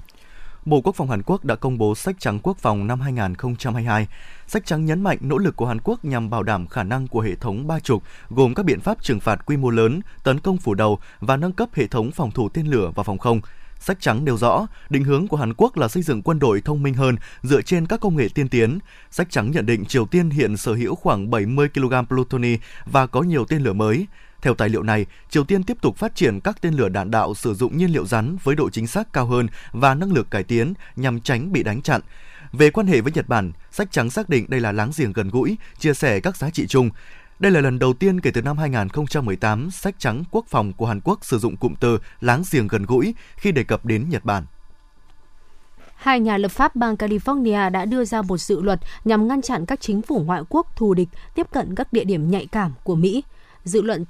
Bộ 0.64 0.80
Quốc 0.80 0.96
phòng 0.96 1.10
Hàn 1.10 1.22
Quốc 1.22 1.44
đã 1.44 1.54
công 1.54 1.78
bố 1.78 1.94
sách 1.94 2.16
trắng 2.18 2.38
quốc 2.42 2.58
phòng 2.58 2.86
năm 2.86 3.00
2022. 3.00 4.08
Sách 4.46 4.66
trắng 4.66 4.84
nhấn 4.84 5.02
mạnh 5.02 5.18
nỗ 5.20 5.38
lực 5.38 5.56
của 5.56 5.66
Hàn 5.66 5.78
Quốc 5.84 6.04
nhằm 6.04 6.30
bảo 6.30 6.42
đảm 6.42 6.66
khả 6.66 6.82
năng 6.82 7.08
của 7.08 7.20
hệ 7.20 7.34
thống 7.34 7.66
ba 7.66 7.80
trục, 7.80 8.02
gồm 8.30 8.54
các 8.54 8.66
biện 8.66 8.80
pháp 8.80 9.02
trừng 9.02 9.20
phạt 9.20 9.46
quy 9.46 9.56
mô 9.56 9.70
lớn, 9.70 10.00
tấn 10.24 10.40
công 10.40 10.58
phủ 10.58 10.74
đầu 10.74 10.98
và 11.20 11.36
nâng 11.36 11.52
cấp 11.52 11.68
hệ 11.72 11.86
thống 11.86 12.10
phòng 12.10 12.30
thủ 12.30 12.48
tên 12.48 12.66
lửa 12.66 12.92
và 12.94 13.02
phòng 13.02 13.18
không. 13.18 13.40
Sách 13.80 14.00
trắng 14.00 14.24
nêu 14.24 14.36
rõ, 14.36 14.66
định 14.90 15.04
hướng 15.04 15.28
của 15.28 15.36
Hàn 15.36 15.54
Quốc 15.56 15.76
là 15.76 15.88
xây 15.88 16.02
dựng 16.02 16.22
quân 16.22 16.38
đội 16.38 16.60
thông 16.60 16.82
minh 16.82 16.94
hơn 16.94 17.16
dựa 17.42 17.62
trên 17.62 17.86
các 17.86 18.00
công 18.00 18.16
nghệ 18.16 18.28
tiên 18.34 18.48
tiến. 18.48 18.78
Sách 19.10 19.30
trắng 19.30 19.50
nhận 19.50 19.66
định 19.66 19.84
Triều 19.84 20.06
Tiên 20.06 20.30
hiện 20.30 20.56
sở 20.56 20.74
hữu 20.74 20.94
khoảng 20.94 21.30
70 21.30 21.68
kg 21.68 21.94
plutoni 22.08 22.56
và 22.86 23.06
có 23.06 23.22
nhiều 23.22 23.44
tên 23.44 23.62
lửa 23.62 23.72
mới. 23.72 24.06
Theo 24.44 24.54
tài 24.54 24.68
liệu 24.68 24.82
này, 24.82 25.06
Triều 25.30 25.44
Tiên 25.44 25.62
tiếp 25.62 25.76
tục 25.80 25.96
phát 25.96 26.14
triển 26.14 26.40
các 26.40 26.60
tên 26.60 26.74
lửa 26.74 26.88
đạn 26.88 27.10
đạo 27.10 27.34
sử 27.34 27.54
dụng 27.54 27.76
nhiên 27.76 27.90
liệu 27.90 28.06
rắn 28.06 28.36
với 28.42 28.54
độ 28.54 28.70
chính 28.70 28.86
xác 28.86 29.12
cao 29.12 29.26
hơn 29.26 29.46
và 29.72 29.94
năng 29.94 30.12
lực 30.12 30.30
cải 30.30 30.42
tiến 30.42 30.74
nhằm 30.96 31.20
tránh 31.20 31.52
bị 31.52 31.62
đánh 31.62 31.82
chặn. 31.82 32.00
Về 32.52 32.70
quan 32.70 32.86
hệ 32.86 33.00
với 33.00 33.12
Nhật 33.12 33.28
Bản, 33.28 33.52
sách 33.70 33.92
trắng 33.92 34.10
xác 34.10 34.28
định 34.28 34.46
đây 34.48 34.60
là 34.60 34.72
láng 34.72 34.90
giềng 34.96 35.12
gần 35.12 35.28
gũi, 35.28 35.56
chia 35.78 35.94
sẻ 35.94 36.20
các 36.20 36.36
giá 36.36 36.50
trị 36.50 36.66
chung. 36.66 36.90
Đây 37.38 37.52
là 37.52 37.60
lần 37.60 37.78
đầu 37.78 37.92
tiên 37.92 38.20
kể 38.20 38.30
từ 38.30 38.42
năm 38.42 38.58
2018, 38.58 39.70
sách 39.70 39.94
trắng 39.98 40.24
quốc 40.30 40.44
phòng 40.48 40.72
của 40.72 40.86
Hàn 40.86 41.00
Quốc 41.04 41.24
sử 41.24 41.38
dụng 41.38 41.56
cụm 41.56 41.74
từ 41.74 41.98
láng 42.20 42.42
giềng 42.52 42.68
gần 42.68 42.86
gũi 42.86 43.14
khi 43.36 43.52
đề 43.52 43.64
cập 43.64 43.84
đến 43.84 44.08
Nhật 44.08 44.24
Bản. 44.24 44.44
Hai 45.94 46.20
nhà 46.20 46.36
lập 46.36 46.48
pháp 46.48 46.76
bang 46.76 46.94
California 46.94 47.70
đã 47.70 47.84
đưa 47.84 48.04
ra 48.04 48.22
một 48.22 48.38
dự 48.38 48.60
luật 48.60 48.80
nhằm 49.04 49.28
ngăn 49.28 49.42
chặn 49.42 49.66
các 49.66 49.80
chính 49.80 50.02
phủ 50.02 50.22
ngoại 50.24 50.42
quốc 50.48 50.76
thù 50.76 50.94
địch 50.94 51.08
tiếp 51.34 51.46
cận 51.52 51.74
các 51.74 51.92
địa 51.92 52.04
điểm 52.04 52.30
nhạy 52.30 52.46
cảm 52.46 52.72
của 52.84 52.94
Mỹ. 52.94 53.22
Dự 53.64 53.82
luật 53.82 54.00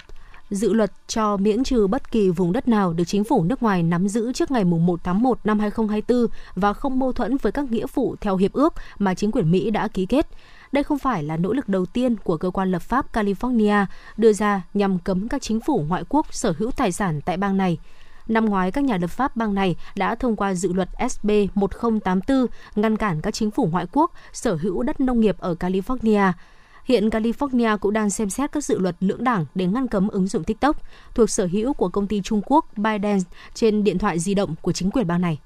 dự 0.54 0.72
luật 0.72 0.92
cho 1.06 1.36
miễn 1.36 1.64
trừ 1.64 1.86
bất 1.86 2.10
kỳ 2.10 2.30
vùng 2.30 2.52
đất 2.52 2.68
nào 2.68 2.92
được 2.92 3.04
chính 3.06 3.24
phủ 3.24 3.44
nước 3.44 3.62
ngoài 3.62 3.82
nắm 3.82 4.08
giữ 4.08 4.32
trước 4.32 4.50
ngày 4.50 4.64
1 4.64 5.00
tháng 5.04 5.22
1 5.22 5.38
năm 5.44 5.58
2024 5.58 6.26
và 6.54 6.72
không 6.72 6.98
mâu 6.98 7.12
thuẫn 7.12 7.36
với 7.36 7.52
các 7.52 7.70
nghĩa 7.70 7.86
vụ 7.94 8.16
theo 8.20 8.36
hiệp 8.36 8.52
ước 8.52 8.74
mà 8.98 9.14
chính 9.14 9.30
quyền 9.30 9.50
Mỹ 9.50 9.70
đã 9.70 9.88
ký 9.88 10.06
kết. 10.06 10.26
Đây 10.72 10.84
không 10.84 10.98
phải 10.98 11.22
là 11.22 11.36
nỗ 11.36 11.52
lực 11.52 11.68
đầu 11.68 11.86
tiên 11.86 12.16
của 12.16 12.36
cơ 12.36 12.50
quan 12.50 12.72
lập 12.72 12.82
pháp 12.82 13.12
California 13.12 13.86
đưa 14.16 14.32
ra 14.32 14.62
nhằm 14.74 14.98
cấm 14.98 15.28
các 15.28 15.42
chính 15.42 15.60
phủ 15.60 15.84
ngoại 15.88 16.04
quốc 16.08 16.26
sở 16.34 16.54
hữu 16.58 16.70
tài 16.70 16.92
sản 16.92 17.20
tại 17.20 17.36
bang 17.36 17.56
này. 17.56 17.78
Năm 18.28 18.44
ngoái, 18.44 18.72
các 18.72 18.84
nhà 18.84 18.96
lập 18.96 19.10
pháp 19.10 19.36
bang 19.36 19.54
này 19.54 19.76
đã 19.96 20.14
thông 20.14 20.36
qua 20.36 20.54
dự 20.54 20.72
luật 20.72 20.88
SB 21.10 21.30
1084 21.54 22.46
ngăn 22.76 22.96
cản 22.96 23.20
các 23.20 23.34
chính 23.34 23.50
phủ 23.50 23.68
ngoại 23.72 23.86
quốc 23.92 24.12
sở 24.32 24.54
hữu 24.54 24.82
đất 24.82 25.00
nông 25.00 25.20
nghiệp 25.20 25.36
ở 25.38 25.54
California. 25.60 26.32
Hiện 26.84 27.08
California 27.08 27.78
cũng 27.78 27.92
đang 27.92 28.10
xem 28.10 28.30
xét 28.30 28.52
các 28.52 28.64
dự 28.64 28.78
luật 28.78 28.96
lưỡng 29.00 29.24
đảng 29.24 29.46
để 29.54 29.66
ngăn 29.66 29.88
cấm 29.88 30.08
ứng 30.08 30.26
dụng 30.26 30.44
TikTok 30.44 30.82
thuộc 31.14 31.30
sở 31.30 31.46
hữu 31.46 31.72
của 31.72 31.88
công 31.88 32.06
ty 32.06 32.20
Trung 32.20 32.42
Quốc 32.46 32.66
ByteDance 32.76 33.24
trên 33.54 33.84
điện 33.84 33.98
thoại 33.98 34.18
di 34.18 34.34
động 34.34 34.54
của 34.62 34.72
chính 34.72 34.90
quyền 34.90 35.06
bang 35.06 35.20
này. 35.20 35.38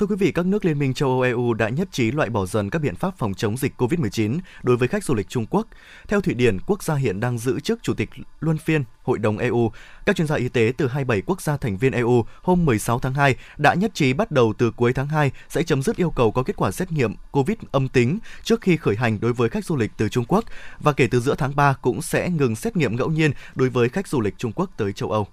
Thưa 0.00 0.06
quý 0.06 0.16
vị, 0.16 0.32
các 0.32 0.46
nước 0.46 0.64
Liên 0.64 0.78
minh 0.78 0.94
châu 0.94 1.08
Âu 1.08 1.20
EU 1.20 1.54
đã 1.54 1.68
nhất 1.68 1.88
trí 1.92 2.10
loại 2.10 2.30
bỏ 2.30 2.46
dần 2.46 2.70
các 2.70 2.82
biện 2.82 2.94
pháp 2.94 3.18
phòng 3.18 3.34
chống 3.34 3.56
dịch 3.56 3.72
COVID-19 3.80 4.38
đối 4.62 4.76
với 4.76 4.88
khách 4.88 5.04
du 5.04 5.14
lịch 5.14 5.28
Trung 5.28 5.46
Quốc. 5.50 5.66
Theo 6.08 6.20
Thụy 6.20 6.34
Điển, 6.34 6.58
quốc 6.66 6.82
gia 6.82 6.94
hiện 6.94 7.20
đang 7.20 7.38
giữ 7.38 7.60
chức 7.60 7.82
chủ 7.82 7.94
tịch 7.94 8.10
luân 8.40 8.58
phiên 8.58 8.84
Hội 9.02 9.18
đồng 9.18 9.38
EU. 9.38 9.72
Các 10.06 10.16
chuyên 10.16 10.26
gia 10.26 10.36
y 10.36 10.48
tế 10.48 10.72
từ 10.76 10.86
27 10.86 11.22
quốc 11.26 11.42
gia 11.42 11.56
thành 11.56 11.76
viên 11.76 11.92
EU 11.92 12.24
hôm 12.42 12.64
16 12.64 12.98
tháng 12.98 13.14
2 13.14 13.36
đã 13.58 13.74
nhất 13.74 13.90
trí 13.94 14.12
bắt 14.12 14.30
đầu 14.30 14.52
từ 14.58 14.70
cuối 14.70 14.92
tháng 14.92 15.08
2 15.08 15.30
sẽ 15.48 15.62
chấm 15.62 15.82
dứt 15.82 15.96
yêu 15.96 16.10
cầu 16.10 16.32
có 16.32 16.42
kết 16.42 16.56
quả 16.56 16.70
xét 16.70 16.92
nghiệm 16.92 17.14
COVID 17.30 17.56
âm 17.72 17.88
tính 17.88 18.18
trước 18.42 18.60
khi 18.60 18.76
khởi 18.76 18.96
hành 18.96 19.20
đối 19.20 19.32
với 19.32 19.48
khách 19.48 19.64
du 19.64 19.76
lịch 19.76 19.90
từ 19.96 20.08
Trung 20.08 20.24
Quốc 20.28 20.44
và 20.78 20.92
kể 20.92 21.06
từ 21.10 21.20
giữa 21.20 21.34
tháng 21.34 21.56
3 21.56 21.72
cũng 21.82 22.02
sẽ 22.02 22.30
ngừng 22.30 22.56
xét 22.56 22.76
nghiệm 22.76 22.96
ngẫu 22.96 23.10
nhiên 23.10 23.32
đối 23.54 23.68
với 23.68 23.88
khách 23.88 24.08
du 24.08 24.20
lịch 24.20 24.34
Trung 24.38 24.52
Quốc 24.52 24.70
tới 24.76 24.92
châu 24.92 25.10
Âu. 25.10 25.26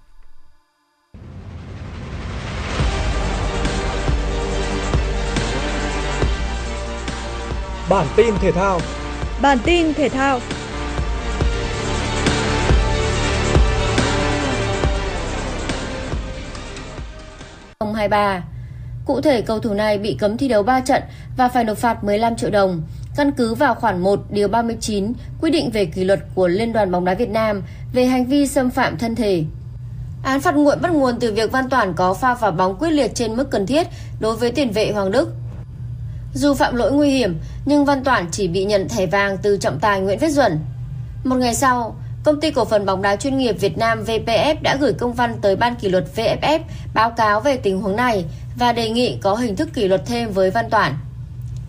Bản 7.90 8.06
tin 8.16 8.34
thể 8.40 8.52
thao. 8.52 8.80
Bản 9.42 9.58
tin 9.64 9.94
thể 9.94 10.08
thao. 10.08 10.40
Ông 17.78 17.94
23. 17.94 18.42
Cụ 19.04 19.20
thể 19.20 19.42
cầu 19.42 19.58
thủ 19.58 19.74
này 19.74 19.98
bị 19.98 20.16
cấm 20.20 20.36
thi 20.36 20.48
đấu 20.48 20.62
3 20.62 20.80
trận 20.80 21.02
và 21.36 21.48
phải 21.48 21.64
nộp 21.64 21.78
phạt 21.78 22.04
15 22.04 22.36
triệu 22.36 22.50
đồng, 22.50 22.82
căn 23.16 23.32
cứ 23.32 23.54
vào 23.54 23.74
khoản 23.74 23.98
1 23.98 24.20
điều 24.30 24.48
39 24.48 25.12
quy 25.40 25.50
định 25.50 25.70
về 25.70 25.84
kỷ 25.84 26.04
luật 26.04 26.20
của 26.34 26.48
Liên 26.48 26.72
đoàn 26.72 26.90
bóng 26.90 27.04
đá 27.04 27.14
Việt 27.14 27.30
Nam 27.30 27.62
về 27.92 28.04
hành 28.04 28.26
vi 28.26 28.46
xâm 28.46 28.70
phạm 28.70 28.98
thân 28.98 29.14
thể. 29.14 29.44
Án 30.24 30.40
phạt 30.40 30.54
nguội 30.54 30.76
bắt 30.76 30.92
nguồn 30.92 31.20
từ 31.20 31.32
việc 31.32 31.52
Văn 31.52 31.68
Toản 31.68 31.94
có 31.94 32.14
pha 32.14 32.34
vào 32.34 32.50
bóng 32.50 32.76
quyết 32.78 32.90
liệt 32.90 33.14
trên 33.14 33.36
mức 33.36 33.50
cần 33.50 33.66
thiết 33.66 33.86
đối 34.20 34.36
với 34.36 34.50
tiền 34.50 34.70
vệ 34.70 34.92
Hoàng 34.92 35.10
Đức. 35.10 35.32
Dù 36.34 36.54
phạm 36.54 36.74
lỗi 36.74 36.92
nguy 36.92 37.10
hiểm, 37.10 37.38
nhưng 37.64 37.84
Văn 37.84 38.04
Toản 38.04 38.26
chỉ 38.30 38.48
bị 38.48 38.64
nhận 38.64 38.88
thẻ 38.88 39.06
vàng 39.06 39.38
từ 39.42 39.56
trọng 39.56 39.78
tài 39.78 40.00
Nguyễn 40.00 40.18
Viết 40.18 40.30
Duẩn. 40.30 40.58
Một 41.24 41.36
ngày 41.36 41.54
sau, 41.54 41.96
Công 42.28 42.40
ty 42.40 42.50
cổ 42.50 42.64
phần 42.64 42.86
bóng 42.86 43.02
đá 43.02 43.16
chuyên 43.16 43.38
nghiệp 43.38 43.52
Việt 43.60 43.78
Nam 43.78 44.04
VPF 44.04 44.54
đã 44.62 44.76
gửi 44.80 44.92
công 44.92 45.12
văn 45.12 45.36
tới 45.40 45.56
Ban 45.56 45.74
kỷ 45.74 45.88
luật 45.88 46.04
VFF 46.16 46.60
báo 46.94 47.10
cáo 47.10 47.40
về 47.40 47.56
tình 47.56 47.80
huống 47.80 47.96
này 47.96 48.24
và 48.56 48.72
đề 48.72 48.90
nghị 48.90 49.18
có 49.22 49.34
hình 49.34 49.56
thức 49.56 49.68
kỷ 49.74 49.88
luật 49.88 50.02
thêm 50.06 50.32
với 50.32 50.50
Văn 50.50 50.70
Toản. 50.70 50.94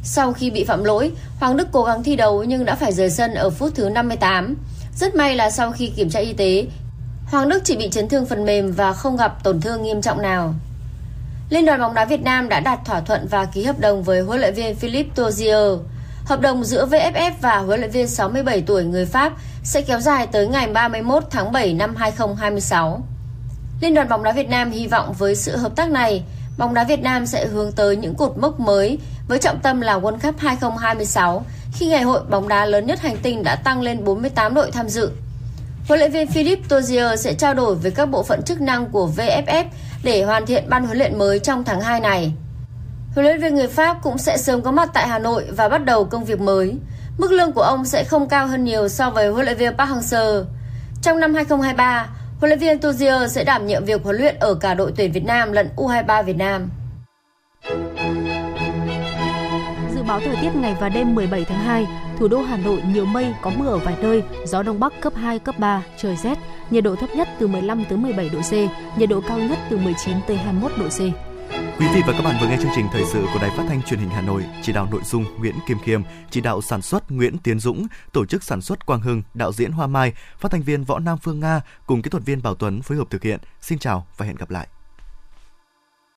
Sau 0.03 0.33
khi 0.33 0.51
bị 0.51 0.63
phạm 0.63 0.83
lỗi, 0.83 1.11
Hoàng 1.39 1.57
Đức 1.57 1.67
cố 1.71 1.83
gắng 1.83 2.03
thi 2.03 2.15
đấu 2.15 2.43
nhưng 2.43 2.65
đã 2.65 2.75
phải 2.75 2.93
rời 2.93 3.09
sân 3.09 3.33
ở 3.33 3.49
phút 3.49 3.71
thứ 3.75 3.89
58. 3.89 4.55
Rất 4.95 5.15
may 5.15 5.35
là 5.35 5.49
sau 5.49 5.71
khi 5.71 5.87
kiểm 5.87 6.09
tra 6.09 6.19
y 6.19 6.33
tế, 6.33 6.65
Hoàng 7.25 7.49
Đức 7.49 7.61
chỉ 7.63 7.77
bị 7.77 7.89
chấn 7.89 8.09
thương 8.09 8.25
phần 8.25 8.45
mềm 8.45 8.71
và 8.71 8.93
không 8.93 9.17
gặp 9.17 9.43
tổn 9.43 9.61
thương 9.61 9.83
nghiêm 9.83 10.01
trọng 10.01 10.21
nào. 10.21 10.53
Liên 11.49 11.65
đoàn 11.65 11.79
bóng 11.79 11.93
đá 11.93 12.05
Việt 12.05 12.21
Nam 12.21 12.49
đã 12.49 12.59
đạt 12.59 12.79
thỏa 12.85 12.99
thuận 13.01 13.27
và 13.27 13.45
ký 13.45 13.63
hợp 13.63 13.79
đồng 13.79 14.03
với 14.03 14.21
huấn 14.21 14.39
luyện 14.39 14.53
viên 14.53 14.75
Philippe 14.75 15.23
Tozier. 15.23 15.79
Hợp 16.25 16.41
đồng 16.41 16.63
giữa 16.63 16.85
VFF 16.85 17.31
và 17.41 17.57
huấn 17.57 17.79
luyện 17.79 17.91
viên 17.91 18.07
67 18.07 18.61
tuổi 18.61 18.83
người 18.83 19.05
Pháp 19.05 19.33
sẽ 19.63 19.81
kéo 19.81 19.99
dài 19.99 20.27
tới 20.27 20.47
ngày 20.47 20.67
31 20.67 21.23
tháng 21.29 21.51
7 21.51 21.73
năm 21.73 21.95
2026. 21.95 23.01
Liên 23.81 23.93
đoàn 23.93 24.09
bóng 24.09 24.23
đá 24.23 24.31
Việt 24.31 24.49
Nam 24.49 24.71
hy 24.71 24.87
vọng 24.87 25.13
với 25.13 25.35
sự 25.35 25.57
hợp 25.57 25.75
tác 25.75 25.89
này, 25.89 26.23
bóng 26.57 26.73
đá 26.73 26.83
Việt 26.83 27.01
Nam 27.01 27.25
sẽ 27.25 27.45
hướng 27.45 27.71
tới 27.71 27.95
những 27.95 28.15
cột 28.15 28.37
mốc 28.37 28.59
mới 28.59 28.99
với 29.27 29.39
trọng 29.39 29.59
tâm 29.59 29.81
là 29.81 29.99
World 29.99 30.19
Cup 30.19 30.39
2026 30.39 31.45
khi 31.73 31.87
ngày 31.87 32.01
hội 32.01 32.21
bóng 32.29 32.47
đá 32.47 32.65
lớn 32.65 32.85
nhất 32.85 32.99
hành 32.99 33.17
tinh 33.23 33.43
đã 33.43 33.55
tăng 33.55 33.81
lên 33.81 34.03
48 34.03 34.53
đội 34.53 34.71
tham 34.71 34.89
dự. 34.89 35.11
Huấn 35.87 35.99
luyện 35.99 36.11
viên 36.11 36.27
Philippe 36.27 36.75
Tozier 36.75 37.15
sẽ 37.15 37.33
trao 37.33 37.53
đổi 37.53 37.75
với 37.75 37.91
các 37.91 38.05
bộ 38.05 38.23
phận 38.23 38.41
chức 38.43 38.61
năng 38.61 38.85
của 38.85 39.09
VFF 39.17 39.65
để 40.03 40.23
hoàn 40.23 40.45
thiện 40.45 40.69
ban 40.69 40.85
huấn 40.85 40.97
luyện 40.97 41.17
mới 41.17 41.39
trong 41.39 41.63
tháng 41.63 41.81
2 41.81 41.99
này. 41.99 42.33
Huấn 43.15 43.25
luyện 43.25 43.41
viên 43.41 43.55
người 43.55 43.67
Pháp 43.67 43.97
cũng 44.01 44.17
sẽ 44.17 44.37
sớm 44.37 44.61
có 44.61 44.71
mặt 44.71 44.89
tại 44.93 45.07
Hà 45.07 45.19
Nội 45.19 45.45
và 45.57 45.69
bắt 45.69 45.85
đầu 45.85 46.05
công 46.05 46.25
việc 46.25 46.39
mới. 46.39 46.77
Mức 47.17 47.31
lương 47.31 47.51
của 47.51 47.61
ông 47.61 47.85
sẽ 47.85 48.03
không 48.03 48.27
cao 48.27 48.47
hơn 48.47 48.63
nhiều 48.63 48.87
so 48.87 49.09
với 49.09 49.27
huấn 49.27 49.45
luyện 49.45 49.57
viên 49.57 49.77
Park 49.77 49.89
Hang-seo. 49.89 50.43
Trong 51.01 51.19
năm 51.19 51.33
2023, 51.33 52.07
huấn 52.39 52.49
luyện 52.49 52.59
viên 52.59 52.77
Tozier 52.77 53.27
sẽ 53.27 53.43
đảm 53.43 53.67
nhiệm 53.67 53.85
việc 53.85 54.03
huấn 54.03 54.15
luyện 54.15 54.35
ở 54.39 54.53
cả 54.53 54.73
đội 54.73 54.93
tuyển 54.95 55.11
Việt 55.11 55.25
Nam 55.25 55.51
lẫn 55.51 55.69
U23 55.75 56.23
Việt 56.23 56.37
Nam. 56.37 56.69
Dự 59.95 60.03
báo 60.07 60.19
thời 60.25 60.35
tiết 60.41 60.55
ngày 60.55 60.75
và 60.79 60.89
đêm 60.89 61.15
17 61.15 61.45
tháng 61.45 61.63
2, 61.63 61.87
thủ 62.19 62.27
đô 62.27 62.41
Hà 62.41 62.57
Nội 62.57 62.81
nhiều 62.87 63.05
mây, 63.05 63.33
có 63.41 63.51
mưa 63.57 63.67
ở 63.67 63.77
vài 63.77 63.95
nơi, 64.01 64.23
gió 64.45 64.63
đông 64.63 64.79
bắc 64.79 64.93
cấp 65.01 65.13
2, 65.15 65.39
cấp 65.39 65.59
3, 65.59 65.83
trời 65.97 66.15
rét, 66.15 66.37
nhiệt 66.69 66.83
độ 66.83 66.95
thấp 66.95 67.09
nhất 67.15 67.27
từ 67.39 67.47
15 67.47 67.85
tới 67.89 67.97
17 67.97 68.29
độ 68.29 68.39
C, 68.41 68.53
nhiệt 68.97 69.09
độ 69.09 69.21
cao 69.27 69.39
nhất 69.39 69.59
từ 69.69 69.77
19 69.77 70.17
tới 70.27 70.37
21 70.37 70.71
độ 70.77 70.87
C. 70.87 70.99
Quý 71.79 71.87
vị 71.93 72.01
và 72.07 72.13
các 72.13 72.21
bạn 72.21 72.35
vừa 72.41 72.47
nghe 72.47 72.57
chương 72.57 72.71
trình 72.75 72.87
thời 72.91 73.03
sự 73.13 73.25
của 73.33 73.39
Đài 73.41 73.49
Phát 73.49 73.63
thanh 73.67 73.81
Truyền 73.83 73.99
hình 73.99 74.09
Hà 74.09 74.21
Nội, 74.21 74.45
chỉ 74.61 74.73
đạo 74.73 74.87
nội 74.91 75.01
dung 75.05 75.25
Nguyễn 75.37 75.55
Kim 75.67 75.77
Khiêm, 75.79 76.01
chỉ 76.29 76.41
đạo 76.41 76.61
sản 76.61 76.81
xuất 76.81 77.11
Nguyễn 77.11 77.37
Tiến 77.37 77.59
Dũng, 77.59 77.87
tổ 78.13 78.25
chức 78.25 78.43
sản 78.43 78.61
xuất 78.61 78.85
Quang 78.85 79.01
Hưng, 79.01 79.23
đạo 79.33 79.51
diễn 79.53 79.71
Hoa 79.71 79.87
Mai, 79.87 80.13
phát 80.37 80.51
thanh 80.51 80.61
viên 80.61 80.83
Võ 80.83 80.99
Nam 80.99 81.17
Phương 81.17 81.39
Nga 81.39 81.61
cùng 81.85 82.01
kỹ 82.01 82.09
thuật 82.09 82.25
viên 82.25 82.41
Bảo 82.41 82.55
Tuấn 82.55 82.81
phối 82.81 82.97
hợp 82.97 83.09
thực 83.09 83.23
hiện. 83.23 83.39
Xin 83.61 83.79
chào 83.79 84.07
và 84.17 84.25
hẹn 84.25 84.35
gặp 84.35 84.49
lại. 84.49 84.67